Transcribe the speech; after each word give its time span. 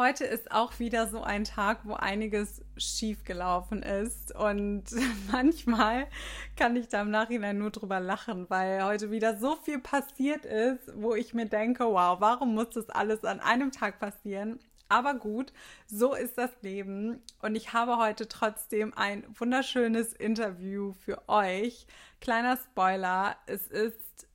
heute 0.00 0.24
ist 0.24 0.50
auch 0.50 0.78
wieder 0.78 1.06
so 1.08 1.22
ein 1.22 1.44
Tag, 1.44 1.80
wo 1.84 1.92
einiges 1.92 2.62
schief 2.78 3.22
gelaufen 3.24 3.82
ist. 3.82 4.34
Und 4.34 4.84
manchmal 5.30 6.06
kann 6.56 6.74
ich 6.76 6.88
da 6.88 7.02
im 7.02 7.10
Nachhinein 7.10 7.58
nur 7.58 7.70
drüber 7.70 8.00
lachen, 8.00 8.48
weil 8.48 8.82
heute 8.82 9.10
wieder 9.10 9.36
so 9.36 9.56
viel 9.56 9.78
passiert 9.78 10.46
ist, 10.46 10.90
wo 10.96 11.14
ich 11.14 11.34
mir 11.34 11.46
denke, 11.46 11.84
wow, 11.84 12.18
warum 12.18 12.54
muss 12.54 12.70
das 12.70 12.88
alles 12.88 13.24
an 13.24 13.40
einem 13.40 13.72
Tag 13.72 14.00
passieren? 14.00 14.58
Aber 14.88 15.14
gut, 15.14 15.52
so 15.86 16.14
ist 16.14 16.38
das 16.38 16.50
Leben. 16.62 17.22
Und 17.42 17.54
ich 17.54 17.74
habe 17.74 17.98
heute 17.98 18.26
trotzdem 18.26 18.92
ein 18.96 19.24
wunderschönes 19.38 20.14
Interview 20.14 20.94
für 20.94 21.28
euch. 21.28 21.86
Kleiner 22.20 22.56
Spoiler, 22.56 23.36
es 23.46 23.68
ist 23.68 24.28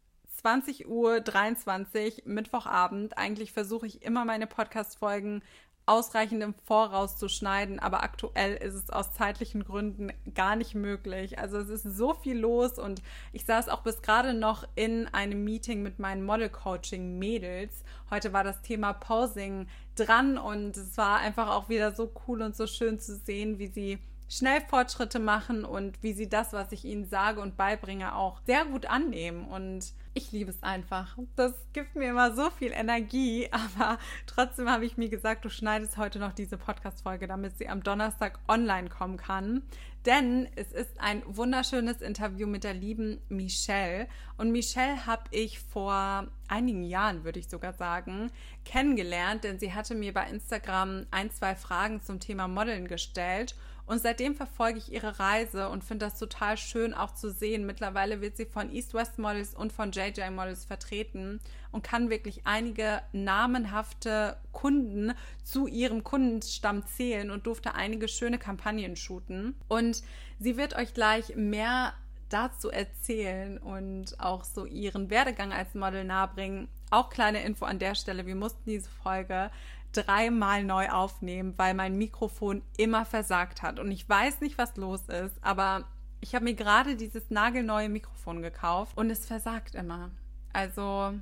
20 0.45 0.87
Uhr 0.87 1.21
23 1.21 2.27
Mittwochabend. 2.27 3.17
Eigentlich 3.17 3.51
versuche 3.51 3.87
ich 3.87 4.03
immer 4.03 4.25
meine 4.25 4.45
Podcast-Folgen 4.45 5.41
ausreichend 5.87 6.43
im 6.43 6.53
Voraus 6.53 7.17
zu 7.17 7.29
schneiden, 7.29 7.79
aber 7.79 8.03
aktuell 8.03 8.55
ist 8.57 8.75
es 8.75 8.91
aus 8.91 9.11
zeitlichen 9.11 9.63
Gründen 9.63 10.13
gar 10.35 10.55
nicht 10.55 10.75
möglich. 10.75 11.39
Also 11.39 11.57
es 11.57 11.69
ist 11.69 11.97
so 11.97 12.13
viel 12.13 12.37
los 12.37 12.77
und 12.77 13.01
ich 13.33 13.45
saß 13.45 13.69
auch 13.69 13.81
bis 13.81 14.03
gerade 14.03 14.35
noch 14.35 14.67
in 14.75 15.07
einem 15.07 15.43
Meeting 15.43 15.81
mit 15.81 15.97
meinen 15.97 16.23
Model-Coaching-Mädels. 16.23 17.83
Heute 18.11 18.31
war 18.31 18.43
das 18.43 18.61
Thema 18.61 18.93
Posing 18.93 19.65
dran 19.95 20.37
und 20.37 20.77
es 20.77 20.95
war 20.95 21.17
einfach 21.21 21.49
auch 21.49 21.69
wieder 21.69 21.95
so 21.95 22.11
cool 22.27 22.43
und 22.43 22.55
so 22.55 22.67
schön 22.67 22.99
zu 22.99 23.15
sehen, 23.15 23.57
wie 23.57 23.67
sie 23.67 23.97
schnell 24.27 24.61
Fortschritte 24.61 25.19
machen 25.19 25.65
und 25.65 26.01
wie 26.01 26.13
sie 26.13 26.29
das, 26.29 26.53
was 26.53 26.71
ich 26.71 26.85
ihnen 26.85 27.05
sage 27.05 27.41
und 27.41 27.57
beibringe, 27.57 28.15
auch 28.15 28.41
sehr 28.45 28.65
gut 28.65 28.85
annehmen 28.85 29.45
und 29.45 29.93
ich 30.17 30.31
liebe 30.31 30.49
es 30.49 30.63
einfach. 30.63 31.17
Das 31.35 31.53
gibt 31.73 31.95
mir 31.95 32.09
immer 32.09 32.33
so 32.33 32.49
viel 32.49 32.71
Energie, 32.71 33.49
aber 33.51 33.99
trotzdem 34.25 34.69
habe 34.69 34.85
ich 34.85 34.97
mir 34.97 35.09
gesagt, 35.09 35.45
du 35.45 35.49
schneidest 35.49 35.97
heute 35.97 36.19
noch 36.19 36.31
diese 36.31 36.57
Podcast-Folge, 36.57 37.27
damit 37.27 37.57
sie 37.57 37.67
am 37.67 37.83
Donnerstag 37.83 38.39
online 38.47 38.89
kommen 38.89 39.17
kann. 39.17 39.61
Denn 40.05 40.47
es 40.55 40.71
ist 40.71 40.99
ein 40.99 41.23
wunderschönes 41.25 42.01
Interview 42.01 42.47
mit 42.47 42.63
der 42.63 42.75
lieben 42.75 43.19
Michelle. 43.27 44.07
Und 44.37 44.51
Michelle 44.51 45.05
habe 45.07 45.23
ich 45.31 45.59
vor 45.59 46.27
einigen 46.47 46.83
Jahren, 46.83 47.23
würde 47.23 47.39
ich 47.39 47.49
sogar 47.49 47.73
sagen, 47.73 48.31
kennengelernt, 48.63 49.43
denn 49.43 49.59
sie 49.59 49.73
hatte 49.73 49.95
mir 49.95 50.13
bei 50.13 50.29
Instagram 50.29 51.07
ein, 51.09 51.31
zwei 51.31 51.55
Fragen 51.55 52.01
zum 52.01 52.19
Thema 52.19 52.47
Modeln 52.47 52.87
gestellt. 52.87 53.55
Und 53.85 54.01
seitdem 54.01 54.35
verfolge 54.35 54.79
ich 54.79 54.91
ihre 54.91 55.19
Reise 55.19 55.69
und 55.69 55.83
finde 55.83 56.05
das 56.05 56.17
total 56.17 56.57
schön 56.57 56.93
auch 56.93 57.13
zu 57.13 57.31
sehen. 57.31 57.65
Mittlerweile 57.65 58.19
wird 58.19 58.35
sie 58.35 58.45
von 58.45 58.71
East 58.71 58.93
West 58.93 59.19
Models 59.19 59.53
und 59.53 59.71
von 59.71 59.91
JJ 59.91 60.29
Models 60.31 60.65
vertreten 60.65 61.39
und 61.71 61.83
kann 61.83 62.09
wirklich 62.09 62.41
einige 62.45 63.01
namenhafte 63.13 64.37
Kunden 64.51 65.13
zu 65.43 65.67
ihrem 65.67 66.03
Kundenstamm 66.03 66.85
zählen 66.87 67.29
und 67.29 67.45
durfte 67.45 67.75
einige 67.75 68.07
schöne 68.07 68.39
Kampagnen 68.39 68.95
shooten. 68.95 69.55
Und 69.67 70.01
sie 70.39 70.57
wird 70.57 70.75
euch 70.75 70.93
gleich 70.93 71.35
mehr 71.35 71.93
dazu 72.29 72.71
erzählen 72.71 73.59
und 73.59 74.19
auch 74.19 74.43
so 74.43 74.65
ihren 74.65 75.11
Werdegang 75.11 75.53
als 75.53 75.75
Model 75.75 76.03
nahebringen. 76.03 76.67
Auch 76.89 77.09
kleine 77.09 77.43
Info 77.43 77.65
an 77.65 77.77
der 77.77 77.93
Stelle, 77.93 78.25
wir 78.25 78.35
mussten 78.35 78.63
diese 78.65 78.89
Folge 78.89 79.51
dreimal 79.95 80.63
neu 80.63 80.89
aufnehmen, 80.89 81.53
weil 81.57 81.73
mein 81.73 81.97
Mikrofon 81.97 82.61
immer 82.77 83.05
versagt 83.05 83.61
hat. 83.61 83.79
Und 83.79 83.91
ich 83.91 84.07
weiß 84.07 84.41
nicht, 84.41 84.57
was 84.57 84.75
los 84.77 85.07
ist, 85.07 85.43
aber 85.43 85.85
ich 86.21 86.35
habe 86.35 86.45
mir 86.45 86.55
gerade 86.55 86.95
dieses 86.95 87.29
nagelneue 87.29 87.89
Mikrofon 87.89 88.41
gekauft 88.41 88.97
und 88.97 89.09
es 89.09 89.25
versagt 89.25 89.75
immer. 89.75 90.11
Also 90.53 91.13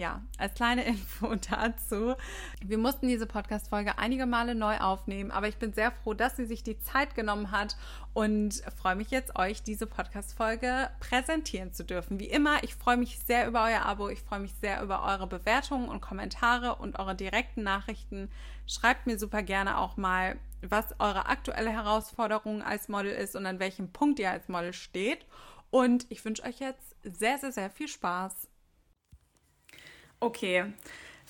ja, 0.00 0.22
als 0.38 0.54
kleine 0.54 0.82
Info 0.86 1.34
dazu. 1.36 2.14
Wir 2.64 2.78
mussten 2.78 3.06
diese 3.06 3.26
Podcast-Folge 3.26 3.98
einige 3.98 4.26
Male 4.26 4.54
neu 4.54 4.78
aufnehmen, 4.78 5.30
aber 5.30 5.46
ich 5.46 5.58
bin 5.58 5.74
sehr 5.74 5.92
froh, 5.92 6.14
dass 6.14 6.36
sie 6.36 6.46
sich 6.46 6.62
die 6.62 6.78
Zeit 6.78 7.14
genommen 7.14 7.52
hat 7.52 7.76
und 8.14 8.62
freue 8.78 8.96
mich 8.96 9.10
jetzt, 9.10 9.38
euch 9.38 9.62
diese 9.62 9.86
Podcast-Folge 9.86 10.90
präsentieren 11.00 11.72
zu 11.72 11.84
dürfen. 11.84 12.18
Wie 12.18 12.30
immer, 12.30 12.64
ich 12.64 12.74
freue 12.74 12.96
mich 12.96 13.18
sehr 13.20 13.46
über 13.46 13.64
euer 13.64 13.84
Abo, 13.84 14.08
ich 14.08 14.22
freue 14.22 14.40
mich 14.40 14.54
sehr 14.54 14.82
über 14.82 15.04
eure 15.04 15.26
Bewertungen 15.26 15.88
und 15.88 16.00
Kommentare 16.00 16.76
und 16.76 16.98
eure 16.98 17.14
direkten 17.14 17.62
Nachrichten. 17.62 18.30
Schreibt 18.66 19.06
mir 19.06 19.18
super 19.18 19.42
gerne 19.42 19.78
auch 19.78 19.98
mal, 19.98 20.36
was 20.62 20.98
eure 20.98 21.26
aktuelle 21.26 21.70
Herausforderung 21.70 22.62
als 22.62 22.88
Model 22.88 23.12
ist 23.12 23.36
und 23.36 23.44
an 23.44 23.58
welchem 23.58 23.92
Punkt 23.92 24.18
ihr 24.18 24.30
als 24.30 24.48
Model 24.48 24.72
steht. 24.72 25.26
Und 25.70 26.06
ich 26.08 26.24
wünsche 26.24 26.42
euch 26.42 26.58
jetzt 26.58 26.96
sehr, 27.04 27.38
sehr, 27.38 27.52
sehr 27.52 27.70
viel 27.70 27.86
Spaß. 27.86 28.49
Okay. 30.20 30.64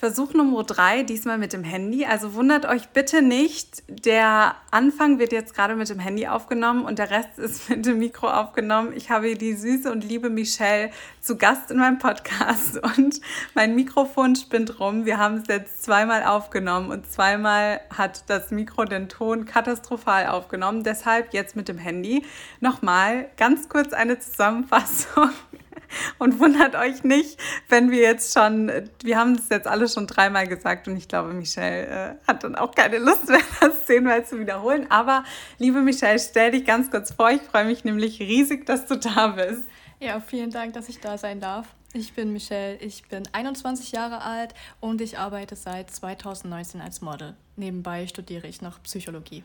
Versuch 0.00 0.32
Nummer 0.32 0.64
drei, 0.64 1.02
diesmal 1.02 1.36
mit 1.36 1.52
dem 1.52 1.62
Handy. 1.62 2.06
Also 2.06 2.32
wundert 2.32 2.64
euch 2.64 2.88
bitte 2.88 3.20
nicht, 3.20 3.82
der 3.86 4.56
Anfang 4.70 5.18
wird 5.18 5.30
jetzt 5.30 5.54
gerade 5.54 5.76
mit 5.76 5.90
dem 5.90 5.98
Handy 5.98 6.26
aufgenommen 6.26 6.86
und 6.86 6.98
der 6.98 7.10
Rest 7.10 7.38
ist 7.38 7.68
mit 7.68 7.84
dem 7.84 7.98
Mikro 7.98 8.30
aufgenommen. 8.30 8.94
Ich 8.96 9.10
habe 9.10 9.34
die 9.34 9.52
süße 9.52 9.92
und 9.92 10.02
liebe 10.02 10.30
Michelle 10.30 10.90
zu 11.20 11.36
Gast 11.36 11.70
in 11.70 11.76
meinem 11.76 11.98
Podcast 11.98 12.82
und 12.96 13.20
mein 13.54 13.74
Mikrofon 13.74 14.36
spinnt 14.36 14.80
rum. 14.80 15.04
Wir 15.04 15.18
haben 15.18 15.36
es 15.36 15.48
jetzt 15.48 15.82
zweimal 15.82 16.24
aufgenommen 16.24 16.90
und 16.90 17.06
zweimal 17.12 17.82
hat 17.94 18.24
das 18.30 18.50
Mikro 18.50 18.86
den 18.86 19.10
Ton 19.10 19.44
katastrophal 19.44 20.28
aufgenommen. 20.28 20.82
Deshalb 20.82 21.34
jetzt 21.34 21.56
mit 21.56 21.68
dem 21.68 21.76
Handy. 21.76 22.24
Nochmal 22.60 23.28
ganz 23.36 23.68
kurz 23.68 23.92
eine 23.92 24.18
Zusammenfassung. 24.18 25.30
Und 26.18 26.38
wundert 26.38 26.74
euch 26.74 27.04
nicht, 27.04 27.38
wenn 27.68 27.90
wir 27.90 28.00
jetzt 28.00 28.34
schon, 28.34 28.70
wir 29.02 29.18
haben 29.18 29.34
es 29.34 29.48
jetzt 29.48 29.66
alle 29.66 29.88
schon 29.88 30.06
dreimal 30.06 30.46
gesagt 30.46 30.88
und 30.88 30.96
ich 30.96 31.08
glaube, 31.08 31.32
Michelle 31.32 31.86
äh, 31.86 32.14
hat 32.26 32.44
dann 32.44 32.54
auch 32.54 32.74
keine 32.74 32.98
Lust 32.98 33.28
mehr, 33.28 33.40
das 33.60 33.86
zehnmal 33.86 34.24
zu 34.24 34.38
wiederholen. 34.38 34.86
Aber 34.90 35.24
liebe 35.58 35.80
Michelle, 35.80 36.18
stell 36.18 36.52
dich 36.52 36.64
ganz 36.64 36.90
kurz 36.90 37.12
vor. 37.12 37.30
Ich 37.30 37.42
freue 37.42 37.64
mich 37.64 37.84
nämlich 37.84 38.20
riesig, 38.20 38.66
dass 38.66 38.86
du 38.86 38.96
da 38.96 39.28
bist. 39.28 39.62
Ja, 39.98 40.20
vielen 40.20 40.50
Dank, 40.50 40.72
dass 40.74 40.88
ich 40.88 41.00
da 41.00 41.18
sein 41.18 41.40
darf. 41.40 41.66
Ich 41.92 42.12
bin 42.12 42.32
Michelle, 42.32 42.76
ich 42.76 43.08
bin 43.08 43.24
21 43.32 43.90
Jahre 43.92 44.22
alt 44.22 44.54
und 44.78 45.00
ich 45.00 45.18
arbeite 45.18 45.56
seit 45.56 45.90
2019 45.90 46.80
als 46.80 47.00
Model. 47.00 47.34
Nebenbei 47.56 48.06
studiere 48.06 48.46
ich 48.46 48.62
noch 48.62 48.80
Psychologie. 48.82 49.42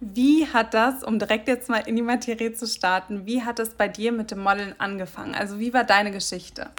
Wie 0.00 0.46
hat 0.46 0.74
das, 0.74 1.02
um 1.02 1.18
direkt 1.18 1.48
jetzt 1.48 1.70
mal 1.70 1.78
in 1.78 1.96
die 1.96 2.02
Materie 2.02 2.52
zu 2.52 2.66
starten, 2.66 3.24
wie 3.24 3.42
hat 3.42 3.58
es 3.58 3.70
bei 3.70 3.88
dir 3.88 4.12
mit 4.12 4.30
dem 4.30 4.42
Modeln 4.42 4.74
angefangen? 4.78 5.34
Also 5.34 5.58
wie 5.58 5.72
war 5.72 5.84
deine 5.84 6.10
Geschichte? 6.10 6.70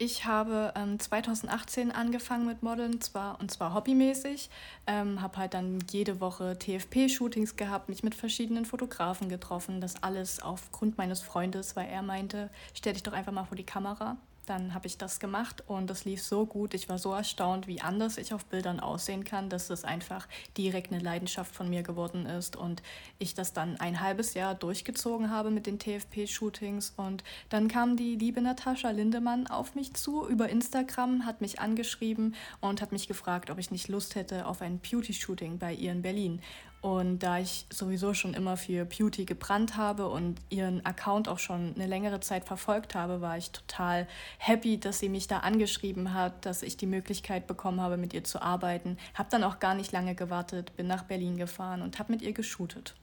Ich 0.00 0.26
habe 0.26 0.72
ähm, 0.76 1.00
2018 1.00 1.90
angefangen 1.90 2.46
mit 2.46 2.62
Modeln, 2.62 3.00
zwar 3.00 3.40
und 3.40 3.50
zwar 3.50 3.74
hobbymäßig, 3.74 4.48
ähm, 4.86 5.20
habe 5.20 5.38
halt 5.38 5.54
dann 5.54 5.80
jede 5.90 6.20
Woche 6.20 6.56
TFP-Shootings 6.56 7.56
gehabt, 7.56 7.88
mich 7.88 8.04
mit 8.04 8.14
verschiedenen 8.14 8.64
Fotografen 8.64 9.28
getroffen, 9.28 9.80
das 9.80 10.00
alles 10.02 10.40
aufgrund 10.40 10.98
meines 10.98 11.20
Freundes, 11.20 11.74
weil 11.74 11.88
er 11.88 12.02
meinte, 12.02 12.48
stell 12.74 12.92
dich 12.92 13.02
doch 13.02 13.12
einfach 13.12 13.32
mal 13.32 13.44
vor 13.44 13.56
die 13.56 13.66
Kamera. 13.66 14.18
Dann 14.48 14.72
habe 14.72 14.86
ich 14.86 14.96
das 14.96 15.20
gemacht 15.20 15.62
und 15.66 15.90
das 15.90 16.06
lief 16.06 16.22
so 16.22 16.46
gut. 16.46 16.72
Ich 16.72 16.88
war 16.88 16.96
so 16.96 17.12
erstaunt, 17.12 17.66
wie 17.66 17.82
anders 17.82 18.16
ich 18.16 18.32
auf 18.32 18.46
Bildern 18.46 18.80
aussehen 18.80 19.24
kann, 19.24 19.50
dass 19.50 19.68
es 19.68 19.84
einfach 19.84 20.26
direkt 20.56 20.90
eine 20.90 21.02
Leidenschaft 21.02 21.54
von 21.54 21.68
mir 21.68 21.82
geworden 21.82 22.24
ist 22.24 22.56
und 22.56 22.82
ich 23.18 23.34
das 23.34 23.52
dann 23.52 23.78
ein 23.78 24.00
halbes 24.00 24.32
Jahr 24.32 24.54
durchgezogen 24.54 25.30
habe 25.30 25.50
mit 25.50 25.66
den 25.66 25.78
TFP-Shootings. 25.78 26.94
Und 26.96 27.24
dann 27.50 27.68
kam 27.68 27.96
die 27.96 28.16
liebe 28.16 28.40
Natascha 28.40 28.90
Lindemann 28.90 29.46
auf 29.46 29.74
mich 29.74 29.92
zu 29.92 30.26
über 30.26 30.48
Instagram, 30.48 31.26
hat 31.26 31.42
mich 31.42 31.60
angeschrieben 31.60 32.34
und 32.60 32.80
hat 32.80 32.92
mich 32.92 33.06
gefragt, 33.06 33.50
ob 33.50 33.58
ich 33.58 33.70
nicht 33.70 33.88
Lust 33.88 34.14
hätte 34.14 34.46
auf 34.46 34.62
ein 34.62 34.78
Beauty-Shooting 34.78 35.58
bei 35.58 35.74
ihr 35.74 35.92
in 35.92 36.00
Berlin. 36.00 36.40
Und 36.80 37.20
da 37.20 37.38
ich 37.38 37.66
sowieso 37.70 38.14
schon 38.14 38.34
immer 38.34 38.56
für 38.56 38.84
Beauty 38.84 39.24
gebrannt 39.24 39.76
habe 39.76 40.08
und 40.08 40.40
ihren 40.48 40.84
Account 40.86 41.28
auch 41.28 41.40
schon 41.40 41.74
eine 41.74 41.86
längere 41.86 42.20
Zeit 42.20 42.44
verfolgt 42.44 42.94
habe, 42.94 43.20
war 43.20 43.36
ich 43.36 43.50
total 43.50 44.06
happy, 44.38 44.78
dass 44.78 45.00
sie 45.00 45.08
mich 45.08 45.26
da 45.26 45.38
angeschrieben 45.38 46.14
hat, 46.14 46.46
dass 46.46 46.62
ich 46.62 46.76
die 46.76 46.86
Möglichkeit 46.86 47.48
bekommen 47.48 47.80
habe, 47.80 47.96
mit 47.96 48.14
ihr 48.14 48.22
zu 48.22 48.40
arbeiten. 48.40 48.96
Habe 49.14 49.28
dann 49.30 49.42
auch 49.42 49.58
gar 49.58 49.74
nicht 49.74 49.90
lange 49.90 50.14
gewartet, 50.14 50.76
bin 50.76 50.86
nach 50.86 51.02
Berlin 51.02 51.36
gefahren 51.36 51.82
und 51.82 51.98
habe 51.98 52.12
mit 52.12 52.22
ihr 52.22 52.32
geshootet. 52.32 52.94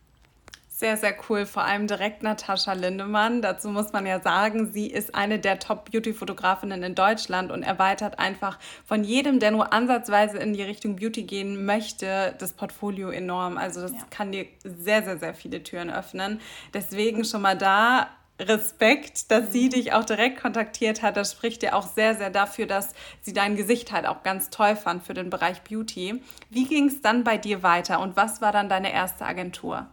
Sehr, 0.78 0.98
sehr 0.98 1.16
cool. 1.30 1.46
Vor 1.46 1.64
allem 1.64 1.88
direkt 1.88 2.22
Natascha 2.22 2.74
Lindemann. 2.74 3.42
Dazu 3.42 3.70
muss 3.70 3.94
man 3.94 4.06
ja 4.06 4.20
sagen, 4.20 4.74
sie 4.74 4.88
ist 4.88 5.16
eine 5.16 5.40
der 5.40 5.58
Top-Beauty-Fotografinnen 5.58 6.84
in 6.84 6.96
Deutschland 6.96 7.50
und 7.50 7.64
erweitert 7.64 8.20
einfach 8.20 8.60
von 8.86 9.06
jedem, 9.06 9.40
der 9.40 9.52
nur 9.52 9.72
ansatzweise 9.72 10.38
in 10.38 10.54
die 10.54 10.64
Richtung 10.64 10.98
Beauty 10.98 11.24
gehen 11.24 11.66
möchte, 11.66 12.36
das 12.40 12.52
Portfolio 12.52 13.10
enorm. 13.10 13.58
Also 13.58 13.80
das 13.84 13.94
ja. 13.94 14.00
kann 14.10 14.34
dir 14.34 14.48
sehr, 14.66 15.02
sehr, 15.02 15.18
sehr 15.18 15.34
viele 15.34 15.64
Türen 15.64 15.90
öffnen. 15.90 16.42
Deswegen 16.74 17.24
schon 17.24 17.44
mal 17.44 17.58
da 17.58 18.10
Respekt, 18.38 19.32
dass 19.32 19.54
sie 19.54 19.68
mhm. 19.68 19.70
dich 19.70 19.94
auch 19.94 20.04
direkt 20.04 20.42
kontaktiert 20.42 21.02
hat. 21.02 21.16
Das 21.16 21.32
spricht 21.32 21.64
ja 21.64 21.72
auch 21.72 21.88
sehr, 21.88 22.16
sehr 22.16 22.32
dafür, 22.32 22.66
dass 22.66 22.92
sie 23.22 23.32
dein 23.32 23.56
Gesicht 23.56 23.94
halt 23.94 24.06
auch 24.06 24.24
ganz 24.24 24.50
toll 24.50 24.76
fand 24.76 25.06
für 25.06 25.14
den 25.14 25.30
Bereich 25.30 25.62
Beauty. 25.62 26.22
Wie 26.50 26.66
ging 26.66 26.90
es 26.90 27.02
dann 27.02 27.24
bei 27.24 27.38
dir 27.38 27.64
weiter 27.64 28.02
und 28.02 28.18
was 28.18 28.42
war 28.42 28.52
dann 28.52 28.68
deine 28.68 28.92
erste 28.92 29.26
Agentur? 29.26 29.88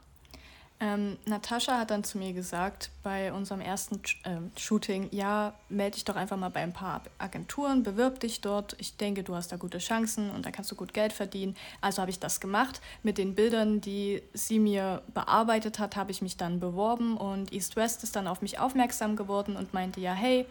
Ähm, 0.82 1.17
Natascha 1.26 1.79
hat 1.79 1.93
dann 1.93 2.02
zu 2.02 2.19
mir 2.19 2.32
gesagt, 2.32 2.90
bei 3.05 3.32
unserem 3.32 3.61
ersten 3.61 4.00
äh, 4.25 4.58
Shooting, 4.58 5.11
ja, 5.12 5.55
melde 5.69 5.94
dich 5.94 6.05
doch 6.05 6.17
einfach 6.17 6.37
mal 6.37 6.49
bei 6.49 6.58
ein 6.58 6.73
paar 6.73 7.02
Agenturen, 7.19 7.84
bewirb 7.84 8.19
dich 8.19 8.40
dort. 8.40 8.75
Ich 8.81 8.96
denke, 8.96 9.23
du 9.23 9.37
hast 9.37 9.52
da 9.52 9.56
gute 9.56 9.79
Chancen 9.79 10.31
und 10.31 10.44
da 10.44 10.50
kannst 10.50 10.73
du 10.73 10.75
gut 10.75 10.93
Geld 10.93 11.12
verdienen. 11.12 11.55
Also 11.81 12.02
habe 12.02 12.11
ich 12.11 12.19
das 12.19 12.40
gemacht. 12.40 12.81
Mit 13.05 13.17
den 13.17 13.37
Bildern, 13.37 13.81
die 13.81 14.25
sie 14.34 14.58
mir 14.58 15.02
bearbeitet 15.14 15.79
hat, 15.79 15.94
habe 15.94 16.11
ich 16.11 16.20
mich 16.20 16.37
dann 16.37 16.58
beworben 16.58 17.17
und 17.17 17.52
East 17.52 17.76
West 17.76 18.02
ist 18.02 18.17
dann 18.17 18.26
auf 18.26 18.43
mich 18.43 18.58
aufmerksam 18.58 19.14
geworden 19.14 19.55
und 19.55 19.73
meinte, 19.73 20.00
ja, 20.00 20.14
hey, 20.14 20.46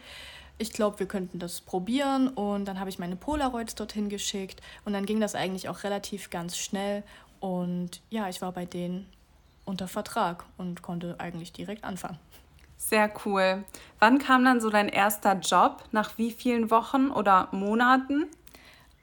ich 0.56 0.72
glaube, 0.72 0.98
wir 0.98 1.06
könnten 1.06 1.40
das 1.40 1.60
probieren. 1.60 2.28
Und 2.28 2.64
dann 2.64 2.80
habe 2.80 2.88
ich 2.88 2.98
meine 2.98 3.16
Polaroids 3.16 3.74
dorthin 3.74 4.08
geschickt 4.08 4.62
und 4.86 4.94
dann 4.94 5.04
ging 5.04 5.20
das 5.20 5.34
eigentlich 5.34 5.68
auch 5.68 5.84
relativ 5.84 6.30
ganz 6.30 6.56
schnell. 6.56 7.02
Und 7.38 8.00
ja, 8.08 8.30
ich 8.30 8.40
war 8.40 8.52
bei 8.52 8.64
denen 8.64 9.06
unter 9.64 9.88
Vertrag 9.88 10.44
und 10.56 10.82
konnte 10.82 11.16
eigentlich 11.18 11.52
direkt 11.52 11.84
anfangen. 11.84 12.18
Sehr 12.76 13.12
cool. 13.24 13.64
Wann 14.00 14.18
kam 14.18 14.44
dann 14.44 14.60
so 14.60 14.68
dein 14.68 14.88
erster 14.88 15.34
Job? 15.34 15.84
Nach 15.92 16.18
wie 16.18 16.32
vielen 16.32 16.70
Wochen 16.70 17.10
oder 17.10 17.48
Monaten? 17.52 18.26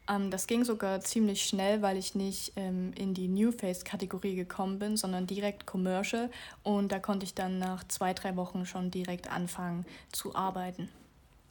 Ähm, 0.09 0.31
das 0.31 0.47
ging 0.47 0.65
sogar 0.65 0.99
ziemlich 0.99 1.45
schnell, 1.45 1.81
weil 1.81 1.95
ich 1.95 2.15
nicht 2.15 2.53
ähm, 2.55 2.91
in 2.95 3.13
die 3.13 3.27
New 3.27 3.51
Face-Kategorie 3.51 4.35
gekommen 4.35 4.79
bin, 4.79 4.97
sondern 4.97 5.27
direkt 5.27 5.65
Commercial. 5.65 6.29
Und 6.63 6.91
da 6.91 6.99
konnte 6.99 7.25
ich 7.25 7.35
dann 7.35 7.59
nach 7.59 7.85
zwei, 7.87 8.13
drei 8.13 8.35
Wochen 8.35 8.65
schon 8.65 8.91
direkt 8.91 9.31
anfangen 9.31 9.85
zu 10.11 10.35
arbeiten. 10.35 10.89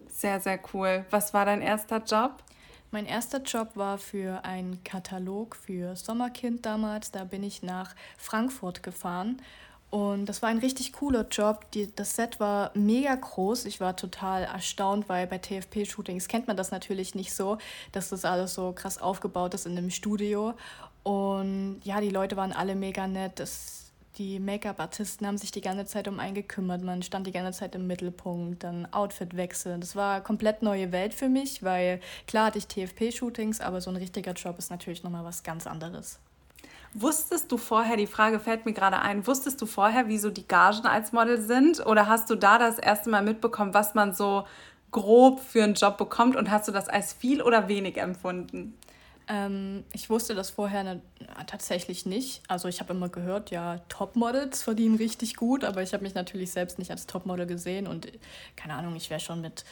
Sehr, 0.09 0.41
sehr 0.41 0.59
cool. 0.75 1.07
Was 1.11 1.33
war 1.33 1.45
dein 1.45 1.63
erster 1.63 2.03
Job? 2.05 2.43
Mein 2.91 3.05
erster 3.05 3.43
Job 3.43 3.73
war 3.75 3.99
für 3.99 4.45
einen 4.45 4.83
Katalog 4.83 5.57
für 5.57 5.95
Sommerkind 5.95 6.65
damals. 6.65 7.11
Da 7.11 7.25
bin 7.25 7.43
ich 7.43 7.63
nach 7.63 7.95
Frankfurt 8.17 8.83
gefahren. 8.83 9.43
Und 9.91 10.27
das 10.27 10.41
war 10.41 10.49
ein 10.49 10.59
richtig 10.59 10.95
cooler 10.95 11.27
Job. 11.29 11.71
Die, 11.73 11.95
das 11.95 12.17
Set 12.17 12.41
war 12.41 12.71
mega 12.75 13.15
groß. 13.15 13.67
Ich 13.67 13.81
war 13.81 13.95
total 13.95 14.45
erstaunt, 14.45 15.09
weil 15.09 15.27
bei 15.27 15.39
TFP-Shootings 15.39 16.29
kennt 16.29 16.47
man 16.47 16.57
das 16.57 16.71
natürlich 16.71 17.15
nicht 17.15 17.35
so, 17.35 17.59
dass 17.93 18.09
das 18.09 18.25
alles 18.25 18.55
so 18.55 18.73
krass 18.73 18.99
aufgebaut 18.99 19.53
ist 19.53 19.67
in 19.67 19.77
einem 19.77 19.91
Studio. 19.91 20.55
Und 21.03 21.81
ja, 21.85 22.01
die 22.01 22.11
Leute 22.11 22.37
waren 22.37 22.53
alle 22.53 22.75
mega 22.75 23.07
nett. 23.07 23.39
Das 23.39 23.78
die 24.19 24.41
Make-up-Artisten 24.41 25.27
haben 25.27 25.39
sich 25.39 25.53
die 25.53 25.61
ganze 25.61 25.87
Zeit 25.87 26.09
um 26.09 26.19
einen 26.19 26.35
gekümmert. 26.35 26.83
Man 26.83 27.03
stand 27.03 27.27
die 27.27 27.33
ganze 27.33 27.61
Zeit 27.61 27.75
im 27.75 27.87
Mittelpunkt, 27.87 28.65
dann 28.65 28.93
Outfitwechsel. 28.93 29.79
Das 29.79 29.95
war 29.95 30.21
komplett 30.21 30.63
neue 30.63 30.91
Welt 30.91 31.15
für 31.15 31.29
mich, 31.29 31.63
weil 31.63 32.01
klar 32.27 32.47
hatte 32.47 32.59
ich 32.59 32.67
TFP-Shootings, 32.67 33.61
aber 33.61 33.81
so 33.81 33.91
ein 33.91 33.97
richtiger 33.97 34.33
Job 34.33 34.59
ist 34.59 34.71
natürlich 34.71 35.05
nochmal 35.05 35.25
was 35.25 35.45
ganz 35.45 35.67
anderes. 35.67 36.19
Wusstest 36.95 37.53
du 37.53 37.59
vorher, 37.59 37.97
die 37.97 38.07
Frage 38.07 38.41
fällt 38.41 38.67
mir 38.67 38.73
gerade 38.73 38.99
ein, 38.99 39.27
wusstest 39.27 39.61
du 39.63 39.67
vorher, 39.67 40.09
wie 40.09 40.19
so 40.19 40.31
die 40.31 40.49
Gagen 40.49 40.87
als 40.87 41.13
Model 41.13 41.41
sind? 41.41 41.85
Oder 41.87 42.09
hast 42.09 42.29
du 42.31 42.35
da 42.35 42.59
das 42.59 42.79
erste 42.79 43.11
Mal 43.11 43.23
mitbekommen, 43.23 43.75
was 43.75 43.95
man 43.95 44.15
so 44.15 44.47
grob 44.91 45.39
für 45.41 45.63
einen 45.63 45.75
Job 45.75 45.97
bekommt 45.99 46.35
und 46.35 46.51
hast 46.51 46.67
du 46.67 46.73
das 46.73 46.89
als 46.89 47.13
viel 47.13 47.43
oder 47.43 47.69
wenig 47.69 47.99
empfunden? 47.99 48.75
Ähm, 49.29 49.85
ich 49.93 50.09
wusste 50.09 50.35
das 50.35 50.51
vorher 50.51 50.85
ne, 50.85 51.03
tatsächlich 51.47 52.07
nicht. 52.07 52.43
Also 52.49 52.69
ich 52.69 52.81
habe 52.81 52.93
immer 52.93 53.09
gehört, 53.09 53.51
ja, 53.51 53.79
Topmodels 53.89 54.63
verdienen 54.63 54.97
richtig 54.97 55.37
gut, 55.37 55.65
aber 55.65 55.83
ich 55.83 55.93
habe 55.93 56.03
mich 56.03 56.15
natürlich 56.15 56.51
selbst 56.51 56.79
nicht 56.79 56.91
als 56.91 57.07
Topmodel 57.07 57.47
gesehen 57.47 57.87
und 57.87 58.11
keine 58.57 58.75
Ahnung, 58.75 58.97
ich 58.97 59.11
wäre 59.11 59.21
schon 59.21 59.41
mit 59.41 59.65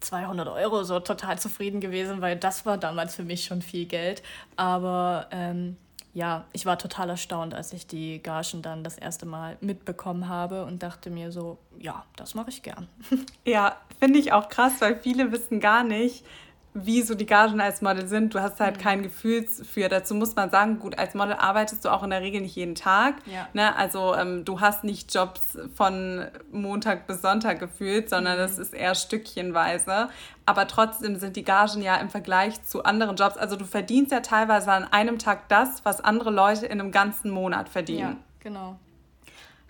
200 0.00 0.48
Euro 0.48 0.82
so 0.84 1.00
total 1.00 1.38
zufrieden 1.38 1.80
gewesen, 1.80 2.20
weil 2.20 2.36
das 2.36 2.66
war 2.66 2.78
damals 2.78 3.14
für 3.14 3.24
mich 3.24 3.44
schon 3.44 3.62
viel 3.62 3.86
Geld. 3.86 4.22
Aber 4.56 5.28
ähm, 5.30 5.76
ja, 6.14 6.44
ich 6.52 6.66
war 6.66 6.78
total 6.78 7.10
erstaunt, 7.10 7.54
als 7.54 7.72
ich 7.72 7.86
die 7.86 8.22
Gagen 8.22 8.62
dann 8.62 8.84
das 8.84 8.98
erste 8.98 9.24
Mal 9.24 9.56
mitbekommen 9.60 10.28
habe 10.28 10.64
und 10.64 10.82
dachte 10.82 11.08
mir 11.10 11.32
so, 11.32 11.58
ja, 11.78 12.04
das 12.16 12.34
mache 12.34 12.50
ich 12.50 12.62
gern. 12.62 12.88
Ja, 13.44 13.76
finde 13.98 14.18
ich 14.18 14.32
auch 14.32 14.48
krass, 14.48 14.74
weil 14.80 14.96
viele 14.96 15.32
wissen 15.32 15.60
gar 15.60 15.84
nicht, 15.84 16.24
wie 16.74 17.02
so 17.02 17.14
die 17.14 17.26
Gagen 17.26 17.60
als 17.60 17.82
Model 17.82 18.06
sind. 18.06 18.34
Du 18.34 18.40
hast 18.40 18.58
halt 18.58 18.78
mhm. 18.78 18.80
kein 18.80 19.02
Gefühl 19.02 19.46
für. 19.46 19.88
Dazu 19.88 20.14
muss 20.14 20.34
man 20.36 20.50
sagen, 20.50 20.78
gut, 20.78 20.98
als 20.98 21.14
Model 21.14 21.34
arbeitest 21.34 21.84
du 21.84 21.90
auch 21.90 22.02
in 22.02 22.10
der 22.10 22.22
Regel 22.22 22.40
nicht 22.40 22.56
jeden 22.56 22.74
Tag. 22.74 23.16
Ja. 23.26 23.48
Ne? 23.52 23.76
Also 23.76 24.14
ähm, 24.14 24.44
du 24.44 24.60
hast 24.60 24.82
nicht 24.82 25.14
Jobs 25.14 25.58
von 25.74 26.26
Montag 26.50 27.06
bis 27.06 27.20
Sonntag 27.20 27.60
gefühlt, 27.60 28.08
sondern 28.08 28.34
mhm. 28.34 28.42
das 28.42 28.58
ist 28.58 28.72
eher 28.72 28.94
stückchenweise. 28.94 30.08
Aber 30.46 30.66
trotzdem 30.66 31.16
sind 31.16 31.36
die 31.36 31.44
Gagen 31.44 31.82
ja 31.82 31.96
im 31.96 32.08
Vergleich 32.08 32.62
zu 32.64 32.84
anderen 32.84 33.16
Jobs, 33.16 33.36
also 33.36 33.54
du 33.54 33.64
verdienst 33.64 34.10
ja 34.10 34.20
teilweise 34.20 34.72
an 34.72 34.84
einem 34.90 35.18
Tag 35.18 35.48
das, 35.48 35.84
was 35.84 36.00
andere 36.00 36.30
Leute 36.30 36.66
in 36.66 36.80
einem 36.80 36.90
ganzen 36.90 37.30
Monat 37.30 37.68
verdienen. 37.68 38.00
Ja, 38.00 38.16
genau. 38.40 38.76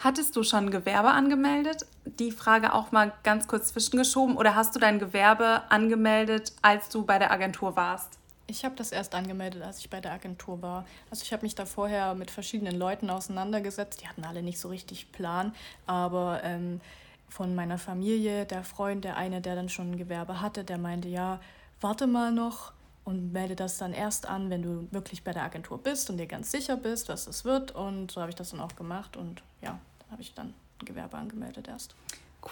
Hattest 0.03 0.35
du 0.35 0.43
schon 0.43 0.73
Gewerbe 0.73 1.11
angemeldet? 1.11 1.87
Die 2.05 2.33
Frage 2.33 2.75
auch 2.75 2.91
mal 2.91 3.13
ganz 3.23 3.47
kurz 3.47 3.69
zwischengeschoben. 3.69 4.37
Oder 4.37 4.57
hast 4.57 4.75
du 4.75 4.81
dein 4.81 4.99
Gewerbe 4.99 5.63
angemeldet, 5.69 6.53
als 6.61 6.89
du 6.89 7.05
bei 7.05 7.21
der 7.21 7.31
Agentur 7.31 7.77
warst? 7.77 8.19
Ich 8.49 8.65
habe 8.65 8.75
das 8.75 8.91
erst 8.91 9.15
angemeldet, 9.15 9.63
als 9.63 9.79
ich 9.79 9.91
bei 9.91 10.01
der 10.01 10.11
Agentur 10.11 10.61
war. 10.61 10.87
Also 11.09 11.23
ich 11.23 11.33
habe 11.33 11.45
mich 11.45 11.55
da 11.55 11.67
vorher 11.67 12.17
mit 12.17 12.33
verschiedenen 12.33 12.77
Leuten 12.77 13.11
auseinandergesetzt. 13.11 14.03
Die 14.03 14.09
hatten 14.09 14.25
alle 14.25 14.43
nicht 14.43 14.59
so 14.59 14.71
richtig 14.71 15.13
Plan, 15.13 15.55
aber 15.87 16.41
ähm, 16.43 16.81
von 17.29 17.55
meiner 17.55 17.79
Familie, 17.79 18.45
der 18.45 18.65
Freund, 18.65 19.05
der 19.05 19.17
eine, 19.17 19.41
der 19.41 19.55
dann 19.55 19.69
schon 19.69 19.93
ein 19.93 19.99
Gewerbe 19.99 20.41
hatte, 20.41 20.65
der 20.65 20.79
meinte, 20.79 21.09
ja, 21.09 21.39
warte 21.81 22.09
mal 22.09 22.33
noch 22.33 22.73
und 23.05 23.33
melde 23.33 23.55
das 23.55 23.79
dann 23.79 23.93
erst 23.93 24.27
an, 24.27 24.51
wenn 24.51 24.63
du 24.63 24.89
wirklich 24.91 25.23
bei 25.23 25.33
der 25.33 25.45
Agentur 25.45 25.79
bist 25.79 26.11
und 26.11 26.19
dir 26.19 26.27
ganz 26.27 26.51
sicher 26.51 26.77
bist, 26.77 27.09
was 27.09 27.29
es 27.29 27.45
wird. 27.45 27.71
Und 27.71 28.11
so 28.11 28.21
habe 28.21 28.31
ich 28.31 28.37
das 28.37 28.51
dann 28.51 28.61
auch 28.61 28.75
gemacht 28.75 29.17
und 29.17 29.43
ja, 29.61 29.79
habe 30.13 30.23
ich 30.23 30.35
dann 30.35 30.49
ein 30.81 30.85
Gewerbe 30.85 31.17
angemeldet 31.17 31.67
erst. 31.69 31.97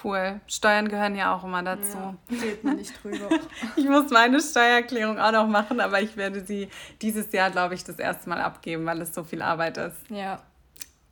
Cool. 0.05 0.41
Steuern 0.47 0.89
gehören 0.89 1.17
ja 1.17 1.35
auch 1.35 1.43
immer 1.45 1.63
dazu. 1.63 1.97
Ja, 1.99 2.15
geht 2.29 2.63
man 2.63 2.77
nicht 2.77 2.93
drüber. 3.03 3.29
ich 3.77 3.89
muss 3.89 4.11
meine 4.11 4.41
Steuererklärung 4.41 5.19
auch 5.19 5.33
noch 5.33 5.49
machen, 5.49 5.81
aber 5.81 6.01
ich 6.01 6.17
werde 6.17 6.45
sie 6.45 6.69
dieses 7.03 7.33
Jahr, 7.33 7.51
glaube 7.51 7.75
ich, 7.75 7.83
das 7.83 7.99
erste 7.99 8.29
Mal 8.29 8.41
abgeben, 8.41 8.87
weil 8.87 9.01
es 9.01 9.13
so 9.13 9.25
viel 9.25 9.43
Arbeit 9.43 9.79
ist. 9.79 9.97
Ja, 10.09 10.41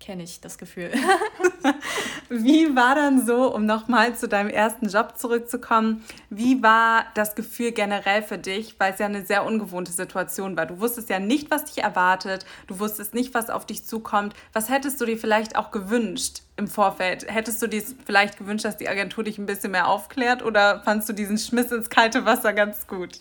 kenne 0.09 0.23
ich 0.23 0.41
das 0.41 0.57
Gefühl. 0.57 0.91
wie 2.31 2.75
war 2.75 2.95
dann 2.95 3.27
so, 3.27 3.55
um 3.55 3.67
nochmal 3.67 4.17
zu 4.17 4.27
deinem 4.27 4.49
ersten 4.49 4.89
Job 4.89 5.19
zurückzukommen, 5.19 6.03
wie 6.31 6.63
war 6.63 7.05
das 7.13 7.35
Gefühl 7.35 7.73
generell 7.73 8.23
für 8.23 8.39
dich, 8.39 8.81
weil 8.81 8.95
es 8.95 9.01
ja 9.01 9.05
eine 9.05 9.27
sehr 9.27 9.45
ungewohnte 9.45 9.93
Situation 9.93 10.57
war? 10.57 10.65
Du 10.65 10.81
wusstest 10.81 11.11
ja 11.11 11.19
nicht, 11.19 11.51
was 11.51 11.67
dich 11.67 11.85
erwartet, 11.85 12.47
du 12.69 12.79
wusstest 12.79 13.13
nicht, 13.13 13.35
was 13.35 13.51
auf 13.51 13.67
dich 13.67 13.85
zukommt. 13.85 14.33
Was 14.55 14.71
hättest 14.71 14.99
du 14.99 15.05
dir 15.05 15.19
vielleicht 15.19 15.57
auch 15.57 15.73
gewünscht 15.73 16.41
im 16.57 16.69
Vorfeld? 16.69 17.31
Hättest 17.31 17.61
du 17.61 17.67
dir 17.67 17.83
vielleicht 18.07 18.39
gewünscht, 18.39 18.65
dass 18.65 18.79
die 18.79 18.89
Agentur 18.89 19.25
dich 19.25 19.37
ein 19.37 19.45
bisschen 19.45 19.73
mehr 19.73 19.89
aufklärt 19.89 20.43
oder 20.43 20.81
fandst 20.87 21.11
du 21.11 21.13
diesen 21.13 21.37
Schmiss 21.37 21.71
ins 21.71 21.91
kalte 21.91 22.25
Wasser 22.25 22.55
ganz 22.55 22.87
gut? 22.87 23.21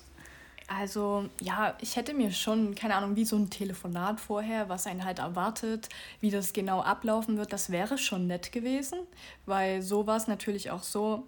Also 0.68 1.30
ja, 1.40 1.78
ich 1.80 1.96
hätte 1.96 2.14
mir 2.14 2.32
schon, 2.32 2.76
keine 2.76 2.96
Ahnung, 2.96 3.16
wie 3.16 3.24
so 3.24 3.38
ein 3.38 3.50
Telefonat 3.50 4.20
vorher, 4.20 4.68
was 4.68 4.86
einen 4.86 5.06
halt 5.06 5.20
erwartet, 5.20 5.88
wie 6.20 6.30
das 6.30 6.52
genau 6.52 6.82
ablaufen 6.82 7.38
wird, 7.38 7.54
das 7.54 7.70
wäre 7.70 7.98
schon 7.98 8.28
nett 8.28 8.52
gewesen, 8.52 9.00
weil 9.46 9.82
so 9.82 10.08
war 10.08 10.18
es 10.18 10.28
natürlich 10.28 10.70
auch 10.70 10.84
so, 10.84 11.24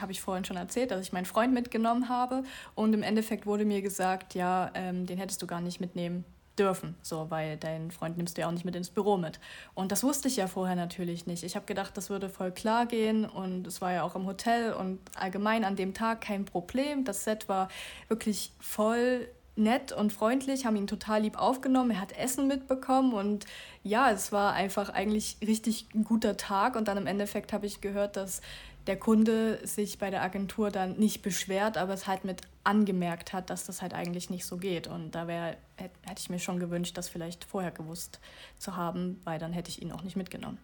habe 0.00 0.12
ich 0.12 0.20
vorhin 0.20 0.44
schon 0.44 0.56
erzählt, 0.56 0.92
dass 0.92 1.02
ich 1.02 1.12
meinen 1.12 1.24
Freund 1.26 1.52
mitgenommen 1.52 2.08
habe. 2.08 2.44
Und 2.76 2.92
im 2.92 3.02
Endeffekt 3.02 3.44
wurde 3.46 3.64
mir 3.64 3.82
gesagt, 3.82 4.34
ja, 4.34 4.70
ähm, 4.74 5.06
den 5.06 5.18
hättest 5.18 5.42
du 5.42 5.46
gar 5.48 5.60
nicht 5.60 5.80
mitnehmen 5.80 6.24
dürfen, 6.58 6.94
so, 7.02 7.30
weil 7.30 7.56
deinen 7.56 7.90
Freund 7.90 8.16
nimmst 8.16 8.36
du 8.36 8.42
ja 8.42 8.48
auch 8.48 8.52
nicht 8.52 8.64
mit 8.64 8.76
ins 8.76 8.90
Büro 8.90 9.16
mit. 9.16 9.38
Und 9.74 9.92
das 9.92 10.02
wusste 10.02 10.28
ich 10.28 10.36
ja 10.36 10.46
vorher 10.46 10.76
natürlich 10.76 11.26
nicht. 11.26 11.42
Ich 11.42 11.56
habe 11.56 11.66
gedacht, 11.66 11.96
das 11.96 12.10
würde 12.10 12.28
voll 12.28 12.50
klar 12.50 12.86
gehen 12.86 13.24
und 13.24 13.66
es 13.66 13.80
war 13.80 13.92
ja 13.92 14.02
auch 14.02 14.16
im 14.16 14.26
Hotel 14.26 14.72
und 14.72 14.98
allgemein 15.14 15.64
an 15.64 15.76
dem 15.76 15.94
Tag 15.94 16.20
kein 16.20 16.44
Problem. 16.44 17.04
Das 17.04 17.24
Set 17.24 17.48
war 17.48 17.68
wirklich 18.08 18.52
voll 18.60 19.28
nett 19.56 19.92
und 19.92 20.12
freundlich, 20.12 20.66
haben 20.66 20.76
ihn 20.76 20.86
total 20.86 21.22
lieb 21.22 21.38
aufgenommen. 21.38 21.92
Er 21.92 22.00
hat 22.00 22.12
Essen 22.12 22.46
mitbekommen 22.46 23.14
und 23.14 23.46
ja, 23.82 24.10
es 24.10 24.30
war 24.30 24.52
einfach 24.52 24.90
eigentlich 24.90 25.38
richtig 25.46 25.86
ein 25.94 26.04
guter 26.04 26.36
Tag. 26.36 26.76
Und 26.76 26.88
dann 26.88 26.98
im 26.98 27.06
Endeffekt 27.06 27.52
habe 27.52 27.66
ich 27.66 27.80
gehört, 27.80 28.16
dass 28.16 28.42
der 28.86 28.98
Kunde 28.98 29.58
sich 29.66 29.98
bei 29.98 30.10
der 30.10 30.22
Agentur 30.22 30.70
dann 30.70 30.96
nicht 30.96 31.22
beschwert, 31.22 31.76
aber 31.76 31.94
es 31.94 32.06
halt 32.06 32.24
mit 32.24 32.42
angemerkt 32.66 33.32
hat, 33.32 33.50
dass 33.50 33.64
das 33.64 33.80
halt 33.80 33.94
eigentlich 33.94 34.28
nicht 34.30 34.44
so 34.44 34.56
geht. 34.56 34.86
Und 34.86 35.12
da 35.12 35.26
wäre, 35.26 35.56
hätte 35.76 36.20
ich 36.20 36.30
mir 36.30 36.38
schon 36.38 36.58
gewünscht, 36.58 36.96
das 36.96 37.08
vielleicht 37.08 37.44
vorher 37.44 37.70
gewusst 37.70 38.20
zu 38.58 38.76
haben, 38.76 39.20
weil 39.24 39.38
dann 39.38 39.52
hätte 39.52 39.70
ich 39.70 39.80
ihn 39.80 39.92
auch 39.92 40.02
nicht 40.02 40.16
mitgenommen. 40.16 40.58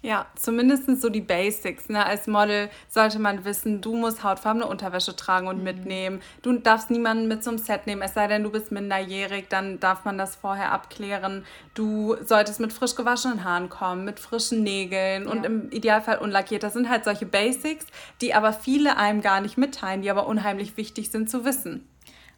Ja, 0.00 0.26
zumindest 0.36 1.00
so 1.00 1.08
die 1.08 1.20
Basics. 1.20 1.88
Ne? 1.88 2.04
Als 2.04 2.28
Model 2.28 2.70
sollte 2.88 3.18
man 3.18 3.44
wissen, 3.44 3.80
du 3.80 3.96
musst 3.96 4.22
hautfarbene 4.22 4.66
Unterwäsche 4.66 5.16
tragen 5.16 5.48
und 5.48 5.58
mhm. 5.58 5.64
mitnehmen. 5.64 6.22
Du 6.42 6.52
darfst 6.52 6.90
niemanden 6.90 7.26
mit 7.26 7.42
zum 7.42 7.58
Set 7.58 7.86
nehmen, 7.86 8.02
es 8.02 8.14
sei 8.14 8.28
denn, 8.28 8.44
du 8.44 8.50
bist 8.50 8.70
minderjährig, 8.70 9.48
dann 9.48 9.80
darf 9.80 10.04
man 10.04 10.16
das 10.16 10.36
vorher 10.36 10.70
abklären. 10.70 11.44
Du 11.74 12.16
solltest 12.24 12.60
mit 12.60 12.72
frisch 12.72 12.94
gewaschenen 12.94 13.42
Haaren 13.42 13.68
kommen, 13.68 14.04
mit 14.04 14.20
frischen 14.20 14.62
Nägeln 14.62 15.24
ja. 15.24 15.30
und 15.30 15.44
im 15.44 15.70
Idealfall 15.72 16.18
unlackiert. 16.18 16.62
Das 16.62 16.74
sind 16.74 16.88
halt 16.88 17.04
solche 17.04 17.26
Basics, 17.26 17.86
die 18.20 18.34
aber 18.34 18.52
viele 18.52 18.96
einem 18.98 19.20
gar 19.20 19.40
nicht 19.40 19.58
mitteilen, 19.58 20.02
die 20.02 20.10
aber 20.10 20.28
unheimlich 20.28 20.76
wichtig 20.76 21.10
sind 21.10 21.28
zu 21.28 21.44
wissen. 21.44 21.88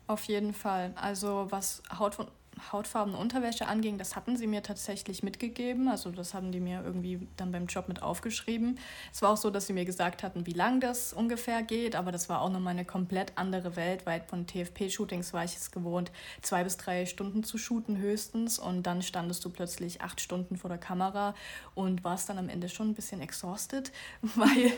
Auf 0.06 0.24
jeden 0.24 0.54
Fall. 0.54 0.92
Also 0.96 1.46
was 1.50 1.82
Haut 1.98 2.18
hautfarbene 2.72 3.16
Unterwäsche 3.16 3.66
anging, 3.66 3.98
das 3.98 4.16
hatten 4.16 4.36
sie 4.36 4.46
mir 4.46 4.62
tatsächlich 4.62 5.22
mitgegeben. 5.22 5.88
Also 5.88 6.10
das 6.10 6.34
haben 6.34 6.52
die 6.52 6.60
mir 6.60 6.82
irgendwie 6.84 7.26
dann 7.36 7.52
beim 7.52 7.66
Job 7.66 7.88
mit 7.88 8.02
aufgeschrieben. 8.02 8.78
Es 9.12 9.22
war 9.22 9.30
auch 9.30 9.36
so, 9.36 9.50
dass 9.50 9.66
sie 9.66 9.72
mir 9.72 9.84
gesagt 9.84 10.22
hatten, 10.22 10.46
wie 10.46 10.52
lang 10.52 10.80
das 10.80 11.12
ungefähr 11.12 11.62
geht, 11.62 11.96
aber 11.96 12.12
das 12.12 12.28
war 12.28 12.42
auch 12.42 12.50
nochmal 12.50 12.72
eine 12.72 12.84
komplett 12.84 13.32
andere 13.36 13.76
Welt, 13.76 14.06
weil 14.06 14.22
von 14.26 14.46
TFP-Shootings 14.46 15.32
war 15.32 15.44
ich 15.44 15.56
es 15.56 15.70
gewohnt, 15.70 16.12
zwei 16.42 16.64
bis 16.64 16.76
drei 16.76 17.06
Stunden 17.06 17.44
zu 17.44 17.58
shooten 17.58 17.98
höchstens 17.98 18.58
und 18.58 18.84
dann 18.84 19.02
standest 19.02 19.44
du 19.44 19.50
plötzlich 19.50 20.00
acht 20.00 20.20
Stunden 20.20 20.56
vor 20.56 20.68
der 20.68 20.78
Kamera 20.78 21.34
und 21.74 22.04
warst 22.04 22.28
dann 22.28 22.38
am 22.38 22.48
Ende 22.48 22.68
schon 22.68 22.90
ein 22.90 22.94
bisschen 22.94 23.20
exhausted, 23.20 23.92
weil 24.22 24.72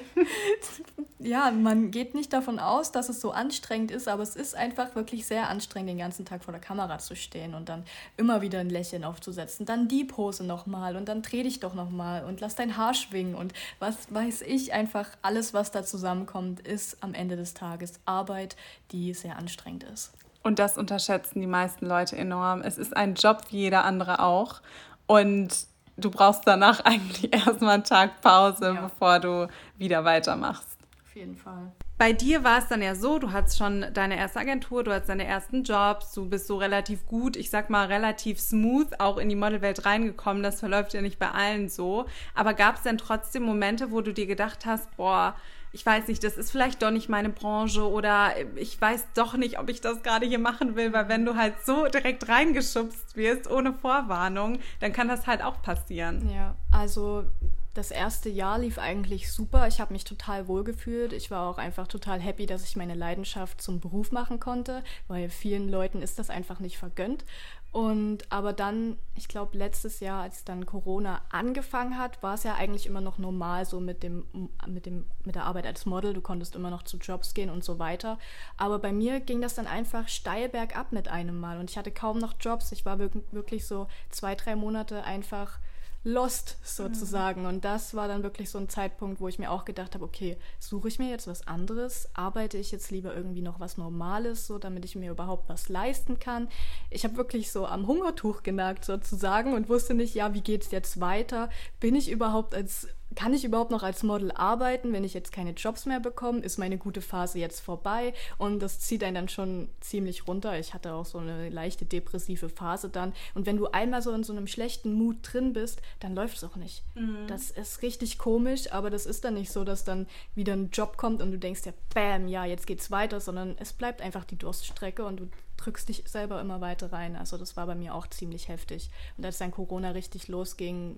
ja, 1.19 1.51
man 1.51 1.91
geht 1.91 2.15
nicht 2.15 2.33
davon 2.33 2.59
aus, 2.59 2.93
dass 2.93 3.09
es 3.09 3.21
so 3.21 3.31
anstrengend 3.33 3.91
ist, 3.91 4.09
aber 4.09 4.23
es 4.23 4.37
ist 4.37 4.55
einfach 4.55 4.95
wirklich 4.95 5.27
sehr 5.27 5.49
anstrengend, 5.49 5.91
den 5.91 5.99
ganzen 5.99 6.25
Tag 6.25 6.45
vor 6.45 6.53
der 6.53 6.61
Kamera 6.61 6.99
zu 6.99 7.17
stehen 7.17 7.55
und 7.55 7.69
dann 7.73 7.85
immer 8.17 8.41
wieder 8.43 8.61
ein 8.61 8.71
Lächeln 8.71 9.05
aufzusetzen, 9.05 9.67
dann 9.67 9.89
die 9.89 10.05
Pose 10.05 10.45
nochmal 10.45 10.97
und 10.97 11.07
dann 11.09 11.23
dreh 11.23 11.43
dich 11.43 11.61
doch 11.61 11.75
nochmal 11.75 12.25
und 12.25 12.41
lass 12.41 12.55
dein 12.55 12.77
Haar 12.77 12.95
schwingen 12.95 13.35
und 13.35 13.53
was 13.79 14.13
weiß 14.13 14.43
ich, 14.43 14.73
einfach 14.73 15.09
alles, 15.23 15.55
was 15.55 15.71
da 15.71 15.85
zusammenkommt, 15.85 16.61
ist 16.61 17.03
am 17.03 17.15
Ende 17.15 17.37
des 17.37 17.55
Tages 17.55 18.01
Arbeit, 18.05 18.57
die 18.93 19.15
sehr 19.15 19.37
anstrengend 19.37 19.85
ist. 19.85 20.13
Und 20.43 20.59
das 20.59 20.77
unterschätzen 20.77 21.41
die 21.41 21.47
meisten 21.47 21.87
Leute 21.87 22.17
enorm. 22.17 22.63
Es 22.63 22.79
ist 22.79 22.97
ein 22.97 23.15
Job 23.15 23.43
wie 23.51 23.59
jeder 23.59 23.85
andere 23.85 24.21
auch. 24.21 24.61
Und 25.07 25.67
du 25.97 26.11
brauchst 26.11 26.43
danach 26.47 26.81
eigentlich 26.85 27.33
erstmal 27.33 27.75
einen 27.75 27.85
Tag 27.85 28.21
Pause, 28.21 28.73
ja. 28.75 28.81
bevor 28.81 29.21
du 29.21 29.49
wieder 29.79 30.05
weitermachst. 30.05 30.79
Auf 31.05 31.15
jeden 31.15 31.37
Fall. 31.37 31.73
Bei 32.03 32.13
dir 32.13 32.43
war 32.43 32.59
es 32.59 32.67
dann 32.67 32.83
ja 32.83 32.97
so, 32.97 33.21
du 33.21 33.31
hattest 33.31 33.59
schon 33.59 33.87
deine 33.95 34.17
erste 34.17 34.41
Agentur, 34.41 34.83
du 34.83 34.91
hattest 34.93 35.09
deine 35.09 35.25
ersten 35.25 35.63
Jobs, 35.63 36.11
du 36.11 36.29
bist 36.29 36.49
so 36.49 36.57
relativ 36.57 37.07
gut, 37.07 37.37
ich 37.37 37.49
sag 37.49 37.71
mal 37.71 37.87
relativ 37.87 38.41
smooth 38.41 38.89
auch 38.99 39.19
in 39.19 39.29
die 39.29 39.37
Modelwelt 39.37 39.87
reingekommen. 39.87 40.43
Das 40.43 40.59
verläuft 40.59 40.95
ja 40.95 41.01
nicht 41.01 41.21
bei 41.21 41.31
allen 41.31 41.69
so. 41.69 42.07
Aber 42.35 42.55
gab 42.55 42.75
es 42.75 42.83
denn 42.83 42.99
trotzdem 42.99 43.45
Momente, 43.45 43.93
wo 43.93 44.01
du 44.01 44.13
dir 44.13 44.27
gedacht 44.27 44.67
hast, 44.67 44.97
boah, 44.97 45.37
ich 45.71 45.87
weiß 45.87 46.09
nicht, 46.09 46.25
das 46.25 46.37
ist 46.37 46.51
vielleicht 46.51 46.83
doch 46.83 46.91
nicht 46.91 47.09
meine 47.09 47.29
Branche 47.29 47.89
oder 47.89 48.33
ich 48.57 48.81
weiß 48.81 49.07
doch 49.15 49.37
nicht, 49.37 49.61
ob 49.61 49.69
ich 49.69 49.81
das 49.81 50.03
gerade 50.03 50.27
hier 50.27 50.41
machen 50.41 50.75
will, 50.75 50.93
weil 50.93 51.09
wenn 51.09 51.25
du 51.25 51.37
halt 51.37 51.55
so 51.65 51.87
direkt 51.87 52.29
reingeschubst 52.29 53.15
wirst, 53.15 53.49
ohne 53.49 53.75
Vorwarnung, 53.75 54.59
dann 54.81 54.93
kann 54.93 55.07
das 55.07 55.29
halt 55.29 55.41
auch 55.41 55.63
passieren. 55.63 56.29
Ja, 56.35 56.57
also 56.73 57.27
das 57.75 57.91
erste 57.91 58.29
Jahr 58.29 58.59
lief 58.59 58.79
eigentlich 58.79 59.33
super. 59.33 59.67
Ich 59.67 59.81
habe 59.81 59.93
mich 59.93 60.05
total 60.05 60.47
wohl 60.47 60.63
gefühlt. 60.63 61.13
Ich 61.13 61.31
war 61.31 61.49
auch 61.49 61.59
einfach 61.59 61.89
total 61.89 62.21
happy, 62.21 62.47
dass 62.47 62.65
ich 62.65 62.77
meine 62.77 62.95
Leidenschaft 62.95 63.63
zum 63.63 63.81
Beruf 63.81 64.13
machen 64.13 64.41
konnte, 64.41 64.85
weil 65.09 65.31
vielen 65.31 65.69
Leuten 65.69 66.03
ist 66.03 66.19
das 66.19 66.29
einfach 66.29 66.61
nicht 66.61 66.79
vergönnt. 66.79 67.25
Und 67.73 68.31
aber 68.31 68.53
dann, 68.53 68.99
ich 69.15 69.29
glaube, 69.29 69.57
letztes 69.57 70.01
Jahr, 70.01 70.21
als 70.21 70.45
dann 70.45 70.67
Corona 70.67 71.23
angefangen 71.31 71.97
hat, 71.97 72.23
war 72.23 72.35
es 72.35 72.43
ja 72.43 72.55
eigentlich 72.55 72.87
immer 72.87 73.01
noch 73.01 73.17
normal 73.17 73.65
so 73.65 73.81
mit 73.81 74.03
dem, 74.03 74.27
mit 74.67 74.85
dem, 74.85 75.07
mit 75.25 75.37
der 75.37 75.45
Arbeit 75.45 75.65
als 75.65 75.87
Model. 75.87 76.13
Du 76.13 76.21
konntest 76.21 76.55
immer 76.55 76.69
noch 76.69 76.83
zu 76.83 76.99
Jobs 76.99 77.33
gehen 77.33 77.49
und 77.49 77.65
so 77.65 77.79
weiter. 77.79 78.19
Aber 78.59 78.79
bei 78.79 78.93
mir 78.93 79.21
ging 79.21 79.41
das 79.41 79.55
dann 79.55 79.67
einfach 79.67 80.09
steil 80.09 80.51
bergab 80.51 80.93
mit 80.93 81.09
einem 81.09 81.41
Mal. 81.41 81.59
Und 81.59 81.71
ich 81.71 81.79
hatte 81.79 81.91
kaum 81.91 82.19
noch 82.19 82.35
Jobs. 82.39 82.71
Ich 82.73 82.85
war 82.85 82.99
wirklich 82.99 83.67
so 83.67 83.89
zwei, 84.11 84.35
drei 84.35 84.55
Monate 84.55 85.05
einfach 85.05 85.59
lost 86.05 86.59
sozusagen. 86.63 87.43
Mhm. 87.43 87.49
Und 87.49 87.65
das 87.65 87.95
war 87.95 88.09
dann 88.09 88.23
wirklich 88.23 88.51
so 88.51 88.59
ein 88.59 88.69
Zeitpunkt, 88.69 89.21
wo 89.21 89.29
ich 89.29 89.39
mir 89.39 89.51
auch 89.51 89.65
gedacht 89.65 89.95
habe, 89.95 90.05
okay, 90.05 90.37
suche 90.59 90.89
ich 90.89 90.99
mir 90.99 91.09
jetzt 91.09 91.27
was 91.27 91.47
anderes? 91.47 92.09
Arbeite 92.15 92.59
ich 92.59 92.73
jetzt 92.73 92.91
lieber 92.91 93.15
irgendwie 93.15 93.43
noch 93.43 93.61
was 93.61 93.77
Normales, 93.77 94.47
so 94.47 94.59
damit 94.59 94.85
ich 94.85 94.97
mir 94.97 95.11
überhaupt 95.11 95.49
was 95.49 95.69
leisten 95.69 96.19
kann? 96.19 96.49
Ich 96.91 97.05
habe 97.05 97.17
wirklich 97.17 97.53
so 97.53 97.67
am 97.67 97.87
Hungertuch 97.87 98.43
genagt 98.43 98.85
sozusagen 98.85 99.55
und 99.55 99.69
wusste 99.69 99.95
nicht, 99.95 100.15
ja, 100.15 100.35
wie 100.35 100.41
geht 100.41 100.65
es 100.65 100.71
jetzt 100.71 101.01
weiter? 101.01 101.51
Bin 101.79 101.95
ich 101.95 102.11
überhaupt 102.11 102.55
als 102.55 102.89
kann 103.15 103.35
ich 103.35 103.45
überhaupt 103.45 103.71
noch 103.71 103.83
als 103.83 104.03
Model 104.03 104.33
arbeiten, 104.33 104.93
wenn 104.93 105.05
ich 105.05 105.15
jetzt 105.15 105.33
keine 105.33 105.53
Jobs 105.53 105.87
mehr 105.87 106.01
bekomme? 106.01 106.41
Ist 106.41 106.59
meine 106.59 106.79
gute 106.79 107.01
Phase 107.01 107.39
jetzt 107.39 107.61
vorbei? 107.61 108.15
Und 108.39 108.61
das 108.61 108.81
zieht 108.81 109.05
einen 109.05 109.15
dann 109.15 109.29
schon 109.29 109.69
ziemlich 109.81 110.27
runter. 110.27 110.59
Ich 110.59 110.75
hatte 110.75 110.95
auch 110.95 111.05
so 111.05 111.19
eine 111.19 111.49
leichte 111.49 111.85
depressive 111.85 112.49
Phase 112.49 112.89
dann. 112.89 113.13
Und 113.35 113.47
wenn 113.47 113.57
du 113.57 113.69
einmal 113.69 114.03
so 114.03 114.13
in 114.13 114.25
so 114.25 114.33
einem 114.33 114.47
schlechten 114.47 114.93
Mut 114.93 115.17
drin 115.23 115.53
bist, 115.53 115.81
dann 116.01 116.15
läuft 116.15 116.37
es 116.37 116.45
auch 116.45 116.57
nicht. 116.57 116.83
Mhm. 116.95 117.27
Das 117.27 117.51
ist 117.51 117.83
richtig 117.83 118.19
komisch, 118.19 118.73
aber 118.73 118.91
das 118.91 119.07
ist 119.07 119.25
dann 119.25 119.35
nicht 119.35 119.53
so, 119.53 119.65
dass 119.65 119.85
dann 119.85 120.07
wieder 120.35 120.55
ein 120.55 120.71
Job 120.71 120.97
kommt 120.97 121.23
und 121.23 121.33
du 121.33 121.39
denkst 121.39 121.63
ja, 121.67 121.73
bam, 121.95 122.29
ja, 122.29 122.45
jetzt 122.45 122.67
geht's 122.67 122.91
weiter, 122.91 123.21
sondern 123.21 123.57
es 123.59 123.73
bleibt 123.73 124.01
einfach 124.01 124.25
die 124.25 124.37
Durststrecke 124.37 125.05
und 125.05 125.21
du 125.21 125.29
drückst 125.57 125.89
dich 125.89 126.05
selber 126.07 126.41
immer 126.41 126.61
weiter 126.61 126.93
rein. 126.93 127.17
Also 127.17 127.39
das 127.39 127.57
war 127.57 127.67
bei 127.67 127.75
mir 127.75 127.95
auch 127.95 128.07
ziemlich 128.09 128.49
heftig. 128.49 128.91
Und 129.17 129.25
als 129.25 129.39
dann 129.39 129.51
Corona 129.51 129.91
richtig 129.91 130.29
losging, 130.29 130.97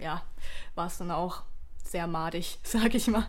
ja, 0.00 0.22
war 0.74 0.86
es 0.86 0.98
dann 0.98 1.10
auch 1.10 1.42
sehr 1.84 2.06
madig, 2.06 2.58
sag 2.62 2.94
ich 2.94 3.06
mal. 3.08 3.26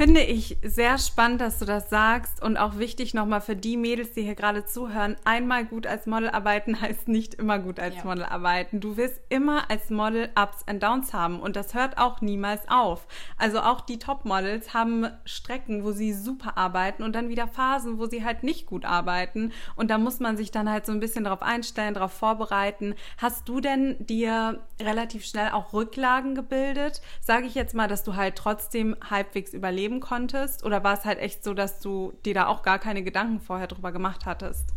Finde 0.00 0.22
ich 0.22 0.56
sehr 0.62 0.96
spannend, 0.96 1.42
dass 1.42 1.58
du 1.58 1.66
das 1.66 1.90
sagst 1.90 2.42
und 2.42 2.56
auch 2.56 2.78
wichtig 2.78 3.12
nochmal 3.12 3.42
für 3.42 3.54
die 3.54 3.76
Mädels, 3.76 4.12
die 4.12 4.22
hier 4.22 4.34
gerade 4.34 4.64
zuhören. 4.64 5.16
Einmal 5.24 5.66
gut 5.66 5.86
als 5.86 6.06
Model 6.06 6.30
arbeiten 6.30 6.80
heißt 6.80 7.06
nicht 7.06 7.34
immer 7.34 7.58
gut 7.58 7.78
als 7.78 7.96
ja. 7.96 8.04
Model 8.04 8.24
arbeiten. 8.24 8.80
Du 8.80 8.96
wirst 8.96 9.20
immer 9.28 9.70
als 9.70 9.90
Model 9.90 10.30
Ups 10.40 10.66
and 10.66 10.82
Downs 10.82 11.12
haben 11.12 11.38
und 11.38 11.54
das 11.54 11.74
hört 11.74 11.98
auch 11.98 12.22
niemals 12.22 12.62
auf. 12.66 13.06
Also 13.36 13.60
auch 13.60 13.82
die 13.82 13.98
Top-Models 13.98 14.72
haben 14.72 15.06
Strecken, 15.26 15.84
wo 15.84 15.92
sie 15.92 16.14
super 16.14 16.56
arbeiten 16.56 17.02
und 17.02 17.14
dann 17.14 17.28
wieder 17.28 17.46
Phasen, 17.46 17.98
wo 17.98 18.06
sie 18.06 18.24
halt 18.24 18.42
nicht 18.42 18.64
gut 18.64 18.86
arbeiten 18.86 19.52
und 19.76 19.90
da 19.90 19.98
muss 19.98 20.18
man 20.18 20.38
sich 20.38 20.50
dann 20.50 20.70
halt 20.70 20.86
so 20.86 20.92
ein 20.92 21.00
bisschen 21.00 21.24
darauf 21.24 21.42
einstellen, 21.42 21.92
darauf 21.92 22.12
vorbereiten. 22.12 22.94
Hast 23.18 23.46
du 23.50 23.60
denn 23.60 23.96
dir 23.98 24.62
relativ 24.80 25.26
schnell 25.26 25.50
auch 25.50 25.74
Rücklagen 25.74 26.34
gebildet? 26.34 27.02
Sage 27.20 27.44
ich 27.44 27.54
jetzt 27.54 27.74
mal, 27.74 27.86
dass 27.86 28.02
du 28.02 28.16
halt 28.16 28.36
trotzdem 28.36 28.96
halbwegs 29.10 29.52
überlebst 29.52 29.89
leben 29.90 30.00
konntest? 30.00 30.64
Oder 30.64 30.84
war 30.84 30.94
es 30.94 31.04
halt 31.04 31.18
echt 31.18 31.42
so, 31.44 31.54
dass 31.54 31.80
du 31.80 32.12
dir 32.24 32.34
da 32.34 32.46
auch 32.46 32.62
gar 32.62 32.78
keine 32.78 33.02
Gedanken 33.02 33.40
vorher 33.40 33.66
drüber 33.66 33.92
gemacht 33.92 34.24
hattest? 34.24 34.68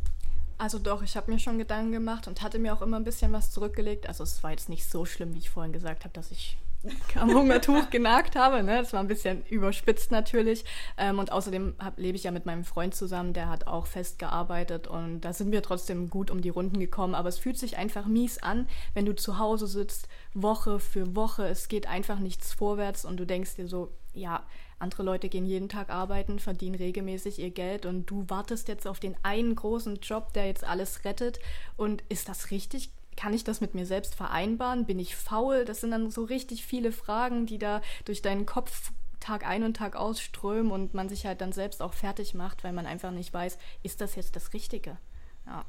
Also 0.58 0.80
doch, 0.80 1.02
ich 1.04 1.16
habe 1.18 1.32
mir 1.32 1.40
schon 1.40 1.58
Gedanken 1.58 1.92
gemacht 1.92 2.28
und 2.28 2.42
hatte 2.42 2.60
mir 2.60 2.74
auch 2.74 2.82
immer 2.82 2.98
ein 2.98 3.04
bisschen 3.04 3.32
was 3.32 3.52
zurückgelegt. 3.52 4.08
Also 4.08 4.24
es 4.24 4.44
war 4.44 4.52
jetzt 4.52 4.70
nicht 4.70 4.90
so 4.90 5.06
schlimm, 5.06 5.34
wie 5.34 5.40
ich 5.40 5.50
vorhin 5.50 5.74
gesagt 5.74 6.04
habe, 6.04 6.14
dass 6.14 6.32
ich 6.32 6.58
am 7.16 7.34
Hungertuch 7.34 7.90
genagt 7.90 8.36
habe. 8.36 8.62
Ne? 8.64 8.78
Das 8.78 8.94
war 8.94 9.00
ein 9.00 9.08
bisschen 9.08 9.44
überspitzt 9.50 10.12
natürlich. 10.12 10.64
Ähm, 10.98 11.20
und 11.20 11.32
außerdem 11.32 11.76
hab, 11.80 11.98
lebe 11.98 12.16
ich 12.16 12.24
ja 12.24 12.32
mit 12.32 12.46
meinem 12.46 12.64
Freund 12.64 12.94
zusammen, 12.96 13.34
der 13.34 13.50
hat 13.50 13.68
auch 13.68 13.88
fest 13.88 14.20
gearbeitet 14.20 14.88
und 14.88 15.22
da 15.22 15.34
sind 15.34 15.52
wir 15.52 15.64
trotzdem 15.64 16.10
gut 16.10 16.30
um 16.30 16.42
die 16.42 16.50
Runden 16.50 16.80
gekommen. 16.80 17.16
Aber 17.16 17.30
es 17.30 17.40
fühlt 17.40 17.58
sich 17.58 17.78
einfach 17.78 18.06
mies 18.06 18.38
an, 18.38 18.68
wenn 18.94 19.06
du 19.06 19.16
zu 19.16 19.40
Hause 19.40 19.68
sitzt, 19.68 20.08
Woche 20.34 20.80
für 20.80 21.16
Woche. 21.16 21.48
Es 21.48 21.68
geht 21.68 21.88
einfach 21.88 22.20
nichts 22.20 22.54
vorwärts 22.54 23.06
und 23.06 23.18
du 23.18 23.26
denkst 23.26 23.56
dir 23.56 23.68
so, 23.68 23.92
ja, 24.14 24.44
andere 24.84 25.04
Leute 25.04 25.30
gehen 25.30 25.46
jeden 25.46 25.70
Tag 25.70 25.90
arbeiten, 25.90 26.38
verdienen 26.38 26.76
regelmäßig 26.76 27.40
ihr 27.40 27.50
Geld 27.50 27.86
und 27.86 28.06
du 28.06 28.26
wartest 28.30 28.68
jetzt 28.68 28.88
auf 28.88 29.00
den 29.00 29.16
einen 29.24 29.56
großen 29.56 29.96
Job, 30.02 30.34
der 30.34 30.46
jetzt 30.46 30.64
alles 30.64 31.06
rettet. 31.06 31.40
Und 31.78 32.04
ist 32.10 32.30
das 32.30 32.52
richtig? 32.52 32.92
Kann 33.16 33.34
ich 33.34 33.44
das 33.44 33.62
mit 33.62 33.74
mir 33.74 33.86
selbst 33.86 34.16
vereinbaren? 34.16 34.86
Bin 34.86 35.00
ich 35.00 35.16
faul? 35.16 35.66
Das 35.66 35.82
sind 35.82 35.92
dann 35.92 36.12
so 36.12 36.24
richtig 36.24 36.66
viele 36.66 36.92
Fragen, 36.92 37.46
die 37.46 37.58
da 37.58 37.82
durch 38.06 38.22
deinen 38.22 38.46
Kopf 38.46 38.92
Tag 39.20 39.48
ein 39.48 39.64
und 39.64 39.78
Tag 39.78 39.96
aus 39.96 40.20
strömen 40.20 40.72
und 40.72 40.94
man 40.94 41.08
sich 41.08 41.26
halt 41.26 41.40
dann 41.40 41.54
selbst 41.54 41.82
auch 41.82 41.94
fertig 41.94 42.34
macht, 42.34 42.64
weil 42.64 42.74
man 42.74 42.86
einfach 42.86 43.12
nicht 43.12 43.34
weiß, 43.34 43.58
ist 43.82 44.02
das 44.02 44.16
jetzt 44.16 44.36
das 44.36 44.54
Richtige? 44.54 44.98
Ja. 45.46 45.66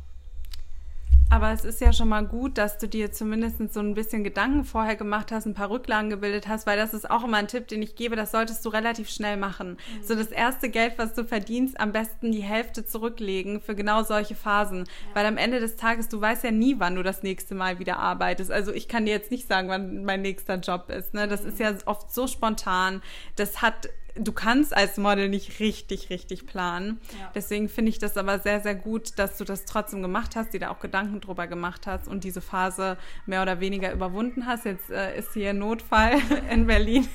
Aber 1.34 1.50
es 1.50 1.64
ist 1.64 1.80
ja 1.80 1.92
schon 1.92 2.10
mal 2.10 2.24
gut, 2.24 2.58
dass 2.58 2.78
du 2.78 2.86
dir 2.86 3.10
zumindest 3.10 3.56
so 3.74 3.80
ein 3.80 3.94
bisschen 3.94 4.22
Gedanken 4.22 4.62
vorher 4.62 4.94
gemacht 4.94 5.32
hast, 5.32 5.46
ein 5.46 5.54
paar 5.54 5.68
Rücklagen 5.68 6.08
gebildet 6.08 6.46
hast, 6.46 6.64
weil 6.64 6.76
das 6.76 6.94
ist 6.94 7.10
auch 7.10 7.24
immer 7.24 7.38
ein 7.38 7.48
Tipp, 7.48 7.66
den 7.66 7.82
ich 7.82 7.96
gebe, 7.96 8.14
das 8.14 8.30
solltest 8.30 8.64
du 8.64 8.68
relativ 8.68 9.10
schnell 9.10 9.36
machen. 9.36 9.70
Mhm. 9.70 10.04
So 10.04 10.14
das 10.14 10.28
erste 10.28 10.68
Geld, 10.68 10.94
was 10.96 11.12
du 11.14 11.24
verdienst, 11.24 11.80
am 11.80 11.90
besten 11.90 12.30
die 12.30 12.44
Hälfte 12.44 12.86
zurücklegen 12.86 13.60
für 13.60 13.74
genau 13.74 14.04
solche 14.04 14.36
Phasen. 14.36 14.84
Ja. 14.84 15.14
Weil 15.14 15.26
am 15.26 15.36
Ende 15.36 15.58
des 15.58 15.74
Tages, 15.74 16.08
du 16.08 16.20
weißt 16.20 16.44
ja 16.44 16.52
nie, 16.52 16.76
wann 16.78 16.94
du 16.94 17.02
das 17.02 17.24
nächste 17.24 17.56
Mal 17.56 17.80
wieder 17.80 17.98
arbeitest. 17.98 18.52
Also 18.52 18.72
ich 18.72 18.86
kann 18.86 19.04
dir 19.04 19.10
jetzt 19.10 19.32
nicht 19.32 19.48
sagen, 19.48 19.68
wann 19.68 20.04
mein 20.04 20.22
nächster 20.22 20.60
Job 20.60 20.88
ist. 20.88 21.14
Ne? 21.14 21.26
Das 21.26 21.42
mhm. 21.42 21.48
ist 21.48 21.58
ja 21.58 21.74
oft 21.86 22.14
so 22.14 22.28
spontan. 22.28 23.02
Das 23.34 23.60
hat 23.60 23.88
du 24.16 24.32
kannst 24.32 24.76
als 24.76 24.96
Model 24.96 25.28
nicht 25.28 25.60
richtig, 25.60 26.10
richtig 26.10 26.46
planen. 26.46 27.00
Ja. 27.18 27.30
Deswegen 27.34 27.68
finde 27.68 27.90
ich 27.90 27.98
das 27.98 28.16
aber 28.16 28.38
sehr, 28.38 28.60
sehr 28.60 28.74
gut, 28.74 29.18
dass 29.18 29.38
du 29.38 29.44
das 29.44 29.64
trotzdem 29.64 30.02
gemacht 30.02 30.36
hast, 30.36 30.52
dir 30.52 30.60
da 30.60 30.70
auch 30.70 30.80
Gedanken 30.80 31.20
drüber 31.20 31.46
gemacht 31.46 31.86
hast 31.86 32.06
und 32.06 32.24
diese 32.24 32.40
Phase 32.40 32.96
mehr 33.26 33.42
oder 33.42 33.60
weniger 33.60 33.92
überwunden 33.92 34.46
hast. 34.46 34.64
Jetzt 34.64 34.90
äh, 34.90 35.18
ist 35.18 35.32
hier 35.34 35.52
Notfall 35.52 36.18
in 36.50 36.66
Berlin. 36.66 37.08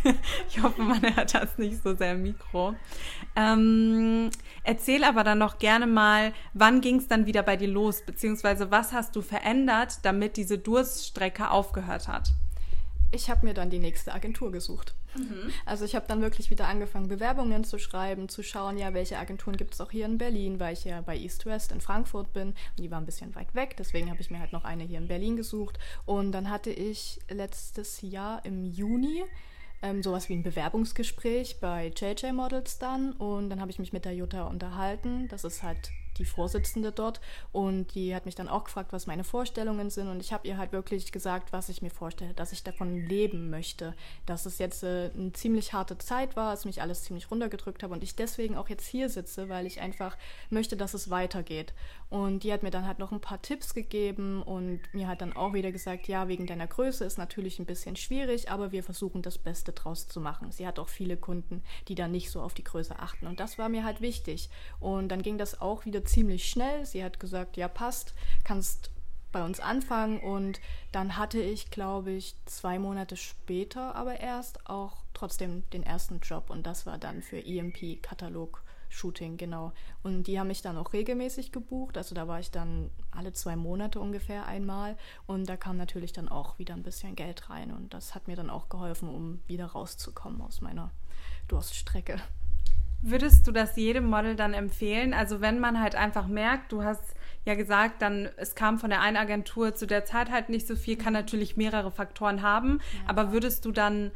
ich 0.50 0.62
hoffe, 0.62 0.82
man 0.82 1.02
hört 1.16 1.34
das 1.34 1.58
nicht 1.58 1.82
so 1.82 1.96
sehr 1.96 2.14
im 2.14 2.24
Mikro. 2.24 2.76
Ähm, 3.36 4.30
erzähl 4.64 5.04
aber 5.04 5.24
dann 5.24 5.38
noch 5.38 5.60
gerne 5.60 5.88
mal, 5.88 6.34
wann 6.54 6.82
ging 6.82 6.98
es 6.98 7.08
dann 7.08 7.26
wieder 7.26 7.44
bei 7.44 7.56
dir 7.56 7.70
los, 7.70 8.02
beziehungsweise 8.06 8.72
was 8.72 8.92
hast 8.92 9.16
du 9.16 9.22
verändert, 9.22 10.00
damit 10.04 10.38
diese 10.38 10.58
Durststrecke 10.58 11.50
aufgehört 11.50 12.08
hat? 12.08 12.32
Ich 13.12 13.30
habe 13.30 13.46
mir 13.46 13.54
dann 13.54 13.70
die 13.70 13.80
nächste 13.80 14.14
Agentur 14.14 14.52
gesucht. 14.52 14.94
Mhm. 15.16 15.52
Also 15.66 15.86
ich 15.86 15.96
habe 15.96 16.06
dann 16.08 16.22
wirklich 16.22 16.50
wieder 16.50 16.68
angefangen, 16.68 17.08
Bewerbungen 17.08 17.64
zu 17.64 17.80
schreiben, 17.80 18.30
zu 18.30 18.44
schauen, 18.44 18.78
ja, 18.78 18.94
welche 18.94 19.18
Agenturen 19.18 19.58
gibt 19.58 19.74
es 19.74 19.82
auch 19.82 19.92
hier 19.92 20.06
in 20.06 20.18
Berlin, 20.18 20.60
weil 20.60 20.74
ich 20.74 20.86
ja 20.86 21.02
bei 21.02 21.18
East 21.18 21.46
West 21.46 21.72
in 21.72 21.82
Frankfurt 21.82 22.34
bin. 22.34 22.50
Und 22.50 22.80
die 22.80 22.92
war 22.92 23.00
ein 23.00 23.06
bisschen 23.06 23.36
weit 23.36 23.54
weg, 23.56 23.76
deswegen 23.78 24.10
habe 24.10 24.22
ich 24.22 24.30
mir 24.30 24.40
halt 24.40 24.54
noch 24.54 24.64
eine 24.64 24.84
hier 24.84 25.00
in 25.00 25.08
Berlin 25.08 25.36
gesucht. 25.36 25.80
Und 26.06 26.32
dann 26.32 26.50
hatte 26.50 26.70
ich 26.70 27.20
letztes 27.30 28.02
Jahr 28.02 28.46
im 28.46 28.66
Juni 28.66 29.24
ähm, 29.82 30.04
sowas 30.04 30.30
wie 30.30 30.34
ein 30.34 30.44
Bewerbungsgespräch 30.44 31.60
bei 31.60 31.92
JJ 31.96 32.32
Models 32.34 32.80
dann. 32.80 33.14
Und 33.14 33.50
dann 33.50 33.62
habe 33.62 33.72
ich 33.72 33.80
mich 33.80 33.94
mit 33.94 34.06
der 34.06 34.14
Jutta 34.14 34.44
unterhalten. 34.44 35.28
Das 35.30 35.44
ist 35.44 35.64
halt 35.64 35.92
die 36.20 36.26
Vorsitzende 36.26 36.92
dort 36.92 37.20
und 37.52 37.96
die 37.96 38.14
hat 38.14 38.26
mich 38.26 38.36
dann 38.36 38.48
auch 38.48 38.66
gefragt, 38.66 38.94
was 38.94 39.08
meine 39.08 39.24
Vorstellungen 39.24 39.90
sind 39.90 40.08
und 40.10 40.20
ich 40.20 40.34
habe 40.34 40.48
ihr 40.48 40.58
halt 40.58 40.72
wirklich 40.72 41.12
gesagt, 41.12 41.52
was 41.52 41.70
ich 41.70 41.82
mir 41.82 41.90
vorstelle, 41.90 42.34
dass 42.34 42.52
ich 42.52 42.64
davon 42.64 43.08
leben 43.08 43.50
möchte, 43.50 43.96
dass 44.26 44.46
es 44.46 44.60
jetzt 44.60 44.84
äh, 44.84 45.12
eine 45.16 45.34
ziemlich 45.34 45.74
harte 45.74 45.98
Zeit 45.98 46.36
war, 46.36 46.54
es 46.54 46.66
mich 46.66 46.82
alles 46.82 47.04
ziemlich 47.04 47.32
runtergedrückt 47.32 47.84
habe 47.84 47.94
und 47.94 48.04
ich 48.04 48.16
deswegen 48.16 48.56
auch 48.58 48.70
jetzt 48.70 48.86
hier 48.86 49.10
sitze, 49.10 49.50
weil 49.50 49.66
ich 49.66 49.82
einfach 49.82 50.18
möchte, 50.50 50.78
dass 50.78 50.94
es 50.94 51.10
weitergeht. 51.10 51.74
Und 52.10 52.44
die 52.44 52.52
hat 52.52 52.64
mir 52.64 52.72
dann 52.72 52.88
halt 52.88 53.00
noch 53.00 53.12
ein 53.12 53.22
paar 53.22 53.42
Tipps 53.42 53.74
gegeben 53.74 54.42
und 54.42 54.82
mir 54.94 55.08
hat 55.08 55.22
dann 55.22 55.34
auch 55.34 55.54
wieder 55.54 55.72
gesagt, 55.72 56.08
ja, 56.08 56.28
wegen 56.28 56.48
deiner 56.48 56.68
Größe 56.68 57.06
ist 57.06 57.18
natürlich 57.18 57.60
ein 57.60 57.66
bisschen 57.66 57.96
schwierig, 57.96 58.50
aber 58.50 58.72
wir 58.72 58.84
versuchen 58.84 59.22
das 59.22 59.38
Beste 59.38 59.74
draus 59.74 60.08
zu 60.08 60.20
machen. 60.20 60.52
Sie 60.52 60.66
hat 60.66 60.80
auch 60.80 60.90
viele 60.90 61.18
Kunden, 61.18 61.64
die 61.88 61.96
dann 61.96 62.12
nicht 62.12 62.32
so 62.32 62.42
auf 62.42 62.54
die 62.54 62.64
Größe 62.64 62.98
achten 62.98 63.28
und 63.28 63.40
das 63.40 63.58
war 63.58 63.70
mir 63.70 63.84
halt 63.84 64.02
wichtig. 64.02 64.50
Und 64.80 65.10
dann 65.10 65.22
ging 65.22 65.38
das 65.38 65.62
auch 65.62 65.86
wieder 65.86 66.04
ziemlich 66.10 66.50
schnell. 66.50 66.86
Sie 66.86 67.04
hat 67.04 67.20
gesagt, 67.20 67.58
ja, 67.58 67.68
passt, 67.68 68.14
kannst 68.44 68.92
bei 69.32 69.44
uns 69.44 69.60
anfangen 69.60 70.20
und 70.20 70.60
dann 70.92 71.18
hatte 71.18 71.40
ich, 71.40 71.70
glaube 71.70 72.12
ich, 72.12 72.36
zwei 72.46 72.80
Monate 72.80 73.16
später 73.16 73.96
aber 73.96 74.20
erst 74.20 74.68
auch 74.68 75.04
trotzdem 75.14 75.70
den 75.70 75.84
ersten 75.84 76.20
Job 76.20 76.50
und 76.50 76.66
das 76.66 76.86
war 76.86 76.98
dann 76.98 77.22
für 77.22 77.38
EMP 77.38 78.02
Katalog 78.02 78.64
Shooting, 78.90 79.38
genau. 79.38 79.72
Und 80.02 80.24
die 80.24 80.40
haben 80.40 80.48
mich 80.48 80.64
dann 80.64 80.78
auch 80.78 80.94
regelmäßig 80.94 81.52
gebucht. 81.52 81.96
Also 81.96 82.16
da 82.16 82.28
war 82.28 82.40
ich 82.40 82.50
dann 82.50 82.90
alle 83.12 83.34
zwei 83.34 83.56
Monate 83.56 84.00
ungefähr 84.00 84.48
einmal. 84.48 84.98
Und 85.28 85.48
da 85.48 85.58
kam 85.58 85.78
natürlich 85.78 86.12
dann 86.12 86.28
auch 86.28 86.58
wieder 86.58 86.74
ein 86.74 86.82
bisschen 86.82 87.16
Geld 87.16 87.52
rein. 87.52 87.72
Und 87.72 87.94
das 87.94 88.16
hat 88.16 88.28
mir 88.28 88.36
dann 88.36 88.50
auch 88.50 88.68
geholfen, 88.68 89.08
um 89.08 89.42
wieder 89.46 89.68
rauszukommen 89.68 90.42
aus 90.42 90.62
meiner 90.62 90.92
Durststrecke. 91.48 92.20
Würdest 93.02 93.48
du 93.48 93.52
das 93.52 93.76
jedem 93.78 94.06
Model 94.06 94.36
dann 94.36 94.54
empfehlen? 94.54 95.14
Also 95.14 95.42
wenn 95.42 95.60
man 95.60 95.80
halt 95.80 95.96
einfach 95.96 96.28
merkt, 96.28 96.72
du 96.72 96.84
hast 96.84 97.16
ja 97.46 97.56
gesagt, 97.56 98.02
dann 98.02 98.30
es 98.38 98.56
kam 98.56 98.78
von 98.78 98.90
der 98.90 99.02
einen 99.02 99.18
Agentur 99.18 99.74
zu 99.74 99.88
der 99.88 100.06
Zeit 100.06 100.32
halt 100.32 100.50
nicht 100.50 100.68
so 100.68 100.76
viel, 100.76 100.98
kann 100.98 101.14
natürlich 101.14 101.56
mehrere 101.56 101.92
Faktoren 101.92 102.42
haben, 102.42 102.80
ja. 102.94 103.10
aber 103.10 103.32
würdest 103.32 103.66
du 103.66 103.72
dann 103.72 104.12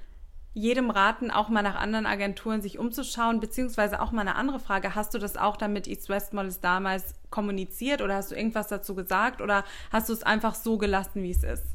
jedem 0.53 0.91
raten, 0.91 1.31
auch 1.31 1.49
mal 1.49 1.63
nach 1.63 1.75
anderen 1.75 2.05
Agenturen 2.05 2.61
sich 2.61 2.77
umzuschauen, 2.77 3.39
beziehungsweise 3.39 4.01
auch 4.01 4.11
mal 4.11 4.21
eine 4.21 4.35
andere 4.35 4.59
Frage, 4.59 4.93
hast 4.93 5.13
du 5.13 5.17
das 5.17 5.35
auch 5.35 5.57
dann 5.57 5.73
mit 5.73 5.87
East 5.87 6.09
West 6.09 6.33
Models 6.33 6.59
damals 6.59 7.15
kommuniziert 7.31 8.01
oder 8.01 8.15
hast 8.15 8.31
du 8.31 8.35
irgendwas 8.35 8.67
dazu 8.67 8.93
gesagt 8.93 9.41
oder 9.41 9.63
hast 9.91 10.09
du 10.09 10.13
es 10.13 10.21
einfach 10.21 10.53
so 10.53 10.77
gelassen, 10.77 11.23
wie 11.23 11.31
es 11.31 11.43
ist? 11.43 11.65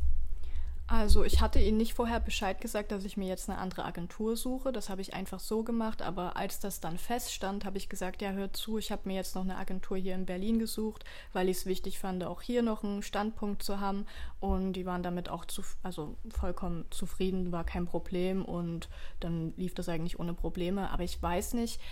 Also 0.91 1.23
ich 1.23 1.43
hatte 1.43 1.61
ihnen 1.61 1.77
nicht 1.77 1.93
vorher 1.93 2.19
Bescheid 2.19 2.63
gesagt, 2.63 2.93
dass 2.93 3.05
ich 3.05 3.19
mir 3.19 3.29
jetzt 3.29 3.51
eine 3.51 3.59
andere 3.59 3.85
Agentur 3.85 4.39
suche. 4.39 4.73
Das 4.73 4.89
habe 4.89 5.03
ich 5.03 5.13
einfach 5.13 5.39
so 5.39 5.63
gemacht. 5.63 6.01
Aber 6.01 6.39
als 6.39 6.61
das 6.61 6.81
dann 6.81 6.97
feststand, 6.97 7.67
habe 7.67 7.77
ich 7.77 7.91
gesagt, 7.91 8.23
ja, 8.23 8.31
hört 8.31 8.57
zu, 8.57 8.79
ich 8.79 8.91
habe 8.91 9.03
mir 9.05 9.15
jetzt 9.15 9.35
noch 9.35 9.43
eine 9.43 9.59
Agentur 9.59 9.99
hier 9.99 10.15
in 10.15 10.25
Berlin 10.25 10.59
gesucht, 10.59 11.05
weil 11.35 11.51
ich 11.51 11.59
es 11.59 11.67
wichtig 11.67 11.99
fand, 11.99 12.25
auch 12.25 12.41
hier 12.41 12.63
noch 12.63 12.85
einen 12.85 13.03
Standpunkt 13.03 13.63
zu 13.63 13.81
haben. 13.81 14.07
Und 14.41 14.73
die 14.73 14.87
waren 14.87 15.03
damit 15.03 15.29
auch 15.29 15.45
zu, 15.45 15.63
also 15.83 16.17
vollkommen 16.31 16.87
zufrieden, 16.89 17.53
war 17.53 17.65
kein 17.65 17.85
Problem. 17.85 18.43
Und 18.43 18.89
dann 19.21 19.53
lief 19.59 19.75
das 19.75 19.91
eigentlich 19.91 20.19
ohne 20.19 20.33
Probleme. 20.33 20.91
Aber 20.91 21.05
ich 21.05 21.23
weiß 21.23 21.53
nicht, 21.53 21.83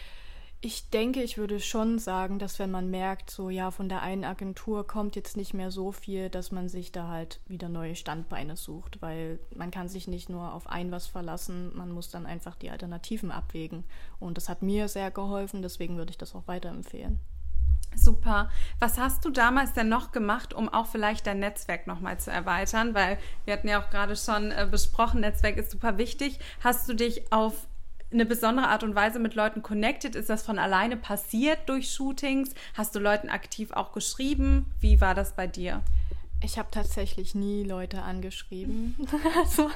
ich 0.66 0.90
denke, 0.90 1.22
ich 1.22 1.38
würde 1.38 1.60
schon 1.60 2.00
sagen, 2.00 2.40
dass 2.40 2.58
wenn 2.58 2.72
man 2.72 2.90
merkt, 2.90 3.30
so 3.30 3.50
ja, 3.50 3.70
von 3.70 3.88
der 3.88 4.02
einen 4.02 4.24
Agentur 4.24 4.84
kommt 4.84 5.14
jetzt 5.14 5.36
nicht 5.36 5.54
mehr 5.54 5.70
so 5.70 5.92
viel, 5.92 6.28
dass 6.28 6.50
man 6.50 6.68
sich 6.68 6.90
da 6.90 7.06
halt 7.06 7.38
wieder 7.46 7.68
neue 7.68 7.94
Standbeine 7.94 8.56
sucht, 8.56 9.00
weil 9.00 9.38
man 9.54 9.70
kann 9.70 9.88
sich 9.88 10.08
nicht 10.08 10.28
nur 10.28 10.52
auf 10.52 10.68
ein 10.68 10.90
was 10.90 11.06
verlassen, 11.06 11.70
man 11.76 11.92
muss 11.92 12.10
dann 12.10 12.26
einfach 12.26 12.56
die 12.56 12.70
Alternativen 12.70 13.30
abwägen. 13.30 13.84
Und 14.18 14.38
das 14.38 14.48
hat 14.48 14.62
mir 14.62 14.88
sehr 14.88 15.12
geholfen, 15.12 15.62
deswegen 15.62 15.98
würde 15.98 16.10
ich 16.10 16.18
das 16.18 16.34
auch 16.34 16.48
weiterempfehlen. 16.48 17.20
Super. 17.94 18.50
Was 18.80 18.98
hast 18.98 19.24
du 19.24 19.30
damals 19.30 19.72
denn 19.72 19.88
noch 19.88 20.10
gemacht, 20.10 20.52
um 20.52 20.68
auch 20.68 20.86
vielleicht 20.86 21.28
dein 21.28 21.38
Netzwerk 21.38 21.86
nochmal 21.86 22.18
zu 22.18 22.32
erweitern? 22.32 22.92
Weil 22.92 23.18
wir 23.44 23.54
hatten 23.54 23.68
ja 23.68 23.80
auch 23.80 23.90
gerade 23.90 24.16
schon 24.16 24.50
äh, 24.50 24.66
besprochen, 24.68 25.20
Netzwerk 25.20 25.58
ist 25.58 25.70
super 25.70 25.96
wichtig. 25.96 26.40
Hast 26.58 26.88
du 26.88 26.94
dich 26.94 27.32
auf 27.32 27.68
eine 28.12 28.26
besondere 28.26 28.68
Art 28.68 28.82
und 28.82 28.94
Weise 28.94 29.18
mit 29.18 29.34
Leuten 29.34 29.62
connected? 29.62 30.14
Ist 30.14 30.30
das 30.30 30.42
von 30.42 30.58
alleine 30.58 30.96
passiert 30.96 31.68
durch 31.68 31.90
Shootings? 31.90 32.54
Hast 32.74 32.94
du 32.94 32.98
Leuten 32.98 33.28
aktiv 33.28 33.72
auch 33.72 33.92
geschrieben? 33.92 34.72
Wie 34.80 35.00
war 35.00 35.14
das 35.14 35.34
bei 35.34 35.46
dir? 35.46 35.82
Ich 36.42 36.58
habe 36.58 36.68
tatsächlich 36.70 37.34
nie 37.34 37.64
Leute 37.64 38.02
angeschrieben. 38.02 38.94
also, 39.36 39.70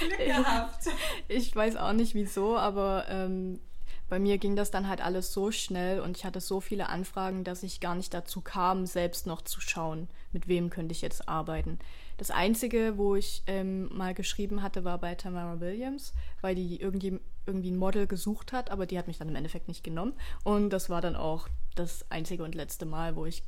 Glück 0.00 0.18
gehabt. 0.18 0.86
Ich, 1.28 1.48
ich, 1.48 1.56
weiß 1.56 1.76
auch 1.76 1.92
nicht 1.92 2.14
wieso, 2.14 2.56
aber 2.56 3.04
ähm, 3.08 3.60
bei 4.08 4.18
mir 4.18 4.38
ging 4.38 4.56
das 4.56 4.70
dann 4.70 4.88
halt 4.88 5.00
alles 5.00 5.32
so 5.32 5.50
schnell 5.50 6.00
und 6.00 6.16
ich 6.16 6.24
hatte 6.24 6.40
so 6.40 6.60
viele 6.60 6.88
Anfragen, 6.88 7.44
dass 7.44 7.62
ich 7.62 7.80
gar 7.80 7.94
nicht 7.94 8.14
dazu 8.14 8.40
kam, 8.40 8.86
selbst 8.86 9.26
noch 9.26 9.42
zu 9.42 9.60
schauen, 9.60 10.08
mit 10.32 10.48
wem 10.48 10.70
könnte 10.70 10.92
ich 10.92 11.02
jetzt 11.02 11.28
arbeiten. 11.28 11.78
Das 12.16 12.30
Einzige, 12.30 12.94
wo 12.96 13.14
ich 13.14 13.42
ähm, 13.46 13.94
mal 13.96 14.14
geschrieben 14.14 14.62
hatte, 14.62 14.84
war 14.84 14.98
bei 14.98 15.14
Tamara 15.14 15.60
Williams, 15.60 16.14
weil 16.40 16.54
die 16.54 16.80
irgendwie, 16.80 17.20
irgendwie 17.46 17.70
ein 17.70 17.76
Model 17.76 18.06
gesucht 18.06 18.52
hat, 18.52 18.70
aber 18.70 18.86
die 18.86 18.98
hat 18.98 19.06
mich 19.06 19.18
dann 19.18 19.28
im 19.28 19.36
Endeffekt 19.36 19.68
nicht 19.68 19.84
genommen. 19.84 20.14
Und 20.42 20.70
das 20.70 20.90
war 20.90 21.00
dann 21.00 21.14
auch 21.14 21.48
das 21.76 22.04
einzige 22.10 22.42
und 22.42 22.54
letzte 22.54 22.86
Mal, 22.86 23.14
wo 23.14 23.24
ich 23.24 23.44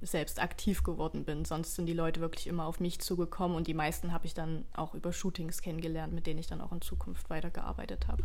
selbst 0.00 0.40
aktiv 0.40 0.82
geworden 0.82 1.24
bin. 1.24 1.44
Sonst 1.44 1.74
sind 1.74 1.86
die 1.86 1.92
Leute 1.92 2.20
wirklich 2.20 2.46
immer 2.46 2.66
auf 2.66 2.80
mich 2.80 3.00
zugekommen 3.00 3.56
und 3.56 3.66
die 3.66 3.74
meisten 3.74 4.12
habe 4.12 4.26
ich 4.26 4.34
dann 4.34 4.64
auch 4.74 4.94
über 4.94 5.12
Shootings 5.12 5.60
kennengelernt, 5.60 6.12
mit 6.12 6.26
denen 6.26 6.40
ich 6.40 6.46
dann 6.46 6.60
auch 6.60 6.72
in 6.72 6.80
Zukunft 6.80 7.30
weitergearbeitet 7.30 8.08
habe. 8.08 8.22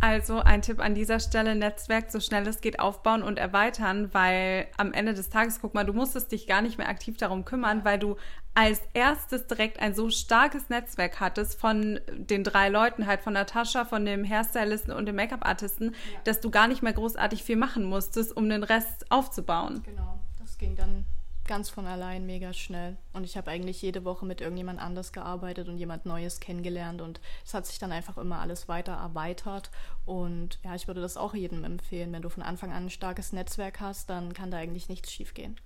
Also 0.00 0.40
ein 0.40 0.62
Tipp 0.62 0.80
an 0.80 0.94
dieser 0.94 1.20
Stelle, 1.20 1.54
Netzwerk 1.54 2.10
so 2.10 2.20
schnell 2.20 2.46
es 2.46 2.60
geht 2.60 2.80
aufbauen 2.80 3.22
und 3.22 3.38
erweitern, 3.38 4.12
weil 4.12 4.66
am 4.76 4.92
Ende 4.92 5.14
des 5.14 5.30
Tages, 5.30 5.60
guck 5.60 5.74
mal, 5.74 5.84
du 5.84 5.94
musstest 5.94 6.32
dich 6.32 6.46
gar 6.46 6.60
nicht 6.60 6.76
mehr 6.76 6.88
aktiv 6.88 7.16
darum 7.16 7.44
kümmern, 7.44 7.84
weil 7.84 7.98
du 7.98 8.16
als 8.54 8.82
erstes 8.94 9.46
direkt 9.46 9.80
ein 9.80 9.94
so 9.94 10.10
starkes 10.10 10.68
Netzwerk 10.68 11.20
hattest 11.20 11.58
von 11.58 12.00
den 12.12 12.44
drei 12.44 12.68
Leuten, 12.68 13.06
halt 13.06 13.20
von 13.20 13.32
Natascha, 13.32 13.84
von 13.84 14.04
dem 14.04 14.24
Hairstylisten 14.24 14.92
und 14.92 15.06
dem 15.06 15.16
Make-up-Artisten, 15.16 15.92
ja. 15.92 16.20
dass 16.24 16.40
du 16.40 16.50
gar 16.50 16.68
nicht 16.68 16.82
mehr 16.82 16.92
großartig 16.92 17.42
viel 17.42 17.56
machen 17.56 17.84
musstest, 17.84 18.36
um 18.36 18.48
den 18.48 18.62
Rest 18.62 19.10
aufzubauen. 19.10 19.82
Genau, 19.84 20.18
das 20.38 20.58
ging 20.58 20.76
dann 20.76 21.04
ganz 21.46 21.68
von 21.68 21.86
allein 21.86 22.26
mega 22.26 22.52
schnell. 22.52 22.96
Und 23.12 23.24
ich 23.24 23.36
habe 23.36 23.50
eigentlich 23.50 23.82
jede 23.82 24.04
Woche 24.04 24.26
mit 24.26 24.40
irgendjemand 24.40 24.80
anders 24.80 25.12
gearbeitet 25.12 25.68
und 25.68 25.78
jemand 25.78 26.06
Neues 26.06 26.40
kennengelernt. 26.40 27.00
Und 27.00 27.20
es 27.44 27.54
hat 27.54 27.66
sich 27.66 27.78
dann 27.78 27.92
einfach 27.92 28.18
immer 28.18 28.40
alles 28.40 28.68
weiter 28.68 28.92
erweitert. 28.92 29.70
Und 30.04 30.58
ja, 30.64 30.74
ich 30.74 30.86
würde 30.86 31.00
das 31.00 31.16
auch 31.16 31.34
jedem 31.34 31.64
empfehlen. 31.64 32.12
Wenn 32.12 32.22
du 32.22 32.28
von 32.28 32.42
Anfang 32.42 32.72
an 32.72 32.86
ein 32.86 32.90
starkes 32.90 33.32
Netzwerk 33.32 33.80
hast, 33.80 34.10
dann 34.10 34.32
kann 34.32 34.50
da 34.50 34.58
eigentlich 34.58 34.88
nichts 34.88 35.12
schiefgehen. 35.12 35.56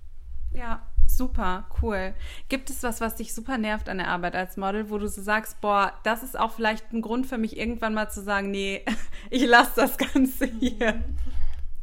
Ja, 0.52 0.82
super, 1.06 1.66
cool. 1.80 2.14
Gibt 2.48 2.70
es 2.70 2.82
was, 2.82 3.00
was 3.00 3.16
dich 3.16 3.34
super 3.34 3.56
nervt 3.56 3.88
an 3.88 3.98
der 3.98 4.08
Arbeit 4.08 4.34
als 4.34 4.56
Model, 4.56 4.90
wo 4.90 4.98
du 4.98 5.08
so 5.08 5.22
sagst, 5.22 5.60
boah, 5.60 5.92
das 6.02 6.22
ist 6.22 6.38
auch 6.38 6.52
vielleicht 6.52 6.92
ein 6.92 7.02
Grund 7.02 7.26
für 7.26 7.38
mich, 7.38 7.56
irgendwann 7.56 7.94
mal 7.94 8.10
zu 8.10 8.22
sagen, 8.22 8.50
nee, 8.50 8.84
ich 9.30 9.46
lasse 9.46 9.72
das 9.76 9.96
Ganze 9.96 10.46
hier. 10.46 11.04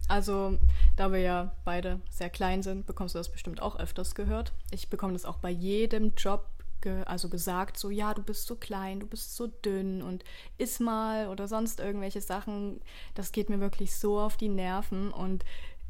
Also, 0.07 0.57
da 0.95 1.11
wir 1.11 1.19
ja 1.19 1.51
beide 1.65 1.99
sehr 2.09 2.29
klein 2.29 2.63
sind, 2.63 2.85
bekommst 2.85 3.15
du 3.15 3.19
das 3.19 3.31
bestimmt 3.31 3.61
auch 3.61 3.77
öfters 3.77 4.15
gehört. 4.15 4.53
Ich 4.71 4.89
bekomme 4.89 5.13
das 5.13 5.25
auch 5.25 5.37
bei 5.37 5.49
jedem 5.49 6.13
Job 6.15 6.45
ge 6.81 7.03
also 7.05 7.27
gesagt, 7.27 7.77
so 7.77 7.89
ja, 7.89 8.13
du 8.13 8.21
bist 8.21 8.45
so 8.45 8.55
klein, 8.55 8.99
du 8.99 9.07
bist 9.07 9.35
so 9.35 9.47
dünn 9.47 10.01
und 10.01 10.23
iss 10.57 10.79
mal 10.79 11.27
oder 11.27 11.47
sonst 11.47 11.79
irgendwelche 11.79 12.21
Sachen. 12.21 12.81
Das 13.15 13.31
geht 13.31 13.49
mir 13.49 13.59
wirklich 13.59 13.95
so 13.95 14.19
auf 14.19 14.37
die 14.37 14.49
Nerven 14.49 15.11
und 15.11 15.43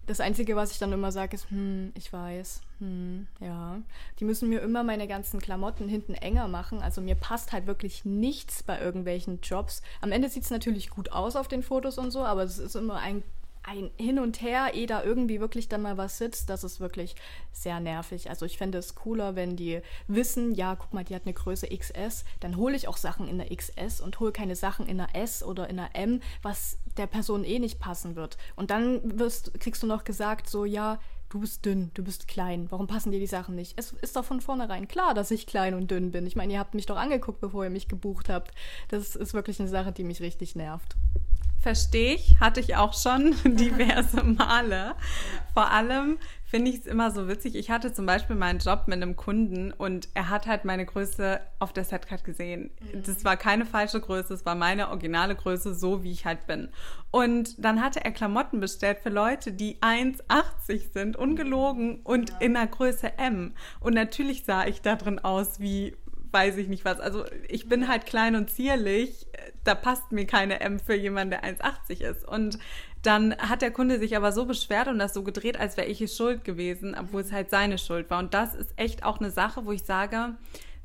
das 0.08 0.22
Einzige, 0.22 0.56
was 0.56 0.72
ich 0.72 0.80
dann 0.80 0.94
immer 0.94 1.12
sage, 1.12 1.36
ist, 1.36 1.52
hm, 1.52 1.92
ich 1.94 2.14
weiß, 2.14 2.62
hm, 2.80 3.28
ja. 3.42 3.82
Die 4.20 4.24
müssen 4.24 4.48
mir 4.48 4.62
immer 4.62 4.82
meine 4.84 5.06
ganzen 5.06 5.42
Klamotten 5.42 5.90
hinten 5.90 6.14
enger 6.14 6.48
machen. 6.48 6.82
Also 6.82 7.02
mir 7.02 7.16
passt 7.16 7.52
halt 7.52 7.68
wirklich 7.68 8.06
nichts 8.06 8.64
bei 8.64 8.80
irgendwelchen 8.80 9.42
Jobs. 9.42 9.82
Am 10.00 10.14
Ende 10.14 10.30
sieht 10.30 10.44
es 10.44 10.50
natürlich 10.50 10.90
gut 10.90 11.12
aus 11.12 11.36
auf 11.36 11.50
den 11.50 11.62
Fotos 11.62 11.98
und 11.98 12.12
so, 12.12 12.24
aber 12.24 12.44
es 12.44 12.58
ist 12.58 12.76
immer 12.76 12.96
ein 12.96 13.22
ein 13.68 13.92
Hin 13.98 14.18
und 14.18 14.42
Her, 14.42 14.74
ehe 14.74 14.88
da 14.88 15.04
irgendwie 15.04 15.42
wirklich 15.42 15.68
dann 15.68 15.82
mal 15.82 15.98
was 15.98 16.18
sitzt, 16.18 16.50
das 16.50 16.64
ist 16.64 16.80
wirklich 16.80 17.16
sehr 17.52 17.82
nervig. 17.82 18.30
Also 18.30 18.46
ich 18.46 18.58
fände 18.58 18.78
es 18.78 18.96
cooler, 18.96 19.36
wenn 19.36 19.58
die 19.58 19.82
wissen, 20.08 20.56
ja, 20.56 20.76
guck 20.76 20.94
mal, 20.94 21.04
die 21.04 21.14
hat 21.14 21.24
eine 21.26 21.34
Größe 21.34 21.68
XS, 21.68 22.24
dann 22.40 22.56
hole 22.56 22.78
ich 22.78 22.88
auch 22.88 22.96
Sachen 22.96 23.28
in 23.28 23.38
der 23.38 23.54
XS 23.54 24.00
und 24.00 24.22
hole 24.22 24.32
keine 24.32 24.56
Sachen 24.56 24.88
in 24.88 24.98
der 24.98 25.16
S 25.16 25.44
oder 25.44 25.70
in 25.70 25.76
der 25.76 25.96
M, 25.96 26.22
was 26.42 26.78
der 26.96 27.08
Person 27.08 27.44
eh 27.44 27.60
nicht 27.60 27.80
passen 27.80 28.16
wird. 28.16 28.38
Und 28.56 28.72
dann 28.72 29.20
wirst, 29.20 29.60
kriegst 29.60 29.84
du 29.84 29.88
noch 29.88 30.06
gesagt, 30.06 30.50
so, 30.50 30.64
ja, 30.64 31.00
du 31.28 31.42
bist 31.42 31.66
dünn, 31.66 31.92
du 31.94 32.06
bist 32.06 32.30
klein, 32.30 32.68
warum 32.70 32.88
passen 32.88 33.12
dir 33.12 33.20
die 33.20 33.28
Sachen 33.28 33.56
nicht? 33.56 33.74
Es 33.78 33.92
ist 33.92 34.16
doch 34.16 34.24
von 34.24 34.40
vornherein 34.40 34.88
klar, 34.88 35.14
dass 35.14 35.30
ich 35.30 35.46
klein 35.46 35.74
und 35.74 35.92
dünn 35.92 36.12
bin. 36.12 36.26
Ich 36.26 36.38
meine, 36.38 36.54
ihr 36.54 36.60
habt 36.60 36.74
mich 36.74 36.86
doch 36.86 36.96
angeguckt, 36.96 37.42
bevor 37.42 37.66
ihr 37.66 37.70
mich 37.70 37.90
gebucht 37.90 38.30
habt. 38.30 38.52
Das 38.88 39.18
ist 39.18 39.34
wirklich 39.34 39.60
eine 39.60 39.68
Sache, 39.68 39.92
die 39.92 40.06
mich 40.06 40.22
richtig 40.22 40.56
nervt. 40.56 40.96
Verstehe 41.68 42.14
ich, 42.14 42.40
hatte 42.40 42.62
ich 42.62 42.78
auch 42.78 42.94
schon 42.94 43.36
diverse 43.44 44.24
Male. 44.24 44.96
Vor 45.54 45.70
allem 45.70 46.18
finde 46.46 46.72
ich 46.72 46.78
es 46.78 46.86
immer 46.86 47.12
so 47.12 47.28
witzig. 47.28 47.56
Ich 47.56 47.70
hatte 47.70 47.92
zum 47.92 48.06
Beispiel 48.06 48.38
meinen 48.38 48.60
Job 48.60 48.84
mit 48.86 48.96
einem 48.96 49.18
Kunden 49.18 49.74
und 49.74 50.08
er 50.14 50.30
hat 50.30 50.48
halt 50.48 50.64
meine 50.64 50.86
Größe 50.86 51.42
auf 51.60 51.74
der 51.74 51.84
Setcard 51.84 52.24
gesehen. 52.24 52.72
Mhm. 52.80 53.04
Das 53.04 53.26
war 53.26 53.36
keine 53.36 53.66
falsche 53.66 54.00
Größe, 54.00 54.34
es 54.34 54.46
war 54.46 54.56
meine 54.56 54.88
originale 54.88 55.36
Größe, 55.36 55.76
so 55.76 56.06
wie 56.06 56.14
ich 56.14 56.26
halt 56.26 56.48
bin. 56.48 56.70
Und 57.12 57.62
dann 57.62 57.84
hatte 57.84 58.06
er 58.06 58.12
Klamotten 58.12 58.62
bestellt 58.62 59.00
für 59.04 59.10
Leute, 59.10 59.52
die 59.52 59.76
1,80 59.82 60.94
sind, 60.94 61.18
ungelogen 61.18 62.00
und 62.06 62.30
ja. 62.30 62.38
in 62.38 62.54
der 62.54 62.68
Größe 62.68 63.18
M. 63.18 63.56
Und 63.82 63.94
natürlich 63.94 64.46
sah 64.46 64.66
ich 64.66 64.82
da 64.82 64.96
drin 64.96 65.20
aus 65.20 65.60
wie 65.60 65.98
weiß 66.32 66.58
ich 66.58 66.68
nicht 66.68 66.86
was. 66.86 67.00
Also 67.00 67.26
ich 67.48 67.68
bin 67.68 67.88
halt 67.88 68.06
klein 68.06 68.36
und 68.36 68.50
zierlich. 68.50 69.28
Da 69.64 69.76
passt 69.76 70.12
mir 70.12 70.26
keine 70.26 70.60
M 70.62 70.80
für 70.80 70.96
jemanden, 70.96 71.32
der 71.32 71.44
1,80 71.44 72.02
ist. 72.02 72.28
Und 72.28 72.60
dann 73.02 73.38
hat 73.38 73.62
der 73.62 73.72
Kunde 73.72 74.00
sich 74.00 74.18
aber 74.18 74.32
so 74.32 74.46
beschwert 74.46 74.88
und 74.88 75.00
das 75.00 75.14
so 75.14 75.24
gedreht, 75.24 75.60
als 75.60 75.78
wäre 75.78 75.88
ich 75.88 76.02
es 76.02 76.16
schuld 76.16 76.44
gewesen, 76.44 76.96
obwohl 77.00 77.22
es 77.22 77.32
halt 77.32 77.50
seine 77.50 77.78
Schuld 77.78 78.10
war. 78.10 78.20
Und 78.20 78.34
das 78.34 78.56
ist 78.56 78.74
echt 78.76 79.04
auch 79.04 79.20
eine 79.20 79.32
Sache, 79.32 79.66
wo 79.66 79.72
ich 79.72 79.84
sage, 79.84 80.36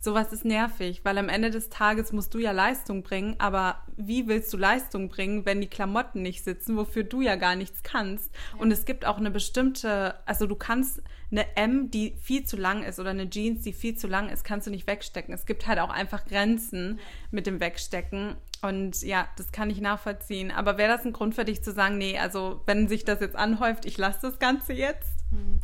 sowas 0.02 0.32
ist 0.32 0.44
nervig, 0.44 1.04
weil 1.04 1.16
am 1.16 1.28
Ende 1.28 1.50
des 1.50 1.70
Tages 1.70 2.12
musst 2.12 2.34
du 2.34 2.38
ja 2.38 2.50
Leistung 2.50 3.04
bringen, 3.04 3.36
aber 3.38 3.76
wie 3.96 4.26
willst 4.26 4.52
du 4.52 4.56
Leistung 4.56 5.08
bringen, 5.08 5.46
wenn 5.46 5.60
die 5.60 5.68
Klamotten 5.68 6.22
nicht 6.22 6.42
sitzen, 6.42 6.76
wofür 6.76 7.04
du 7.04 7.20
ja 7.20 7.36
gar 7.36 7.54
nichts 7.54 7.84
kannst? 7.84 8.34
Ja. 8.54 8.60
Und 8.60 8.72
es 8.72 8.84
gibt 8.84 9.06
auch 9.06 9.18
eine 9.18 9.30
bestimmte, 9.30 10.16
also 10.26 10.48
du 10.48 10.56
kannst 10.56 11.00
eine 11.30 11.56
M, 11.56 11.88
die 11.90 12.16
viel 12.20 12.44
zu 12.44 12.56
lang 12.56 12.82
ist 12.82 12.98
oder 12.98 13.10
eine 13.10 13.30
Jeans, 13.30 13.62
die 13.62 13.72
viel 13.72 13.96
zu 13.96 14.08
lang 14.08 14.28
ist, 14.28 14.42
kannst 14.42 14.66
du 14.66 14.72
nicht 14.72 14.88
wegstecken. 14.88 15.32
Es 15.32 15.46
gibt 15.46 15.68
halt 15.68 15.78
auch 15.78 15.90
einfach 15.90 16.24
Grenzen 16.24 16.98
mit 17.30 17.46
dem 17.46 17.60
Wegstecken. 17.60 18.34
Und 18.60 19.02
ja, 19.02 19.28
das 19.36 19.52
kann 19.52 19.70
ich 19.70 19.80
nachvollziehen. 19.80 20.50
Aber 20.50 20.78
wäre 20.78 20.96
das 20.96 21.06
ein 21.06 21.12
Grund 21.12 21.36
für 21.36 21.44
dich 21.44 21.62
zu 21.62 21.72
sagen, 21.72 21.96
nee, 21.96 22.18
also 22.18 22.60
wenn 22.66 22.88
sich 22.88 23.04
das 23.04 23.20
jetzt 23.20 23.36
anhäuft, 23.36 23.86
ich 23.86 23.98
lasse 23.98 24.18
das 24.22 24.40
Ganze 24.40 24.72
jetzt? 24.72 25.24
Hm. 25.30 25.60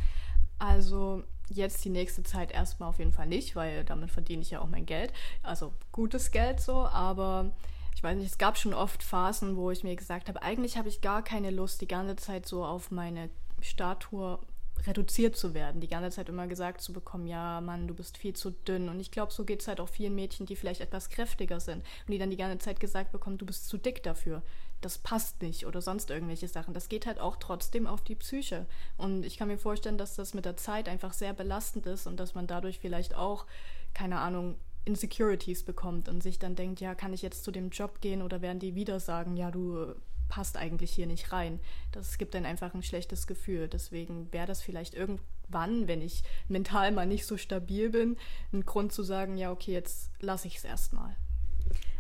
Also 0.58 1.24
jetzt 1.50 1.84
die 1.84 1.90
nächste 1.90 2.22
Zeit 2.22 2.52
erstmal 2.52 2.88
auf 2.88 2.98
jeden 2.98 3.12
Fall 3.12 3.26
nicht, 3.26 3.56
weil 3.56 3.84
damit 3.84 4.10
verdiene 4.10 4.42
ich 4.42 4.50
ja 4.50 4.60
auch 4.60 4.68
mein 4.68 4.86
Geld. 4.86 5.12
Also 5.42 5.72
gutes 5.92 6.30
Geld 6.30 6.60
so, 6.60 6.86
aber 6.86 7.52
ich 7.94 8.02
weiß 8.02 8.16
nicht, 8.16 8.30
es 8.30 8.38
gab 8.38 8.56
schon 8.56 8.74
oft 8.74 9.02
Phasen, 9.02 9.56
wo 9.56 9.70
ich 9.70 9.82
mir 9.82 9.96
gesagt 9.96 10.28
habe, 10.28 10.42
eigentlich 10.42 10.78
habe 10.78 10.88
ich 10.88 11.00
gar 11.00 11.22
keine 11.22 11.50
Lust, 11.50 11.80
die 11.80 11.88
ganze 11.88 12.16
Zeit 12.16 12.46
so 12.46 12.64
auf 12.64 12.90
meine 12.90 13.30
Statur 13.60 14.40
reduziert 14.86 15.36
zu 15.36 15.54
werden, 15.54 15.80
die 15.80 15.88
ganze 15.88 16.10
Zeit 16.10 16.28
immer 16.28 16.46
gesagt 16.46 16.80
zu 16.80 16.92
bekommen, 16.92 17.26
ja, 17.26 17.60
Mann, 17.60 17.88
du 17.88 17.94
bist 17.94 18.16
viel 18.16 18.34
zu 18.34 18.50
dünn. 18.50 18.88
Und 18.88 19.00
ich 19.00 19.10
glaube, 19.10 19.32
so 19.32 19.44
geht 19.44 19.60
es 19.60 19.68
halt 19.68 19.80
auch 19.80 19.88
vielen 19.88 20.14
Mädchen, 20.14 20.46
die 20.46 20.56
vielleicht 20.56 20.80
etwas 20.80 21.08
kräftiger 21.10 21.60
sind 21.60 21.84
und 22.06 22.12
die 22.12 22.18
dann 22.18 22.30
die 22.30 22.36
ganze 22.36 22.58
Zeit 22.58 22.80
gesagt 22.80 23.12
bekommen, 23.12 23.38
du 23.38 23.46
bist 23.46 23.68
zu 23.68 23.78
dick 23.78 24.02
dafür 24.02 24.42
das 24.80 24.98
passt 24.98 25.42
nicht 25.42 25.66
oder 25.66 25.80
sonst 25.80 26.10
irgendwelche 26.10 26.48
Sachen. 26.48 26.74
Das 26.74 26.88
geht 26.88 27.06
halt 27.06 27.18
auch 27.18 27.36
trotzdem 27.36 27.86
auf 27.86 28.02
die 28.02 28.14
Psyche. 28.14 28.66
Und 28.96 29.24
ich 29.24 29.36
kann 29.36 29.48
mir 29.48 29.58
vorstellen, 29.58 29.98
dass 29.98 30.14
das 30.14 30.34
mit 30.34 30.44
der 30.44 30.56
Zeit 30.56 30.88
einfach 30.88 31.12
sehr 31.12 31.32
belastend 31.32 31.86
ist 31.86 32.06
und 32.06 32.18
dass 32.18 32.34
man 32.34 32.46
dadurch 32.46 32.78
vielleicht 32.78 33.14
auch, 33.14 33.46
keine 33.94 34.20
Ahnung, 34.20 34.56
Insecurities 34.84 35.64
bekommt 35.64 36.08
und 36.08 36.22
sich 36.22 36.38
dann 36.38 36.54
denkt, 36.54 36.80
ja, 36.80 36.94
kann 36.94 37.12
ich 37.12 37.22
jetzt 37.22 37.44
zu 37.44 37.50
dem 37.50 37.70
Job 37.70 38.00
gehen 38.00 38.22
oder 38.22 38.40
werden 38.40 38.60
die 38.60 38.74
wieder 38.74 39.00
sagen, 39.00 39.36
ja, 39.36 39.50
du 39.50 39.94
passt 40.28 40.56
eigentlich 40.56 40.92
hier 40.92 41.06
nicht 41.06 41.32
rein. 41.32 41.58
Das 41.92 42.18
gibt 42.18 42.34
dann 42.34 42.46
einfach 42.46 42.74
ein 42.74 42.82
schlechtes 42.82 43.26
Gefühl. 43.26 43.68
Deswegen 43.68 44.32
wäre 44.32 44.46
das 44.46 44.62
vielleicht 44.62 44.94
irgendwann, 44.94 45.88
wenn 45.88 46.02
ich 46.02 46.22
mental 46.48 46.92
mal 46.92 47.06
nicht 47.06 47.26
so 47.26 47.36
stabil 47.36 47.90
bin, 47.90 48.16
ein 48.52 48.64
Grund 48.64 48.92
zu 48.92 49.02
sagen, 49.02 49.36
ja, 49.36 49.50
okay, 49.50 49.72
jetzt 49.72 50.10
lasse 50.20 50.46
ich 50.46 50.58
es 50.58 50.64
erstmal 50.64 51.16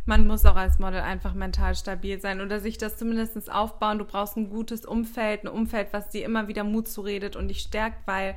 man 0.08 0.26
muss 0.26 0.46
auch 0.46 0.56
als 0.56 0.78
Model 0.78 1.00
einfach 1.00 1.34
mental 1.34 1.74
stabil 1.74 2.18
sein 2.18 2.40
oder 2.40 2.60
sich 2.60 2.78
das 2.78 2.96
zumindest 2.96 3.52
aufbauen. 3.52 3.98
Du 3.98 4.06
brauchst 4.06 4.38
ein 4.38 4.48
gutes 4.48 4.86
Umfeld, 4.86 5.44
ein 5.44 5.48
Umfeld, 5.48 5.88
was 5.92 6.08
dir 6.08 6.24
immer 6.24 6.48
wieder 6.48 6.64
Mut 6.64 6.88
zuredet 6.88 7.36
und 7.36 7.48
dich 7.48 7.60
stärkt, 7.60 8.06
weil 8.06 8.34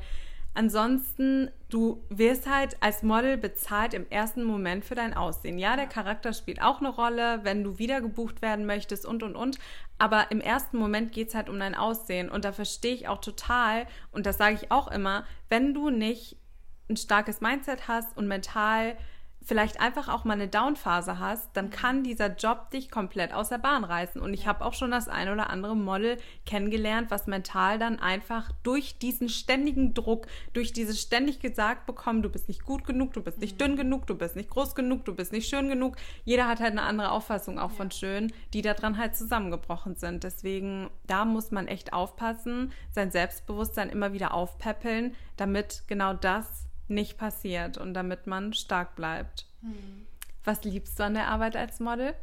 ansonsten 0.53 1.49
du 1.69 2.03
wirst 2.09 2.49
halt 2.49 2.75
als 2.81 3.03
Model 3.03 3.37
bezahlt 3.37 3.93
im 3.93 4.05
ersten 4.09 4.43
Moment 4.43 4.83
für 4.83 4.95
dein 4.95 5.13
Aussehen. 5.13 5.57
Ja, 5.57 5.77
der 5.77 5.87
Charakter 5.87 6.33
spielt 6.33 6.61
auch 6.61 6.79
eine 6.79 6.89
Rolle, 6.89 7.39
wenn 7.43 7.63
du 7.63 7.79
wieder 7.79 8.01
gebucht 8.01 8.41
werden 8.41 8.65
möchtest 8.65 9.05
und 9.05 9.23
und 9.23 9.37
und. 9.37 9.57
Aber 9.97 10.29
im 10.29 10.41
ersten 10.41 10.77
Moment 10.77 11.13
geht 11.13 11.29
es 11.29 11.35
halt 11.35 11.47
um 11.47 11.57
dein 11.57 11.75
Aussehen 11.75 12.29
und 12.29 12.43
da 12.43 12.51
verstehe 12.51 12.95
ich 12.95 13.07
auch 13.07 13.21
total 13.21 13.87
und 14.11 14.25
das 14.25 14.37
sage 14.37 14.55
ich 14.55 14.71
auch 14.71 14.89
immer, 14.89 15.23
wenn 15.47 15.73
du 15.73 15.89
nicht 15.89 16.35
ein 16.89 16.97
starkes 16.97 17.39
Mindset 17.39 17.87
hast 17.87 18.17
und 18.17 18.27
mental 18.27 18.97
vielleicht 19.43 19.81
einfach 19.81 20.07
auch 20.07 20.23
mal 20.23 20.33
eine 20.33 20.47
Downphase 20.47 21.19
hast, 21.19 21.49
dann 21.53 21.65
mhm. 21.65 21.71
kann 21.71 22.03
dieser 22.03 22.35
Job 22.35 22.69
dich 22.71 22.91
komplett 22.91 23.33
aus 23.33 23.49
der 23.49 23.57
Bahn 23.57 23.83
reißen. 23.83 24.21
Und 24.21 24.33
ich 24.33 24.47
habe 24.47 24.63
auch 24.63 24.73
schon 24.73 24.91
das 24.91 25.07
ein 25.07 25.29
oder 25.29 25.49
andere 25.49 25.75
Model 25.75 26.17
kennengelernt, 26.45 27.09
was 27.09 27.27
mental 27.27 27.79
dann 27.79 27.99
einfach 27.99 28.51
durch 28.63 28.99
diesen 28.99 29.29
ständigen 29.29 29.93
Druck, 29.93 30.27
durch 30.53 30.73
dieses 30.73 31.01
ständig 31.01 31.39
gesagt 31.39 31.85
bekommen, 31.85 32.21
du 32.21 32.29
bist 32.29 32.47
nicht 32.47 32.65
gut 32.65 32.85
genug, 32.85 33.13
du 33.13 33.21
bist 33.21 33.39
nicht 33.39 33.53
mhm. 33.53 33.65
dünn 33.65 33.75
genug, 33.77 34.07
du 34.07 34.15
bist 34.15 34.35
nicht 34.35 34.49
groß 34.49 34.75
genug, 34.75 35.05
du 35.05 35.15
bist 35.15 35.31
nicht 35.31 35.49
schön 35.49 35.69
genug. 35.69 35.95
Jeder 36.23 36.47
hat 36.47 36.59
halt 36.59 36.71
eine 36.71 36.83
andere 36.83 37.11
Auffassung 37.11 37.57
auch 37.57 37.71
ja. 37.71 37.75
von 37.77 37.91
schön, 37.91 38.31
die 38.53 38.61
daran 38.61 38.97
halt 38.97 39.15
zusammengebrochen 39.15 39.95
sind. 39.95 40.23
Deswegen, 40.23 40.89
da 41.07 41.25
muss 41.25 41.51
man 41.51 41.67
echt 41.67 41.93
aufpassen, 41.93 42.71
sein 42.91 43.11
Selbstbewusstsein 43.11 43.89
immer 43.89 44.13
wieder 44.13 44.33
aufpäppeln, 44.33 45.15
damit 45.35 45.83
genau 45.87 46.13
das 46.13 46.70
nicht 46.91 47.17
passiert 47.17 47.77
und 47.77 47.93
damit 47.93 48.27
man 48.27 48.53
stark 48.53 48.95
bleibt. 48.95 49.47
Mhm. 49.61 50.05
Was 50.43 50.63
liebst 50.63 50.99
du 50.99 51.03
an 51.03 51.13
der 51.13 51.27
Arbeit 51.27 51.55
als 51.55 51.79
Model? 51.79 52.13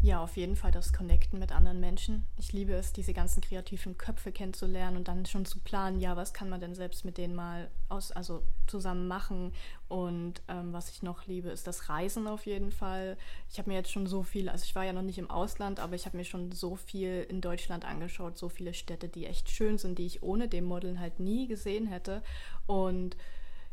Ja, 0.00 0.22
auf 0.22 0.36
jeden 0.36 0.54
Fall 0.54 0.70
das 0.70 0.92
Connecten 0.92 1.40
mit 1.40 1.50
anderen 1.50 1.80
Menschen. 1.80 2.24
Ich 2.36 2.52
liebe 2.52 2.72
es, 2.72 2.92
diese 2.92 3.12
ganzen 3.12 3.40
kreativen 3.40 3.98
Köpfe 3.98 4.30
kennenzulernen 4.30 4.96
und 4.96 5.08
dann 5.08 5.26
schon 5.26 5.44
zu 5.44 5.58
planen, 5.58 5.98
ja, 5.98 6.16
was 6.16 6.32
kann 6.32 6.48
man 6.48 6.60
denn 6.60 6.76
selbst 6.76 7.04
mit 7.04 7.18
denen 7.18 7.34
mal 7.34 7.68
aus, 7.88 8.12
also 8.12 8.44
zusammen 8.68 9.08
machen. 9.08 9.52
Und 9.88 10.40
ähm, 10.46 10.72
was 10.72 10.90
ich 10.90 11.02
noch 11.02 11.26
liebe, 11.26 11.48
ist 11.48 11.66
das 11.66 11.88
Reisen 11.88 12.28
auf 12.28 12.46
jeden 12.46 12.70
Fall. 12.70 13.16
Ich 13.50 13.58
habe 13.58 13.70
mir 13.70 13.76
jetzt 13.76 13.90
schon 13.90 14.06
so 14.06 14.22
viel, 14.22 14.48
also 14.48 14.62
ich 14.62 14.76
war 14.76 14.84
ja 14.84 14.92
noch 14.92 15.02
nicht 15.02 15.18
im 15.18 15.30
Ausland, 15.30 15.80
aber 15.80 15.96
ich 15.96 16.06
habe 16.06 16.16
mir 16.16 16.24
schon 16.24 16.52
so 16.52 16.76
viel 16.76 17.26
in 17.28 17.40
Deutschland 17.40 17.84
angeschaut, 17.84 18.38
so 18.38 18.48
viele 18.48 18.74
Städte, 18.74 19.08
die 19.08 19.26
echt 19.26 19.50
schön 19.50 19.78
sind, 19.78 19.98
die 19.98 20.06
ich 20.06 20.22
ohne 20.22 20.46
dem 20.46 20.64
Modeln 20.64 21.00
halt 21.00 21.18
nie 21.18 21.48
gesehen 21.48 21.88
hätte. 21.88 22.22
Und 22.68 23.16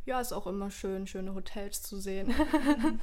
ja, 0.06 0.20
ist 0.20 0.34
auch 0.34 0.48
immer 0.48 0.72
schön, 0.72 1.08
schöne 1.08 1.34
Hotels 1.34 1.82
zu 1.82 2.00
sehen. 2.00 2.34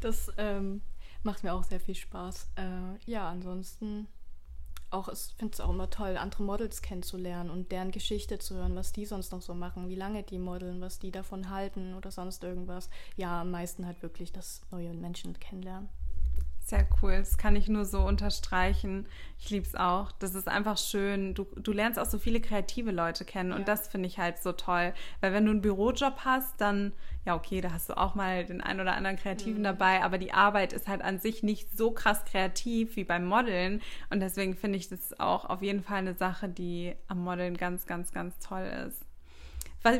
das 0.00 0.30
ähm, 0.36 0.82
macht 1.22 1.42
mir 1.42 1.54
auch 1.54 1.64
sehr 1.64 1.80
viel 1.80 1.94
Spaß. 1.94 2.50
Äh, 2.56 3.10
ja, 3.10 3.28
ansonsten 3.28 4.08
auch, 4.90 5.08
ich 5.08 5.34
finde 5.36 5.52
es 5.52 5.60
auch 5.60 5.70
immer 5.70 5.90
toll, 5.90 6.16
andere 6.16 6.42
Models 6.42 6.82
kennenzulernen 6.82 7.50
und 7.50 7.72
deren 7.72 7.90
Geschichte 7.90 8.38
zu 8.38 8.54
hören, 8.54 8.76
was 8.76 8.92
die 8.92 9.04
sonst 9.04 9.32
noch 9.32 9.42
so 9.42 9.54
machen, 9.54 9.88
wie 9.88 9.94
lange 9.94 10.22
die 10.22 10.38
modeln, 10.38 10.80
was 10.80 10.98
die 10.98 11.10
davon 11.10 11.50
halten 11.50 11.94
oder 11.94 12.10
sonst 12.10 12.44
irgendwas. 12.44 12.88
Ja, 13.16 13.40
am 13.40 13.50
meisten 13.50 13.86
halt 13.86 14.02
wirklich 14.02 14.32
das 14.32 14.62
neue 14.70 14.94
Menschen 14.94 15.38
kennenlernen. 15.38 15.88
Sehr 16.66 16.84
cool, 17.00 17.18
das 17.18 17.38
kann 17.38 17.54
ich 17.54 17.68
nur 17.68 17.84
so 17.84 18.00
unterstreichen. 18.00 19.06
Ich 19.38 19.50
liebe 19.50 19.64
es 19.64 19.76
auch. 19.76 20.10
Das 20.10 20.34
ist 20.34 20.48
einfach 20.48 20.76
schön. 20.78 21.32
Du, 21.32 21.46
du 21.54 21.70
lernst 21.70 21.96
auch 21.96 22.06
so 22.06 22.18
viele 22.18 22.40
kreative 22.40 22.90
Leute 22.90 23.24
kennen 23.24 23.50
ja. 23.50 23.56
und 23.56 23.68
das 23.68 23.86
finde 23.86 24.08
ich 24.08 24.18
halt 24.18 24.38
so 24.42 24.50
toll. 24.50 24.92
Weil 25.20 25.32
wenn 25.32 25.44
du 25.44 25.52
einen 25.52 25.60
Bürojob 25.60 26.24
hast, 26.24 26.60
dann, 26.60 26.92
ja, 27.24 27.36
okay, 27.36 27.60
da 27.60 27.70
hast 27.70 27.88
du 27.88 27.96
auch 27.96 28.16
mal 28.16 28.44
den 28.44 28.60
einen 28.60 28.80
oder 28.80 28.96
anderen 28.96 29.16
Kreativen 29.16 29.60
mhm. 29.60 29.62
dabei, 29.62 30.02
aber 30.02 30.18
die 30.18 30.32
Arbeit 30.32 30.72
ist 30.72 30.88
halt 30.88 31.02
an 31.02 31.20
sich 31.20 31.44
nicht 31.44 31.70
so 31.78 31.92
krass 31.92 32.24
kreativ 32.24 32.96
wie 32.96 33.04
beim 33.04 33.26
Modeln. 33.26 33.80
Und 34.10 34.18
deswegen 34.18 34.56
finde 34.56 34.78
ich 34.78 34.88
das 34.88 35.20
auch 35.20 35.44
auf 35.44 35.62
jeden 35.62 35.84
Fall 35.84 35.98
eine 35.98 36.14
Sache, 36.14 36.48
die 36.48 36.96
am 37.06 37.22
Modeln 37.22 37.56
ganz, 37.56 37.86
ganz, 37.86 38.10
ganz 38.10 38.40
toll 38.40 38.68
ist. 38.88 39.04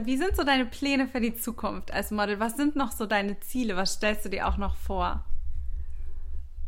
Wie 0.04 0.16
sind 0.16 0.34
so 0.34 0.42
deine 0.42 0.66
Pläne 0.66 1.06
für 1.06 1.20
die 1.20 1.36
Zukunft 1.36 1.92
als 1.92 2.10
Model? 2.10 2.40
Was 2.40 2.56
sind 2.56 2.74
noch 2.74 2.90
so 2.90 3.06
deine 3.06 3.38
Ziele? 3.38 3.76
Was 3.76 3.92
stellst 3.92 4.24
du 4.24 4.30
dir 4.30 4.48
auch 4.48 4.56
noch 4.56 4.74
vor? 4.74 5.24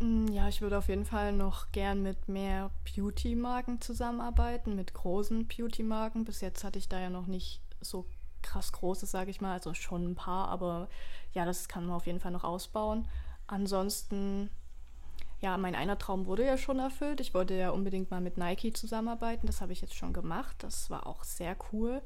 Mm, 0.01 0.29
ja, 0.29 0.49
ich 0.49 0.61
würde 0.61 0.79
auf 0.79 0.89
jeden 0.89 1.05
Fall 1.05 1.33
noch 1.33 1.73
gern 1.73 2.03
mit 2.03 2.29
mehr 2.29 2.71
Beauty-Marken 2.85 3.81
zusammenarbeiten, 3.81 4.77
mit 4.77 4.95
großen 4.95 5.49
Beauty-Marken. 5.49 6.25
Bis 6.25 6.41
jetzt 6.41 6.63
hatte 6.65 6.79
ich 6.79 6.89
da 6.89 7.01
ja 7.01 7.11
noch 7.11 7.27
nicht 7.27 7.61
so 7.81 8.07
krass 8.43 8.73
großes, 8.73 9.11
sage 9.11 9.31
ich 9.31 9.41
mal, 9.41 9.53
also 9.53 9.75
schon 9.75 10.13
ein 10.13 10.15
paar, 10.15 10.49
aber 10.49 10.89
ja, 11.35 11.45
das 11.45 11.69
kann 11.69 11.87
man 11.87 11.97
auf 11.97 12.07
jeden 12.07 12.21
Fall 12.21 12.31
noch 12.31 12.45
ausbauen. 12.45 13.09
Ansonsten, 13.49 14.51
ja, 15.41 15.57
mein 15.57 15.75
einer 15.75 15.99
Traum 15.99 16.27
wurde 16.27 16.45
ja 16.45 16.57
schon 16.57 16.79
erfüllt. 16.79 17.21
Ich 17.21 17.35
wollte 17.35 17.55
ja 17.55 17.71
unbedingt 17.71 18.11
mal 18.11 18.21
mit 18.21 18.39
Nike 18.39 18.73
zusammenarbeiten. 18.73 19.47
Das 19.47 19.61
habe 19.61 19.73
ich 19.73 19.81
jetzt 19.81 19.95
schon 19.95 20.13
gemacht. 20.13 20.57
Das 20.61 20.91
war 20.91 21.07
auch 21.07 21.25
sehr 21.25 21.57
cool. 21.73 22.03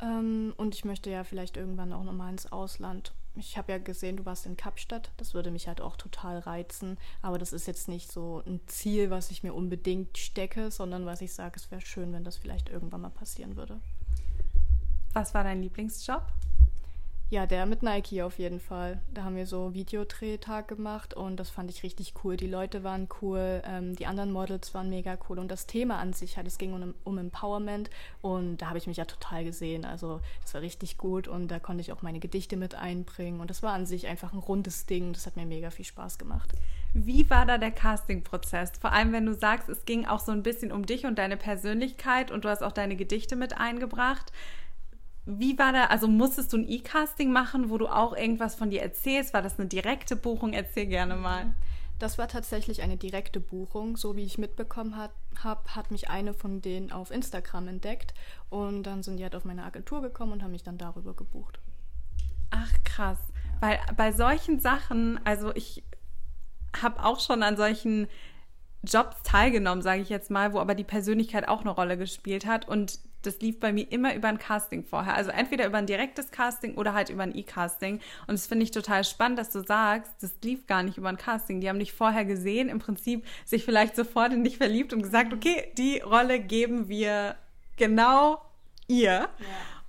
Ähm, 0.00 0.54
und 0.56 0.74
ich 0.74 0.84
möchte 0.84 1.10
ja 1.10 1.24
vielleicht 1.24 1.56
irgendwann 1.56 1.92
auch 1.92 2.04
nochmal 2.04 2.30
ins 2.30 2.50
Ausland 2.50 3.12
ich 3.34 3.56
habe 3.56 3.72
ja 3.72 3.78
gesehen, 3.78 4.18
du 4.18 4.26
warst 4.26 4.46
in 4.46 4.56
Kapstadt. 4.56 5.10
Das 5.16 5.32
würde 5.32 5.50
mich 5.50 5.68
halt 5.68 5.80
auch 5.80 5.96
total 5.96 6.38
reizen. 6.38 6.98
Aber 7.22 7.38
das 7.38 7.52
ist 7.52 7.66
jetzt 7.66 7.88
nicht 7.88 8.12
so 8.12 8.42
ein 8.46 8.60
Ziel, 8.66 9.10
was 9.10 9.30
ich 9.30 9.42
mir 9.42 9.54
unbedingt 9.54 10.18
stecke, 10.18 10.70
sondern 10.70 11.06
was 11.06 11.22
ich 11.22 11.32
sage, 11.32 11.54
es 11.56 11.70
wäre 11.70 11.80
schön, 11.80 12.12
wenn 12.12 12.24
das 12.24 12.36
vielleicht 12.36 12.68
irgendwann 12.68 13.00
mal 13.00 13.10
passieren 13.10 13.56
würde. 13.56 13.80
Was 15.12 15.34
war 15.34 15.44
dein 15.44 15.62
Lieblingsjob? 15.62 16.26
Ja, 17.32 17.46
der 17.46 17.64
mit 17.64 17.82
Nike 17.82 18.20
auf 18.20 18.38
jeden 18.38 18.60
Fall. 18.60 19.00
Da 19.10 19.24
haben 19.24 19.36
wir 19.36 19.46
so 19.46 19.72
Videodrehtag 19.72 20.68
gemacht 20.68 21.14
und 21.14 21.40
das 21.40 21.48
fand 21.48 21.70
ich 21.70 21.82
richtig 21.82 22.12
cool. 22.22 22.36
Die 22.36 22.46
Leute 22.46 22.84
waren 22.84 23.08
cool, 23.22 23.62
ähm, 23.64 23.96
die 23.96 24.04
anderen 24.04 24.32
Models 24.32 24.74
waren 24.74 24.90
mega 24.90 25.16
cool 25.30 25.38
und 25.38 25.50
das 25.50 25.66
Thema 25.66 25.96
an 25.96 26.12
sich 26.12 26.36
halt, 26.36 26.46
es 26.46 26.58
ging 26.58 26.74
um, 26.74 26.94
um 27.04 27.16
Empowerment 27.16 27.88
und 28.20 28.58
da 28.58 28.66
habe 28.66 28.76
ich 28.76 28.86
mich 28.86 28.98
ja 28.98 29.06
total 29.06 29.44
gesehen. 29.44 29.86
Also 29.86 30.20
es 30.44 30.52
war 30.52 30.60
richtig 30.60 30.98
gut 30.98 31.26
und 31.26 31.48
da 31.48 31.58
konnte 31.58 31.80
ich 31.80 31.90
auch 31.92 32.02
meine 32.02 32.20
Gedichte 32.20 32.58
mit 32.58 32.74
einbringen 32.74 33.40
und 33.40 33.48
das 33.48 33.62
war 33.62 33.72
an 33.72 33.86
sich 33.86 34.08
einfach 34.08 34.34
ein 34.34 34.38
rundes 34.38 34.84
Ding. 34.84 35.14
Das 35.14 35.24
hat 35.24 35.36
mir 35.36 35.46
mega 35.46 35.70
viel 35.70 35.86
Spaß 35.86 36.18
gemacht. 36.18 36.52
Wie 36.92 37.30
war 37.30 37.46
da 37.46 37.56
der 37.56 37.70
Casting-Prozess? 37.70 38.72
Vor 38.78 38.92
allem, 38.92 39.12
wenn 39.12 39.24
du 39.24 39.32
sagst, 39.32 39.70
es 39.70 39.86
ging 39.86 40.04
auch 40.04 40.20
so 40.20 40.32
ein 40.32 40.42
bisschen 40.42 40.70
um 40.70 40.84
dich 40.84 41.06
und 41.06 41.18
deine 41.18 41.38
Persönlichkeit 41.38 42.30
und 42.30 42.44
du 42.44 42.50
hast 42.50 42.62
auch 42.62 42.72
deine 42.72 42.96
Gedichte 42.96 43.36
mit 43.36 43.56
eingebracht. 43.56 44.30
Wie 45.24 45.56
war 45.58 45.72
da, 45.72 45.84
also 45.84 46.08
musstest 46.08 46.52
du 46.52 46.58
ein 46.58 46.68
E-Casting 46.68 47.30
machen, 47.30 47.70
wo 47.70 47.78
du 47.78 47.86
auch 47.86 48.16
irgendwas 48.16 48.56
von 48.56 48.70
dir 48.70 48.82
erzählst? 48.82 49.32
War 49.34 49.42
das 49.42 49.58
eine 49.58 49.68
direkte 49.68 50.16
Buchung? 50.16 50.52
Erzähl 50.52 50.86
gerne 50.86 51.14
mal. 51.14 51.54
Das 52.00 52.18
war 52.18 52.26
tatsächlich 52.26 52.82
eine 52.82 52.96
direkte 52.96 53.38
Buchung. 53.38 53.96
So 53.96 54.16
wie 54.16 54.24
ich 54.24 54.36
mitbekommen 54.36 54.96
habe, 54.96 55.12
hat, 55.36 55.76
hat 55.76 55.92
mich 55.92 56.10
eine 56.10 56.34
von 56.34 56.60
denen 56.60 56.90
auf 56.90 57.12
Instagram 57.12 57.68
entdeckt. 57.68 58.14
Und 58.50 58.82
dann 58.82 59.04
sind 59.04 59.18
die 59.18 59.22
halt 59.22 59.36
auf 59.36 59.44
meine 59.44 59.62
Agentur 59.62 60.02
gekommen 60.02 60.32
und 60.32 60.42
haben 60.42 60.50
mich 60.50 60.64
dann 60.64 60.78
darüber 60.78 61.14
gebucht. 61.14 61.60
Ach, 62.50 62.72
krass. 62.82 63.18
Weil 63.60 63.78
bei 63.96 64.10
solchen 64.10 64.58
Sachen, 64.58 65.20
also 65.24 65.54
ich 65.54 65.84
habe 66.80 67.04
auch 67.04 67.20
schon 67.20 67.44
an 67.44 67.56
solchen 67.56 68.08
Jobs 68.82 69.22
teilgenommen, 69.22 69.82
sage 69.82 70.02
ich 70.02 70.08
jetzt 70.08 70.30
mal, 70.30 70.52
wo 70.52 70.58
aber 70.58 70.74
die 70.74 70.82
Persönlichkeit 70.82 71.46
auch 71.46 71.60
eine 71.60 71.70
Rolle 71.70 71.96
gespielt 71.96 72.46
hat. 72.46 72.66
Und 72.66 72.98
das 73.22 73.40
lief 73.40 73.60
bei 73.60 73.72
mir 73.72 73.90
immer 73.90 74.14
über 74.14 74.28
ein 74.28 74.38
Casting 74.38 74.84
vorher. 74.84 75.14
Also 75.14 75.30
entweder 75.30 75.66
über 75.66 75.78
ein 75.78 75.86
direktes 75.86 76.30
Casting 76.30 76.74
oder 76.74 76.92
halt 76.94 77.10
über 77.10 77.22
ein 77.22 77.34
E-Casting. 77.34 78.00
Und 78.26 78.32
das 78.32 78.46
finde 78.46 78.64
ich 78.64 78.70
total 78.70 79.04
spannend, 79.04 79.38
dass 79.38 79.50
du 79.50 79.62
sagst, 79.62 80.12
das 80.20 80.34
lief 80.42 80.66
gar 80.66 80.82
nicht 80.82 80.98
über 80.98 81.08
ein 81.08 81.16
Casting. 81.16 81.60
Die 81.60 81.68
haben 81.68 81.78
dich 81.78 81.92
vorher 81.92 82.24
gesehen, 82.24 82.68
im 82.68 82.78
Prinzip 82.78 83.26
sich 83.44 83.64
vielleicht 83.64 83.96
sofort 83.96 84.32
in 84.32 84.44
dich 84.44 84.56
verliebt 84.58 84.92
und 84.92 85.02
gesagt, 85.02 85.32
okay, 85.32 85.72
die 85.78 85.98
Rolle 85.98 86.40
geben 86.40 86.88
wir 86.88 87.36
genau 87.76 88.42
ihr. 88.88 89.02
Ja. 89.12 89.28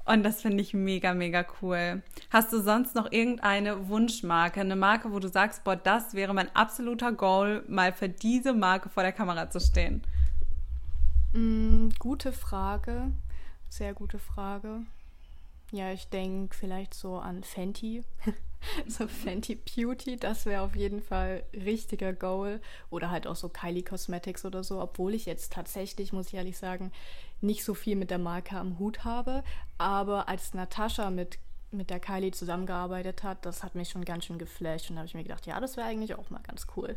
Und 0.05 0.23
das 0.23 0.41
finde 0.41 0.61
ich 0.61 0.73
mega, 0.73 1.13
mega 1.13 1.45
cool. 1.61 2.01
Hast 2.29 2.51
du 2.51 2.61
sonst 2.61 2.93
noch 2.93 3.11
irgendeine 3.11 3.87
Wunschmarke, 3.87 4.59
eine 4.59 4.75
Marke, 4.75 5.13
wo 5.13 5.19
du 5.19 5.29
sagst, 5.29 5.63
boah, 5.63 5.77
das 5.77 6.13
wäre 6.13 6.33
mein 6.33 6.53
absoluter 6.55 7.13
Goal, 7.13 7.63
mal 7.67 7.93
für 7.93 8.09
diese 8.09 8.53
Marke 8.53 8.89
vor 8.89 9.03
der 9.03 9.13
Kamera 9.13 9.49
zu 9.49 9.61
stehen? 9.61 10.03
Mm, 11.31 11.89
gute 11.99 12.33
Frage. 12.33 13.11
Sehr 13.73 13.95
gute 13.95 14.19
Frage. 14.19 14.81
Ja, 15.71 15.91
ich 15.91 16.07
denke 16.09 16.55
vielleicht 16.55 16.93
so 16.93 17.17
an 17.17 17.43
Fenty. 17.43 18.03
so 18.87 19.07
Fenty 19.07 19.55
Beauty, 19.55 20.15
das 20.15 20.45
wäre 20.45 20.61
auf 20.61 20.75
jeden 20.75 21.01
Fall 21.01 21.43
richtiger 21.55 22.13
Goal. 22.13 22.61
Oder 22.91 23.09
halt 23.09 23.25
auch 23.25 23.35
so 23.35 23.49
Kylie 23.49 23.81
Cosmetics 23.81 24.45
oder 24.45 24.63
so, 24.63 24.79
obwohl 24.79 25.15
ich 25.15 25.25
jetzt 25.25 25.53
tatsächlich, 25.53 26.13
muss 26.13 26.27
ich 26.27 26.35
ehrlich 26.35 26.59
sagen, 26.59 26.91
nicht 27.41 27.63
so 27.63 27.73
viel 27.73 27.95
mit 27.95 28.11
der 28.11 28.19
Marke 28.19 28.57
am 28.57 28.77
Hut 28.77 29.05
habe. 29.05 29.43
Aber 29.79 30.29
als 30.29 30.53
Natascha 30.53 31.09
mit, 31.09 31.39
mit 31.71 31.89
der 31.89 31.99
Kylie 31.99 32.29
zusammengearbeitet 32.29 33.23
hat, 33.23 33.43
das 33.43 33.63
hat 33.63 33.73
mich 33.73 33.89
schon 33.89 34.05
ganz 34.05 34.25
schön 34.25 34.37
geflasht. 34.37 34.91
Und 34.91 34.97
da 34.97 34.99
habe 34.99 35.07
ich 35.07 35.15
mir 35.15 35.23
gedacht, 35.23 35.47
ja, 35.47 35.59
das 35.59 35.77
wäre 35.77 35.87
eigentlich 35.87 36.13
auch 36.13 36.29
mal 36.29 36.43
ganz 36.43 36.67
cool. 36.77 36.95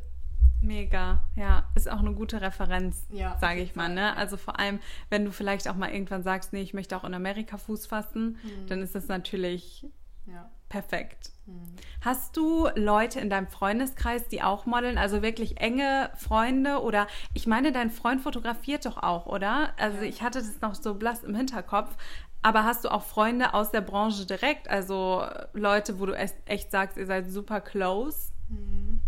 Mega, 0.60 1.22
ja, 1.34 1.68
ist 1.74 1.90
auch 1.90 2.00
eine 2.00 2.12
gute 2.12 2.40
Referenz, 2.40 3.06
ja, 3.10 3.36
sage 3.40 3.60
ich 3.60 3.76
mal. 3.76 3.88
Ne? 3.88 4.16
Also 4.16 4.36
vor 4.36 4.58
allem, 4.58 4.80
wenn 5.10 5.24
du 5.24 5.32
vielleicht 5.32 5.68
auch 5.68 5.76
mal 5.76 5.90
irgendwann 5.90 6.22
sagst, 6.22 6.52
nee, 6.52 6.62
ich 6.62 6.74
möchte 6.74 6.96
auch 6.96 7.04
in 7.04 7.14
Amerika 7.14 7.58
Fuß 7.58 7.86
fassen, 7.86 8.38
mhm. 8.42 8.66
dann 8.66 8.82
ist 8.82 8.94
das 8.94 9.08
natürlich 9.08 9.86
ja. 10.26 10.50
perfekt. 10.68 11.30
Mhm. 11.46 11.76
Hast 12.00 12.36
du 12.36 12.68
Leute 12.74 13.20
in 13.20 13.30
deinem 13.30 13.48
Freundeskreis, 13.48 14.28
die 14.28 14.42
auch 14.42 14.66
modeln, 14.66 14.98
also 14.98 15.22
wirklich 15.22 15.60
enge 15.60 16.10
Freunde 16.16 16.82
oder 16.82 17.06
ich 17.34 17.46
meine, 17.46 17.70
dein 17.70 17.90
Freund 17.90 18.20
fotografiert 18.22 18.86
doch 18.86 18.96
auch, 19.02 19.26
oder? 19.26 19.72
Also 19.78 19.98
ja. 19.98 20.04
ich 20.04 20.22
hatte 20.22 20.38
das 20.38 20.60
noch 20.60 20.74
so 20.74 20.94
blass 20.94 21.22
im 21.22 21.34
Hinterkopf. 21.34 21.96
Aber 22.42 22.62
hast 22.64 22.84
du 22.84 22.90
auch 22.90 23.02
Freunde 23.02 23.54
aus 23.54 23.72
der 23.72 23.80
Branche 23.80 24.24
direkt, 24.24 24.68
also 24.68 25.24
Leute, 25.52 25.98
wo 25.98 26.06
du 26.06 26.12
echt 26.12 26.70
sagst, 26.70 26.96
ihr 26.96 27.06
seid 27.06 27.30
super 27.30 27.60
close? 27.60 28.30
Mhm. 28.48 29.00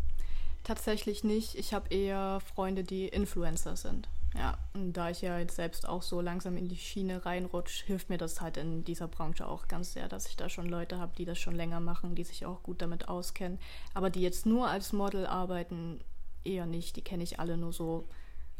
Tatsächlich 0.68 1.24
nicht. 1.24 1.54
Ich 1.54 1.72
habe 1.72 1.88
eher 1.88 2.40
Freunde, 2.40 2.85
die 2.85 3.09
Influencer 3.09 3.74
sind. 3.74 4.07
Ja, 4.35 4.59
und 4.74 4.92
da 4.92 5.09
ich 5.09 5.22
ja 5.22 5.38
jetzt 5.38 5.57
selbst 5.57 5.88
auch 5.88 6.02
so 6.02 6.20
langsam 6.20 6.59
in 6.59 6.68
die 6.68 6.76
Schiene 6.76 7.24
reinrutsche, 7.24 7.87
hilft 7.87 8.11
mir 8.11 8.18
das 8.18 8.42
halt 8.42 8.59
in 8.59 8.85
dieser 8.85 9.09
Branche 9.09 9.48
auch 9.48 9.66
ganz 9.66 9.94
sehr, 9.94 10.09
dass 10.09 10.28
ich 10.28 10.37
da 10.37 10.50
schon 10.50 10.68
Leute 10.68 10.98
habe, 10.98 11.14
die 11.16 11.24
das 11.24 11.38
schon 11.38 11.54
länger 11.54 11.81
machen, 11.81 12.14
die 12.14 12.22
sich 12.22 12.44
auch 12.44 12.62
gut 12.62 12.83
damit 12.83 13.09
auskennen. 13.09 13.59
Aber 13.94 14.11
die 14.11 14.20
jetzt 14.20 14.44
nur 14.44 14.68
als 14.68 14.92
Model 14.92 15.26
arbeiten, 15.26 16.02
eher 16.44 16.66
nicht. 16.66 16.96
Die 16.96 17.02
kenne 17.02 17.22
ich 17.22 17.40
alle 17.40 17.57
nur 17.57 17.72
so 17.72 18.07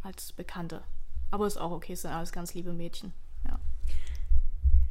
als 0.03 0.33
Bekannte. 0.33 0.83
Aber 1.31 1.47
ist 1.47 1.61
auch 1.61 1.73
okay, 1.73 1.93
es 1.93 2.01
sind 2.01 2.13
alles 2.13 2.33
ganz 2.33 2.55
liebe 2.55 2.73
Mädchen. 2.73 3.13
Ja. 3.47 3.61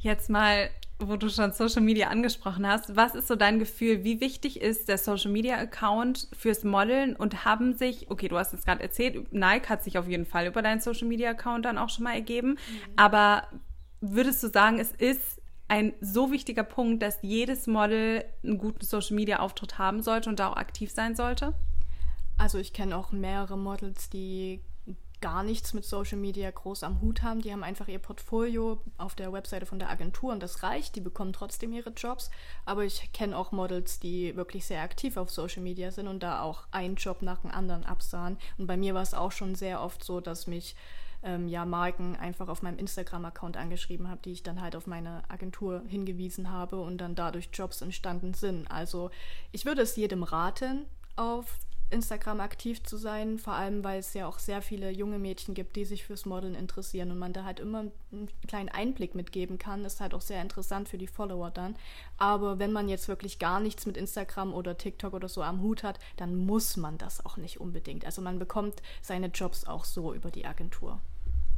Jetzt 0.00 0.30
mal 0.30 0.70
wo 1.00 1.16
du 1.16 1.28
schon 1.28 1.52
Social 1.52 1.82
Media 1.82 2.08
angesprochen 2.08 2.66
hast, 2.66 2.96
was 2.96 3.14
ist 3.14 3.28
so 3.28 3.36
dein 3.36 3.58
Gefühl? 3.58 4.02
Wie 4.02 4.20
wichtig 4.20 4.60
ist 4.60 4.88
der 4.88 4.98
Social 4.98 5.30
Media 5.30 5.56
Account 5.56 6.28
fürs 6.36 6.64
Modeln 6.64 7.14
und 7.14 7.44
haben 7.44 7.76
sich, 7.76 8.10
okay, 8.10 8.28
du 8.28 8.36
hast 8.36 8.52
es 8.52 8.64
gerade 8.64 8.82
erzählt, 8.82 9.32
Nike 9.32 9.68
hat 9.68 9.84
sich 9.84 9.96
auf 9.96 10.08
jeden 10.08 10.26
Fall 10.26 10.46
über 10.46 10.60
deinen 10.60 10.80
Social 10.80 11.06
Media 11.06 11.30
Account 11.30 11.64
dann 11.64 11.78
auch 11.78 11.88
schon 11.88 12.04
mal 12.04 12.14
ergeben, 12.14 12.50
mhm. 12.50 12.92
aber 12.96 13.44
würdest 14.00 14.42
du 14.42 14.48
sagen, 14.48 14.80
es 14.80 14.90
ist 14.92 15.40
ein 15.68 15.92
so 16.00 16.32
wichtiger 16.32 16.64
Punkt, 16.64 17.02
dass 17.02 17.18
jedes 17.22 17.66
Model 17.66 18.24
einen 18.42 18.58
guten 18.58 18.84
Social 18.84 19.14
Media 19.14 19.38
Auftritt 19.38 19.78
haben 19.78 20.02
sollte 20.02 20.30
und 20.30 20.40
da 20.40 20.48
auch 20.48 20.56
aktiv 20.56 20.90
sein 20.90 21.14
sollte? 21.14 21.54
Also 22.38 22.58
ich 22.58 22.72
kenne 22.72 22.96
auch 22.96 23.12
mehrere 23.12 23.58
Models, 23.58 24.08
die 24.10 24.62
gar 25.20 25.42
nichts 25.42 25.74
mit 25.74 25.84
Social 25.84 26.18
Media 26.18 26.50
groß 26.50 26.82
am 26.82 27.00
Hut 27.00 27.22
haben. 27.22 27.40
Die 27.40 27.52
haben 27.52 27.64
einfach 27.64 27.88
ihr 27.88 27.98
Portfolio 27.98 28.80
auf 28.96 29.14
der 29.14 29.32
Webseite 29.32 29.66
von 29.66 29.78
der 29.78 29.90
Agentur 29.90 30.32
und 30.32 30.42
das 30.42 30.62
reicht. 30.62 30.96
Die 30.96 31.00
bekommen 31.00 31.32
trotzdem 31.32 31.72
ihre 31.72 31.90
Jobs. 31.90 32.30
Aber 32.64 32.84
ich 32.84 33.12
kenne 33.12 33.36
auch 33.36 33.52
Models, 33.52 33.98
die 33.98 34.36
wirklich 34.36 34.66
sehr 34.66 34.82
aktiv 34.82 35.16
auf 35.16 35.30
Social 35.30 35.62
Media 35.62 35.90
sind 35.90 36.08
und 36.08 36.22
da 36.22 36.42
auch 36.42 36.66
einen 36.70 36.96
Job 36.96 37.22
nach 37.22 37.40
dem 37.40 37.50
anderen 37.50 37.84
absahen. 37.84 38.38
Und 38.58 38.66
bei 38.66 38.76
mir 38.76 38.94
war 38.94 39.02
es 39.02 39.14
auch 39.14 39.32
schon 39.32 39.54
sehr 39.54 39.82
oft 39.82 40.04
so, 40.04 40.20
dass 40.20 40.46
mich 40.46 40.76
ähm, 41.22 41.48
ja 41.48 41.64
Marken 41.64 42.16
einfach 42.16 42.48
auf 42.48 42.62
meinem 42.62 42.78
Instagram-Account 42.78 43.56
angeschrieben 43.56 44.08
habe, 44.08 44.20
die 44.24 44.32
ich 44.32 44.42
dann 44.42 44.60
halt 44.60 44.76
auf 44.76 44.86
meine 44.86 45.22
Agentur 45.28 45.82
hingewiesen 45.88 46.50
habe 46.50 46.80
und 46.80 46.98
dann 46.98 47.14
dadurch 47.14 47.50
Jobs 47.52 47.82
entstanden 47.82 48.34
sind. 48.34 48.70
Also 48.70 49.10
ich 49.52 49.64
würde 49.64 49.82
es 49.82 49.96
jedem 49.96 50.22
raten, 50.22 50.86
auf 51.16 51.58
Instagram 51.90 52.40
aktiv 52.40 52.82
zu 52.82 52.96
sein, 52.96 53.38
vor 53.38 53.54
allem 53.54 53.82
weil 53.82 53.98
es 54.00 54.12
ja 54.14 54.26
auch 54.26 54.38
sehr 54.38 54.60
viele 54.60 54.90
junge 54.90 55.18
Mädchen 55.18 55.54
gibt, 55.54 55.76
die 55.76 55.84
sich 55.84 56.04
fürs 56.04 56.26
Modeln 56.26 56.54
interessieren 56.54 57.10
und 57.10 57.18
man 57.18 57.32
da 57.32 57.44
halt 57.44 57.60
immer 57.60 57.86
einen 58.12 58.28
kleinen 58.46 58.68
Einblick 58.68 59.14
mitgeben 59.14 59.58
kann, 59.58 59.84
ist 59.84 60.00
halt 60.00 60.14
auch 60.14 60.20
sehr 60.20 60.42
interessant 60.42 60.88
für 60.88 60.98
die 60.98 61.06
Follower 61.06 61.50
dann. 61.50 61.76
Aber 62.18 62.58
wenn 62.58 62.72
man 62.72 62.88
jetzt 62.88 63.08
wirklich 63.08 63.38
gar 63.38 63.60
nichts 63.60 63.86
mit 63.86 63.96
Instagram 63.96 64.52
oder 64.52 64.76
TikTok 64.76 65.14
oder 65.14 65.28
so 65.28 65.42
am 65.42 65.62
Hut 65.62 65.82
hat, 65.82 65.98
dann 66.16 66.36
muss 66.36 66.76
man 66.76 66.98
das 66.98 67.24
auch 67.24 67.36
nicht 67.38 67.60
unbedingt. 67.60 68.04
Also 68.04 68.20
man 68.20 68.38
bekommt 68.38 68.82
seine 69.00 69.28
Jobs 69.28 69.66
auch 69.66 69.84
so 69.84 70.12
über 70.12 70.30
die 70.30 70.46
Agentur. 70.46 71.00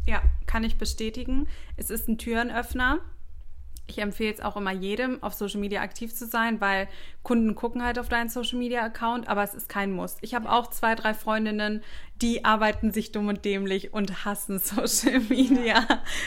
Ja, 0.07 0.23
kann 0.47 0.65
ich 0.65 0.79
bestätigen. 0.79 1.49
Es 1.77 1.91
ist 1.91 2.09
ein 2.09 2.19
Türenöffner 2.19 3.01
ich 3.91 3.99
empfehle 3.99 4.33
es 4.33 4.41
auch 4.41 4.57
immer 4.57 4.73
jedem, 4.73 5.23
auf 5.23 5.35
Social 5.35 5.61
Media 5.61 5.83
aktiv 5.83 6.15
zu 6.15 6.27
sein, 6.27 6.61
weil 6.61 6.89
Kunden 7.23 7.55
gucken 7.55 7.85
halt 7.85 7.99
auf 7.99 8.09
deinen 8.09 8.29
Social 8.29 8.59
Media 8.59 8.83
Account, 8.83 9.29
aber 9.29 9.43
es 9.43 9.55
ist 9.55 9.69
kein 9.69 9.93
Muss. 9.93 10.17
Ich 10.21 10.35
habe 10.35 10.51
auch 10.51 10.69
zwei, 10.69 10.95
drei 10.95 11.13
Freundinnen, 11.13 11.83
die 12.23 12.45
arbeiten 12.45 12.93
sich 12.93 13.13
dumm 13.13 13.29
und 13.29 13.45
dämlich 13.45 13.93
und 13.95 14.25
hassen 14.25 14.59
Social 14.63 15.21
Media. 15.21 15.87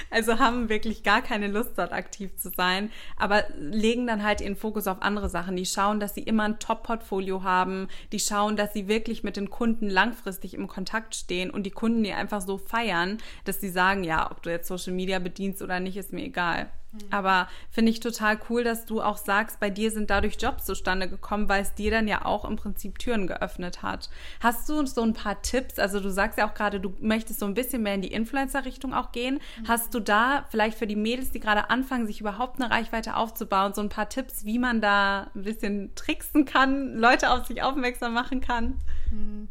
Also 0.09 0.39
haben 0.39 0.69
wirklich 0.69 1.03
gar 1.03 1.21
keine 1.21 1.47
Lust, 1.47 1.77
dort 1.77 1.91
aktiv 1.91 2.35
zu 2.35 2.49
sein, 2.49 2.91
aber 3.17 3.43
legen 3.57 4.07
dann 4.07 4.23
halt 4.23 4.41
ihren 4.41 4.55
Fokus 4.55 4.87
auf 4.87 5.01
andere 5.01 5.29
Sachen. 5.29 5.55
Die 5.55 5.65
schauen, 5.65 5.99
dass 5.99 6.15
sie 6.15 6.23
immer 6.23 6.43
ein 6.43 6.59
Top-Portfolio 6.59 7.43
haben. 7.43 7.87
Die 8.11 8.19
schauen, 8.19 8.55
dass 8.55 8.73
sie 8.73 8.87
wirklich 8.87 9.23
mit 9.23 9.37
den 9.37 9.49
Kunden 9.49 9.89
langfristig 9.89 10.53
im 10.53 10.67
Kontakt 10.67 11.15
stehen 11.15 11.51
und 11.51 11.63
die 11.63 11.71
Kunden 11.71 12.03
die 12.03 12.13
einfach 12.13 12.41
so 12.41 12.57
feiern, 12.57 13.17
dass 13.45 13.61
sie 13.61 13.69
sagen, 13.69 14.03
ja, 14.03 14.29
ob 14.31 14.41
du 14.41 14.49
jetzt 14.49 14.67
Social 14.67 14.93
Media 14.93 15.19
bedienst 15.19 15.61
oder 15.61 15.79
nicht, 15.79 15.97
ist 15.97 16.13
mir 16.13 16.23
egal. 16.23 16.69
Aber 17.09 17.47
finde 17.71 17.91
ich 17.91 17.99
total 17.99 18.39
cool, 18.49 18.63
dass 18.63 18.85
du 18.85 19.01
auch 19.01 19.17
sagst, 19.17 19.59
bei 19.59 19.69
dir 19.69 19.89
sind 19.89 20.09
dadurch 20.09 20.37
Jobs 20.39 20.65
zustande 20.65 21.09
gekommen, 21.09 21.49
weil 21.49 21.63
es 21.63 21.73
dir 21.73 21.89
dann 21.89 22.07
ja 22.07 22.25
auch 22.25 22.45
im 22.45 22.55
Prinzip 22.55 22.99
Türen 22.99 23.25
geöffnet 23.25 23.81
hat. 23.81 24.09
Hast 24.39 24.69
du 24.69 24.85
so 24.85 25.01
ein 25.01 25.13
paar 25.13 25.41
Tipps? 25.41 25.79
Also 25.83 25.99
du 25.99 26.09
sagst 26.09 26.37
ja 26.39 26.49
auch 26.49 26.53
gerade, 26.53 26.79
du 26.79 26.93
möchtest 27.01 27.41
so 27.41 27.45
ein 27.45 27.53
bisschen 27.53 27.83
mehr 27.83 27.95
in 27.95 28.01
die 28.01 28.13
Influencer-Richtung 28.13 28.93
auch 28.93 29.11
gehen. 29.11 29.41
Mhm. 29.59 29.67
Hast 29.67 29.93
du 29.93 29.99
da 29.99 30.45
vielleicht 30.49 30.77
für 30.77 30.87
die 30.87 30.95
Mädels, 30.95 31.31
die 31.31 31.41
gerade 31.41 31.69
anfangen, 31.69 32.07
sich 32.07 32.21
überhaupt 32.21 32.61
eine 32.61 32.71
Reichweite 32.71 33.17
aufzubauen, 33.17 33.73
so 33.73 33.81
ein 33.81 33.89
paar 33.89 34.07
Tipps, 34.07 34.45
wie 34.45 34.59
man 34.59 34.79
da 34.79 35.29
ein 35.35 35.43
bisschen 35.43 35.93
tricksen 35.95 36.45
kann, 36.45 36.95
Leute 36.95 37.31
auf 37.31 37.47
sich 37.47 37.61
aufmerksam 37.61 38.13
machen 38.13 38.39
kann? 38.39 38.79
Mhm. 39.11 39.49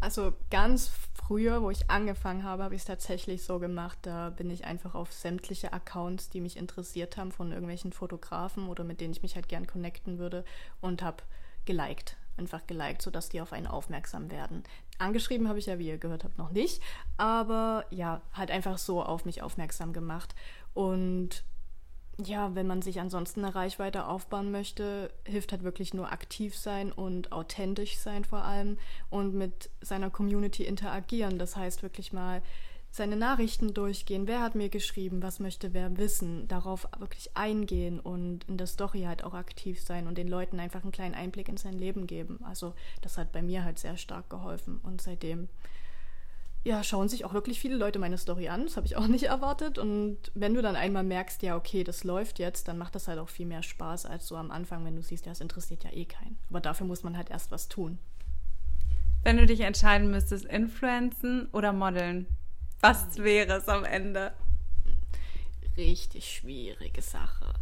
Also 0.00 0.34
ganz 0.50 0.90
früher, 1.14 1.62
wo 1.62 1.70
ich 1.70 1.90
angefangen 1.90 2.44
habe, 2.44 2.62
habe 2.62 2.74
ich 2.74 2.82
es 2.82 2.86
tatsächlich 2.86 3.42
so 3.42 3.58
gemacht. 3.58 3.96
Da 4.02 4.28
bin 4.28 4.50
ich 4.50 4.66
einfach 4.66 4.94
auf 4.94 5.14
sämtliche 5.14 5.72
Accounts, 5.72 6.28
die 6.28 6.42
mich 6.42 6.58
interessiert 6.58 7.16
haben, 7.16 7.32
von 7.32 7.52
irgendwelchen 7.52 7.94
Fotografen 7.94 8.68
oder 8.68 8.84
mit 8.84 9.00
denen 9.00 9.14
ich 9.14 9.22
mich 9.22 9.34
halt 9.34 9.48
gern 9.48 9.66
connecten 9.66 10.18
würde 10.18 10.44
und 10.82 11.02
habe 11.02 11.22
geliked. 11.64 12.18
Einfach 12.40 12.66
geliked, 12.66 13.02
sodass 13.02 13.28
die 13.28 13.42
auf 13.42 13.52
einen 13.52 13.66
aufmerksam 13.66 14.30
werden. 14.30 14.62
Angeschrieben 14.96 15.46
habe 15.46 15.58
ich 15.58 15.66
ja, 15.66 15.78
wie 15.78 15.88
ihr 15.88 15.98
gehört 15.98 16.24
habt, 16.24 16.38
noch 16.38 16.52
nicht. 16.52 16.82
Aber 17.18 17.84
ja, 17.90 18.22
halt 18.32 18.50
einfach 18.50 18.78
so 18.78 19.02
auf 19.02 19.26
mich 19.26 19.42
aufmerksam 19.42 19.92
gemacht. 19.92 20.34
Und 20.72 21.44
ja, 22.16 22.54
wenn 22.54 22.66
man 22.66 22.80
sich 22.80 22.98
ansonsten 22.98 23.44
eine 23.44 23.54
Reichweite 23.54 24.06
aufbauen 24.06 24.50
möchte, 24.50 25.12
hilft 25.26 25.52
halt 25.52 25.64
wirklich 25.64 25.92
nur 25.92 26.10
aktiv 26.10 26.56
sein 26.56 26.92
und 26.92 27.30
authentisch 27.30 27.98
sein 27.98 28.24
vor 28.24 28.42
allem 28.42 28.78
und 29.10 29.34
mit 29.34 29.68
seiner 29.82 30.08
Community 30.08 30.64
interagieren. 30.64 31.38
Das 31.38 31.56
heißt 31.56 31.82
wirklich 31.82 32.14
mal 32.14 32.40
seine 32.90 33.16
Nachrichten 33.16 33.72
durchgehen. 33.72 34.26
Wer 34.26 34.40
hat 34.40 34.54
mir 34.54 34.68
geschrieben? 34.68 35.22
Was 35.22 35.38
möchte 35.38 35.72
wer 35.72 35.96
wissen? 35.96 36.48
Darauf 36.48 36.88
wirklich 36.98 37.36
eingehen 37.36 38.00
und 38.00 38.44
in 38.44 38.56
der 38.56 38.66
Story 38.66 39.02
halt 39.02 39.22
auch 39.24 39.34
aktiv 39.34 39.80
sein 39.80 40.06
und 40.06 40.18
den 40.18 40.28
Leuten 40.28 40.58
einfach 40.58 40.82
einen 40.82 40.92
kleinen 40.92 41.14
Einblick 41.14 41.48
in 41.48 41.56
sein 41.56 41.74
Leben 41.74 42.06
geben. 42.06 42.40
Also 42.42 42.74
das 43.00 43.16
hat 43.16 43.32
bei 43.32 43.42
mir 43.42 43.64
halt 43.64 43.78
sehr 43.78 43.96
stark 43.96 44.28
geholfen 44.28 44.80
und 44.82 45.00
seitdem 45.00 45.48
ja, 46.62 46.84
schauen 46.84 47.08
sich 47.08 47.24
auch 47.24 47.32
wirklich 47.32 47.58
viele 47.58 47.76
Leute 47.76 47.98
meine 47.98 48.18
Story 48.18 48.48
an. 48.48 48.64
Das 48.64 48.76
habe 48.76 48.86
ich 48.86 48.96
auch 48.96 49.06
nicht 49.06 49.24
erwartet. 49.24 49.78
Und 49.78 50.18
wenn 50.34 50.52
du 50.52 50.60
dann 50.60 50.76
einmal 50.76 51.04
merkst, 51.04 51.42
ja, 51.42 51.56
okay, 51.56 51.84
das 51.84 52.04
läuft 52.04 52.38
jetzt, 52.38 52.68
dann 52.68 52.76
macht 52.76 52.94
das 52.94 53.08
halt 53.08 53.18
auch 53.18 53.30
viel 53.30 53.46
mehr 53.46 53.62
Spaß 53.62 54.04
als 54.04 54.26
so 54.26 54.36
am 54.36 54.50
Anfang, 54.50 54.84
wenn 54.84 54.96
du 54.96 55.02
siehst, 55.02 55.24
ja, 55.24 55.32
es 55.32 55.40
interessiert 55.40 55.84
ja 55.84 55.90
eh 55.90 56.04
keinen. 56.04 56.38
Aber 56.50 56.60
dafür 56.60 56.86
muss 56.86 57.02
man 57.02 57.16
halt 57.16 57.30
erst 57.30 57.50
was 57.50 57.68
tun. 57.68 57.98
Wenn 59.22 59.38
du 59.38 59.46
dich 59.46 59.60
entscheiden 59.60 60.10
müsstest, 60.10 60.44
influenzen 60.44 61.48
oder 61.52 61.72
modeln, 61.72 62.26
was 62.80 63.18
wäre 63.18 63.54
es 63.54 63.68
am 63.68 63.84
Ende? 63.84 64.32
Richtig 65.76 66.36
schwierige 66.36 67.02
Sache. 67.02 67.54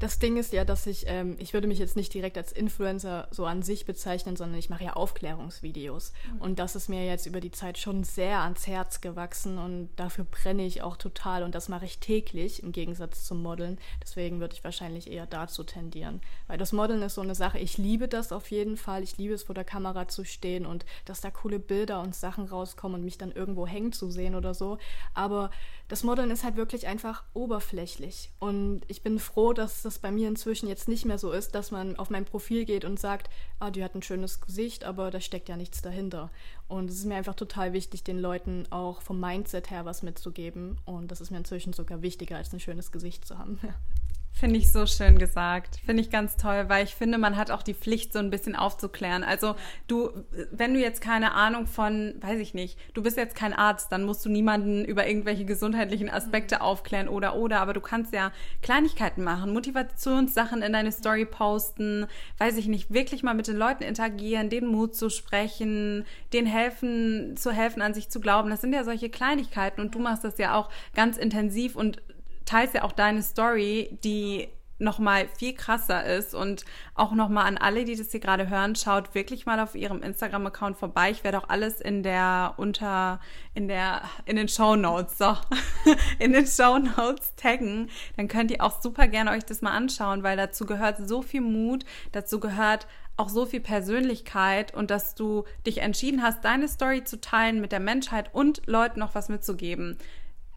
Das 0.00 0.20
Ding 0.20 0.36
ist 0.36 0.52
ja, 0.52 0.64
dass 0.64 0.86
ich, 0.86 1.04
ähm, 1.08 1.36
ich 1.40 1.54
würde 1.54 1.66
mich 1.66 1.80
jetzt 1.80 1.96
nicht 1.96 2.14
direkt 2.14 2.38
als 2.38 2.52
Influencer 2.52 3.26
so 3.32 3.46
an 3.46 3.62
sich 3.62 3.84
bezeichnen, 3.84 4.36
sondern 4.36 4.58
ich 4.58 4.70
mache 4.70 4.84
ja 4.84 4.92
Aufklärungsvideos. 4.92 6.12
Mhm. 6.34 6.40
Und 6.40 6.58
das 6.60 6.76
ist 6.76 6.88
mir 6.88 7.04
jetzt 7.04 7.26
über 7.26 7.40
die 7.40 7.50
Zeit 7.50 7.78
schon 7.78 8.04
sehr 8.04 8.40
ans 8.40 8.68
Herz 8.68 9.00
gewachsen 9.00 9.58
und 9.58 9.90
dafür 9.96 10.24
brenne 10.24 10.64
ich 10.64 10.82
auch 10.82 10.96
total 10.96 11.42
und 11.42 11.54
das 11.54 11.68
mache 11.68 11.84
ich 11.84 11.98
täglich 11.98 12.62
im 12.62 12.70
Gegensatz 12.70 13.24
zum 13.24 13.42
Modeln. 13.42 13.78
Deswegen 14.00 14.38
würde 14.38 14.54
ich 14.54 14.62
wahrscheinlich 14.62 15.10
eher 15.10 15.26
dazu 15.26 15.64
tendieren. 15.64 16.20
Weil 16.46 16.58
das 16.58 16.72
Modeln 16.72 17.02
ist 17.02 17.14
so 17.14 17.20
eine 17.22 17.34
Sache, 17.34 17.58
ich 17.58 17.76
liebe 17.76 18.06
das 18.06 18.30
auf 18.30 18.50
jeden 18.52 18.76
Fall. 18.76 19.02
Ich 19.02 19.18
liebe 19.18 19.34
es, 19.34 19.42
vor 19.42 19.54
der 19.54 19.64
Kamera 19.64 20.06
zu 20.06 20.24
stehen 20.24 20.64
und 20.64 20.86
dass 21.06 21.20
da 21.20 21.30
coole 21.30 21.58
Bilder 21.58 22.00
und 22.00 22.14
Sachen 22.14 22.44
rauskommen 22.44 23.00
und 23.00 23.04
mich 23.04 23.18
dann 23.18 23.32
irgendwo 23.32 23.66
hängen 23.66 23.92
zu 23.92 24.10
sehen 24.10 24.36
oder 24.36 24.54
so. 24.54 24.78
Aber 25.14 25.50
das 25.88 26.04
Modeln 26.04 26.30
ist 26.30 26.44
halt 26.44 26.56
wirklich 26.56 26.86
einfach 26.86 27.24
oberflächlich. 27.32 28.30
Und 28.38 28.82
ich 28.88 29.02
bin 29.02 29.18
froh, 29.18 29.52
dass 29.54 29.82
das 29.88 29.98
bei 29.98 30.10
mir 30.10 30.28
inzwischen 30.28 30.68
jetzt 30.68 30.86
nicht 30.86 31.06
mehr 31.06 31.18
so 31.18 31.32
ist, 31.32 31.54
dass 31.54 31.70
man 31.70 31.96
auf 31.96 32.10
mein 32.10 32.24
Profil 32.24 32.64
geht 32.64 32.84
und 32.84 33.00
sagt, 33.00 33.30
ah, 33.58 33.70
die 33.70 33.82
hat 33.82 33.94
ein 33.94 34.02
schönes 34.02 34.40
Gesicht, 34.40 34.84
aber 34.84 35.10
da 35.10 35.20
steckt 35.20 35.48
ja 35.48 35.56
nichts 35.56 35.80
dahinter. 35.82 36.30
Und 36.68 36.90
es 36.90 36.96
ist 36.96 37.06
mir 37.06 37.16
einfach 37.16 37.34
total 37.34 37.72
wichtig, 37.72 38.04
den 38.04 38.18
Leuten 38.18 38.66
auch 38.70 39.00
vom 39.00 39.18
Mindset 39.18 39.70
her 39.70 39.84
was 39.86 40.02
mitzugeben. 40.02 40.78
Und 40.84 41.10
das 41.10 41.20
ist 41.20 41.30
mir 41.30 41.38
inzwischen 41.38 41.72
sogar 41.72 42.02
wichtiger, 42.02 42.36
als 42.36 42.52
ein 42.52 42.60
schönes 42.60 42.92
Gesicht 42.92 43.26
zu 43.26 43.38
haben. 43.38 43.58
Finde 44.38 44.60
ich 44.60 44.70
so 44.70 44.86
schön 44.86 45.18
gesagt. 45.18 45.80
Finde 45.84 46.00
ich 46.00 46.10
ganz 46.10 46.36
toll, 46.36 46.66
weil 46.68 46.84
ich 46.84 46.94
finde, 46.94 47.18
man 47.18 47.36
hat 47.36 47.50
auch 47.50 47.64
die 47.64 47.74
Pflicht, 47.74 48.12
so 48.12 48.20
ein 48.20 48.30
bisschen 48.30 48.54
aufzuklären. 48.54 49.24
Also 49.24 49.56
du, 49.88 50.10
wenn 50.52 50.74
du 50.74 50.80
jetzt 50.80 51.00
keine 51.00 51.32
Ahnung 51.32 51.66
von, 51.66 52.14
weiß 52.20 52.38
ich 52.38 52.54
nicht, 52.54 52.78
du 52.94 53.02
bist 53.02 53.16
jetzt 53.16 53.34
kein 53.34 53.52
Arzt, 53.52 53.90
dann 53.90 54.04
musst 54.04 54.24
du 54.24 54.28
niemanden 54.28 54.84
über 54.84 55.08
irgendwelche 55.08 55.44
gesundheitlichen 55.44 56.08
Aspekte 56.08 56.56
mhm. 56.56 56.60
aufklären 56.60 57.08
oder 57.08 57.34
oder, 57.34 57.60
aber 57.60 57.72
du 57.72 57.80
kannst 57.80 58.14
ja 58.14 58.30
Kleinigkeiten 58.62 59.24
machen, 59.24 59.52
Motivationssachen 59.52 60.62
in 60.62 60.72
deine 60.72 60.92
Story 60.92 61.24
posten, 61.24 62.06
weiß 62.38 62.58
ich 62.58 62.68
nicht, 62.68 62.92
wirklich 62.94 63.24
mal 63.24 63.34
mit 63.34 63.48
den 63.48 63.56
Leuten 63.56 63.82
interagieren, 63.82 64.50
den 64.50 64.66
Mut 64.66 64.94
zu 64.94 65.10
sprechen, 65.10 66.04
denen 66.32 66.46
helfen, 66.46 67.36
zu 67.36 67.50
helfen, 67.50 67.82
an 67.82 67.92
sich 67.92 68.08
zu 68.08 68.20
glauben. 68.20 68.50
Das 68.50 68.60
sind 68.60 68.72
ja 68.72 68.84
solche 68.84 69.10
Kleinigkeiten 69.10 69.80
und 69.80 69.96
du 69.96 69.98
machst 69.98 70.22
das 70.22 70.38
ja 70.38 70.54
auch 70.54 70.70
ganz 70.94 71.16
intensiv 71.16 71.74
und 71.74 72.00
teilst 72.48 72.74
ja 72.74 72.82
auch 72.82 72.92
deine 72.92 73.22
Story, 73.22 73.98
die 74.04 74.48
noch 74.78 74.98
mal 74.98 75.28
viel 75.36 75.54
krasser 75.54 76.04
ist 76.04 76.34
und 76.34 76.64
auch 76.94 77.12
noch 77.12 77.28
mal 77.28 77.44
an 77.44 77.58
alle, 77.58 77.84
die 77.84 77.96
das 77.96 78.12
hier 78.12 78.20
gerade 78.20 78.48
hören, 78.48 78.76
schaut 78.76 79.14
wirklich 79.14 79.44
mal 79.44 79.58
auf 79.58 79.74
ihrem 79.74 80.02
Instagram 80.02 80.46
Account 80.46 80.76
vorbei. 80.76 81.10
Ich 81.10 81.24
werde 81.24 81.38
auch 81.38 81.48
alles 81.48 81.80
in 81.80 82.02
der 82.02 82.54
unter 82.56 83.20
in 83.54 83.66
der 83.66 84.02
in 84.24 84.36
den 84.36 84.48
Show 84.48 84.76
Notes 84.76 85.18
so 85.18 85.36
in 86.18 86.32
den 86.32 86.46
Show 86.46 86.78
Notes 86.78 87.34
taggen. 87.34 87.90
Dann 88.16 88.28
könnt 88.28 88.50
ihr 88.52 88.62
auch 88.62 88.80
super 88.80 89.08
gerne 89.08 89.32
euch 89.32 89.44
das 89.44 89.62
mal 89.62 89.72
anschauen, 89.72 90.22
weil 90.22 90.36
dazu 90.36 90.64
gehört 90.64 91.08
so 91.08 91.22
viel 91.22 91.40
Mut, 91.40 91.84
dazu 92.12 92.38
gehört 92.38 92.86
auch 93.16 93.28
so 93.28 93.46
viel 93.46 93.60
Persönlichkeit 93.60 94.72
und 94.72 94.92
dass 94.92 95.16
du 95.16 95.42
dich 95.66 95.78
entschieden 95.78 96.22
hast, 96.22 96.44
deine 96.44 96.68
Story 96.68 97.02
zu 97.02 97.20
teilen 97.20 97.60
mit 97.60 97.72
der 97.72 97.80
Menschheit 97.80 98.32
und 98.32 98.62
Leuten 98.66 99.00
noch 99.00 99.16
was 99.16 99.28
mitzugeben 99.28 99.98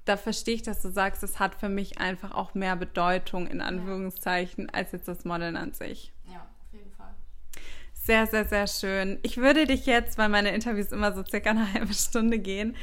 da 0.05 0.17
verstehe 0.17 0.55
ich, 0.55 0.63
dass 0.63 0.81
du 0.81 0.89
sagst, 0.89 1.23
es 1.23 1.39
hat 1.39 1.55
für 1.55 1.69
mich 1.69 1.99
einfach 1.99 2.31
auch 2.31 2.53
mehr 2.53 2.75
Bedeutung, 2.75 3.47
in 3.47 3.61
Anführungszeichen, 3.61 4.65
ja. 4.65 4.73
als 4.73 4.91
jetzt 4.91 5.07
das 5.07 5.25
Modeln 5.25 5.55
an 5.55 5.73
sich. 5.73 6.11
Ja, 6.31 6.39
auf 6.39 6.73
jeden 6.73 6.91
Fall. 6.91 7.13
Sehr, 7.93 8.25
sehr, 8.25 8.45
sehr 8.45 8.67
schön. 8.67 9.19
Ich 9.21 9.37
würde 9.37 9.67
dich 9.67 9.85
jetzt, 9.85 10.17
weil 10.17 10.29
meine 10.29 10.53
Interviews 10.53 10.91
immer 10.91 11.13
so 11.13 11.23
circa 11.23 11.51
eine 11.51 11.73
halbe 11.73 11.93
Stunde 11.93 12.39
gehen, 12.39 12.75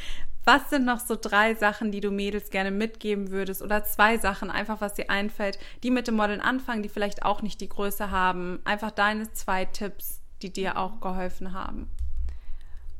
was 0.44 0.70
sind 0.70 0.86
noch 0.86 1.00
so 1.00 1.14
drei 1.20 1.54
Sachen, 1.54 1.92
die 1.92 2.00
du 2.00 2.10
Mädels 2.10 2.48
gerne 2.48 2.70
mitgeben 2.70 3.30
würdest? 3.30 3.60
Oder 3.60 3.84
zwei 3.84 4.16
Sachen, 4.16 4.50
einfach 4.50 4.80
was 4.80 4.94
dir 4.94 5.10
einfällt, 5.10 5.58
die 5.82 5.90
mit 5.90 6.08
dem 6.08 6.16
Modeln 6.16 6.40
anfangen, 6.40 6.82
die 6.82 6.88
vielleicht 6.88 7.22
auch 7.22 7.42
nicht 7.42 7.60
die 7.60 7.68
Größe 7.68 8.10
haben. 8.10 8.60
Einfach 8.64 8.90
deine 8.90 9.30
zwei 9.34 9.66
Tipps, 9.66 10.22
die 10.40 10.50
dir 10.50 10.78
auch 10.78 11.00
geholfen 11.00 11.52
haben. 11.52 11.90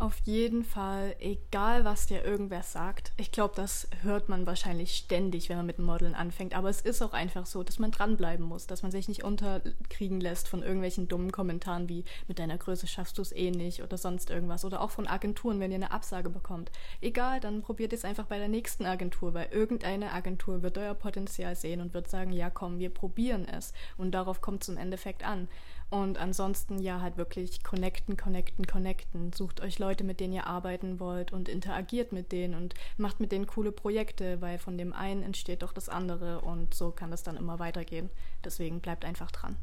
Auf 0.00 0.20
jeden 0.26 0.62
Fall, 0.62 1.16
egal 1.18 1.84
was 1.84 2.06
dir 2.06 2.24
irgendwer 2.24 2.62
sagt. 2.62 3.10
Ich 3.16 3.32
glaube, 3.32 3.54
das 3.56 3.88
hört 4.02 4.28
man 4.28 4.46
wahrscheinlich 4.46 4.94
ständig, 4.94 5.48
wenn 5.48 5.56
man 5.56 5.66
mit 5.66 5.80
Modeln 5.80 6.14
anfängt. 6.14 6.54
Aber 6.54 6.68
es 6.68 6.80
ist 6.80 7.02
auch 7.02 7.12
einfach 7.12 7.46
so, 7.46 7.64
dass 7.64 7.80
man 7.80 7.90
dranbleiben 7.90 8.46
muss, 8.46 8.68
dass 8.68 8.82
man 8.82 8.92
sich 8.92 9.08
nicht 9.08 9.24
unterkriegen 9.24 10.20
lässt 10.20 10.46
von 10.46 10.62
irgendwelchen 10.62 11.08
dummen 11.08 11.32
Kommentaren 11.32 11.88
wie 11.88 12.04
mit 12.28 12.38
deiner 12.38 12.58
Größe 12.58 12.86
schaffst 12.86 13.18
du 13.18 13.22
es 13.22 13.32
eh 13.32 13.50
nicht 13.50 13.82
oder 13.82 13.98
sonst 13.98 14.30
irgendwas. 14.30 14.64
Oder 14.64 14.82
auch 14.82 14.92
von 14.92 15.08
Agenturen, 15.08 15.58
wenn 15.58 15.72
ihr 15.72 15.78
eine 15.78 15.90
Absage 15.90 16.30
bekommt. 16.30 16.70
Egal, 17.00 17.40
dann 17.40 17.62
probiert 17.62 17.92
es 17.92 18.04
einfach 18.04 18.26
bei 18.26 18.38
der 18.38 18.46
nächsten 18.46 18.86
Agentur, 18.86 19.34
weil 19.34 19.48
irgendeine 19.50 20.12
Agentur 20.12 20.62
wird 20.62 20.78
euer 20.78 20.94
Potenzial 20.94 21.56
sehen 21.56 21.80
und 21.80 21.92
wird 21.92 22.08
sagen, 22.08 22.30
ja 22.30 22.50
komm, 22.50 22.78
wir 22.78 22.90
probieren 22.90 23.48
es. 23.48 23.72
Und 23.96 24.12
darauf 24.12 24.42
kommt 24.42 24.62
es 24.62 24.68
im 24.68 24.76
Endeffekt 24.76 25.24
an. 25.24 25.48
Und 25.90 26.18
ansonsten 26.18 26.78
ja 26.80 27.00
halt 27.00 27.16
wirklich 27.16 27.64
connecten, 27.64 28.16
connecten, 28.16 28.66
connecten. 28.66 29.32
Sucht 29.32 29.62
euch 29.62 29.78
Leute, 29.78 30.04
mit 30.04 30.20
denen 30.20 30.34
ihr 30.34 30.46
arbeiten 30.46 31.00
wollt 31.00 31.32
und 31.32 31.48
interagiert 31.48 32.12
mit 32.12 32.30
denen 32.30 32.54
und 32.54 32.74
macht 32.98 33.20
mit 33.20 33.32
denen 33.32 33.46
coole 33.46 33.72
Projekte, 33.72 34.42
weil 34.42 34.58
von 34.58 34.76
dem 34.76 34.92
einen 34.92 35.22
entsteht 35.22 35.62
doch 35.62 35.72
das 35.72 35.88
andere 35.88 36.42
und 36.42 36.74
so 36.74 36.90
kann 36.90 37.10
das 37.10 37.22
dann 37.22 37.38
immer 37.38 37.58
weitergehen. 37.58 38.10
Deswegen 38.44 38.80
bleibt 38.80 39.06
einfach 39.06 39.30
dran. 39.30 39.56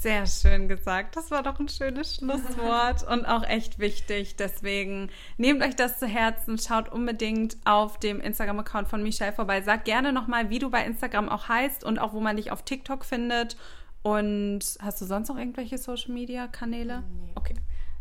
Sehr 0.00 0.26
schön 0.26 0.68
gesagt. 0.68 1.16
Das 1.16 1.32
war 1.32 1.42
doch 1.42 1.58
ein 1.58 1.68
schönes 1.68 2.14
Schlusswort 2.14 3.02
und 3.02 3.26
auch 3.26 3.42
echt 3.42 3.80
wichtig. 3.80 4.36
Deswegen 4.36 5.10
nehmt 5.38 5.60
euch 5.60 5.74
das 5.74 5.98
zu 5.98 6.06
Herzen, 6.06 6.56
schaut 6.56 6.88
unbedingt 6.88 7.56
auf 7.64 7.98
dem 7.98 8.20
Instagram-Account 8.20 8.86
von 8.86 9.02
Michelle 9.02 9.32
vorbei. 9.32 9.60
Sag 9.60 9.84
gerne 9.84 10.12
nochmal, 10.12 10.50
wie 10.50 10.60
du 10.60 10.70
bei 10.70 10.84
Instagram 10.84 11.28
auch 11.28 11.48
heißt 11.48 11.82
und 11.82 11.98
auch 11.98 12.12
wo 12.12 12.20
man 12.20 12.36
dich 12.36 12.52
auf 12.52 12.62
TikTok 12.62 13.04
findet. 13.04 13.56
Und 14.02 14.60
hast 14.80 15.00
du 15.00 15.04
sonst 15.04 15.28
noch 15.28 15.36
irgendwelche 15.36 15.78
Social 15.78 16.12
Media 16.12 16.46
Kanäle? 16.46 17.02
Nee. 17.02 17.32
Okay. 17.34 17.54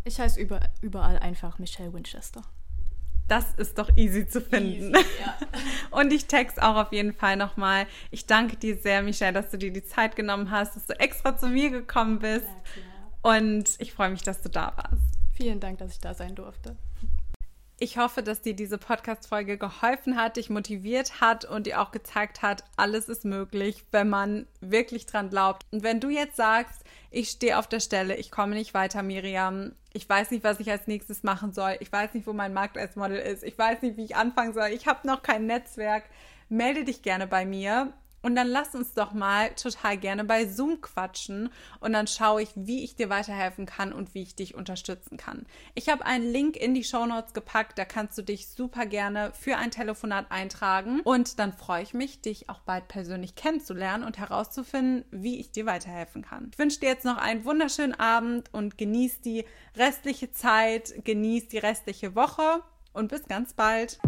Ich 0.04 0.20
heiße 0.20 0.40
über, 0.40 0.60
überall 0.82 1.20
einfach 1.20 1.60
Michelle 1.60 1.94
Winchester. 1.94 2.42
Das 3.28 3.54
ist 3.56 3.78
doch 3.78 3.90
easy 3.98 4.26
zu 4.26 4.40
finden. 4.40 4.96
Easy, 4.96 5.06
ja. 5.20 5.38
Und 5.92 6.14
ich 6.14 6.28
text 6.28 6.62
auch 6.62 6.76
auf 6.76 6.94
jeden 6.94 7.12
Fall 7.14 7.36
nochmal. 7.36 7.86
Ich 8.10 8.26
danke 8.26 8.56
dir 8.56 8.78
sehr, 8.78 9.04
Michelle, 9.04 9.34
dass 9.34 9.50
du 9.50 9.58
dir 9.58 9.72
die 9.74 9.84
Zeit 9.84 10.16
genommen 10.16 10.50
hast, 10.50 10.78
dass 10.78 10.86
du 10.86 10.98
extra 10.98 11.38
zu 11.38 11.48
mir 11.48 11.70
gekommen 11.70 12.20
bist. 12.20 12.48
Ja, 12.48 13.32
Und 13.34 13.76
ich 13.80 13.92
freue 13.92 14.12
mich, 14.12 14.24
dass 14.24 14.42
du 14.42 14.50
da 14.50 14.72
warst. 14.78 15.04
Vielen 15.34 15.60
Dank, 15.60 15.80
dass 15.80 15.92
ich 15.92 16.00
da 16.00 16.14
sein 16.14 16.36
durfte. 16.36 16.78
Ich 17.80 18.00
hoffe, 18.00 18.24
dass 18.24 18.42
dir 18.42 18.56
diese 18.56 18.80
Podcast-Folge 18.80 19.60
geholfen 19.60 20.18
hat, 20.18 20.38
dich 20.38 20.50
motiviert 20.50 21.22
hat 21.22 21.46
und 21.46 21.68
dir 21.68 21.80
auch 21.80 21.92
gezeigt 21.92 22.42
hat, 22.42 22.64
alles 22.76 23.08
ist 23.08 23.24
möglich, 23.24 23.84
wenn 23.92 24.10
man 24.10 24.48
wirklich 24.62 25.06
dran 25.06 25.30
glaubt. 25.30 25.64
Und 25.70 25.84
wenn 25.84 26.00
du 26.00 26.10
jetzt 26.10 26.38
sagst, 26.38 26.84
ich 27.12 27.30
stehe 27.30 27.56
auf 27.56 27.68
der 27.68 27.80
Stelle, 27.80 28.16
ich 28.16 28.32
komme 28.32 28.56
nicht 28.56 28.74
weiter, 28.74 29.04
Miriam, 29.04 29.74
ich 29.94 30.10
weiß 30.10 30.32
nicht, 30.32 30.44
was 30.44 30.60
ich 30.60 30.72
als 30.72 30.88
nächstes 30.88 31.22
machen 31.22 31.54
soll, 31.54 31.78
ich 31.80 31.92
weiß 31.92 32.16
nicht, 32.16 32.26
wo 32.26 32.34
mein 32.34 32.52
Markt 32.52 32.80
als 32.80 32.96
Model 32.96 33.20
ist, 33.20 33.44
ich 33.44 33.56
weiß 33.56 33.84
nicht, 33.84 33.96
wie 33.96 34.06
ich 34.06 34.16
anfangen 34.16 34.56
soll, 34.56 34.70
ich 34.70 34.88
habe 34.88 35.06
noch 35.06 35.22
kein 35.22 35.46
Netzwerk, 35.46 36.06
melde 36.50 36.84
dich 36.84 37.04
gerne 37.04 37.28
bei 37.28 37.46
mir. 37.46 37.94
Und 38.22 38.36
dann 38.36 38.48
lass 38.48 38.74
uns 38.76 38.94
doch 38.94 39.14
mal 39.14 39.50
total 39.52 39.98
gerne 39.98 40.24
bei 40.24 40.48
Zoom 40.48 40.82
quatschen 40.82 41.50
und 41.80 41.94
dann 41.94 42.08
schaue 42.08 42.42
ich, 42.42 42.50
wie 42.56 42.84
ich 42.84 42.96
dir 42.96 43.10
weiterhelfen 43.10 43.66
kann 43.66 43.94
und 43.94 44.14
wie 44.16 44.24
ich 44.24 44.36
dich 44.36 44.56
unterstützen 44.56 45.18
kann. 45.18 45.46
Ich 45.76 45.90
habe 45.90 46.06
einen 46.06 46.30
Link 46.32 46.58
in 46.58 46.74
die 46.74 46.84
Show 46.84 47.06
Notes 47.06 47.34
gepackt, 47.34 47.78
da 47.78 47.86
kannst 47.86 48.18
du 48.18 48.24
dich 48.24 48.48
super 48.50 48.86
gerne 48.86 49.32
für 49.34 49.58
ein 49.58 49.72
Telefonat 49.72 50.32
eintragen 50.32 51.02
und 51.02 51.40
dann 51.40 51.54
freue 51.54 51.84
ich 51.84 51.94
mich, 51.94 52.22
dich 52.22 52.50
auch 52.50 52.60
bald 52.60 52.88
persönlich 52.88 53.36
kennenzulernen 53.36 54.04
und 54.04 54.18
herauszufinden, 54.18 55.06
wie 55.12 55.40
ich 55.40 55.52
dir 55.52 55.66
weiterhelfen 55.66 56.24
kann. 56.24 56.50
Ich 56.52 56.60
wünsche 56.60 56.80
dir 56.80 56.90
jetzt 56.90 57.06
noch 57.06 57.18
einen 57.18 57.46
wunderschönen 57.46 57.94
Abend 57.94 58.54
und 58.54 58.78
genieß 58.78 59.22
die 59.22 59.46
restliche 59.76 60.32
Zeit, 60.32 60.94
genieß 61.06 61.50
die 61.50 61.60
restliche 61.60 62.16
Woche 62.16 62.64
und 62.94 63.10
bis 63.10 63.26
ganz 63.26 63.54
bald. 63.54 64.00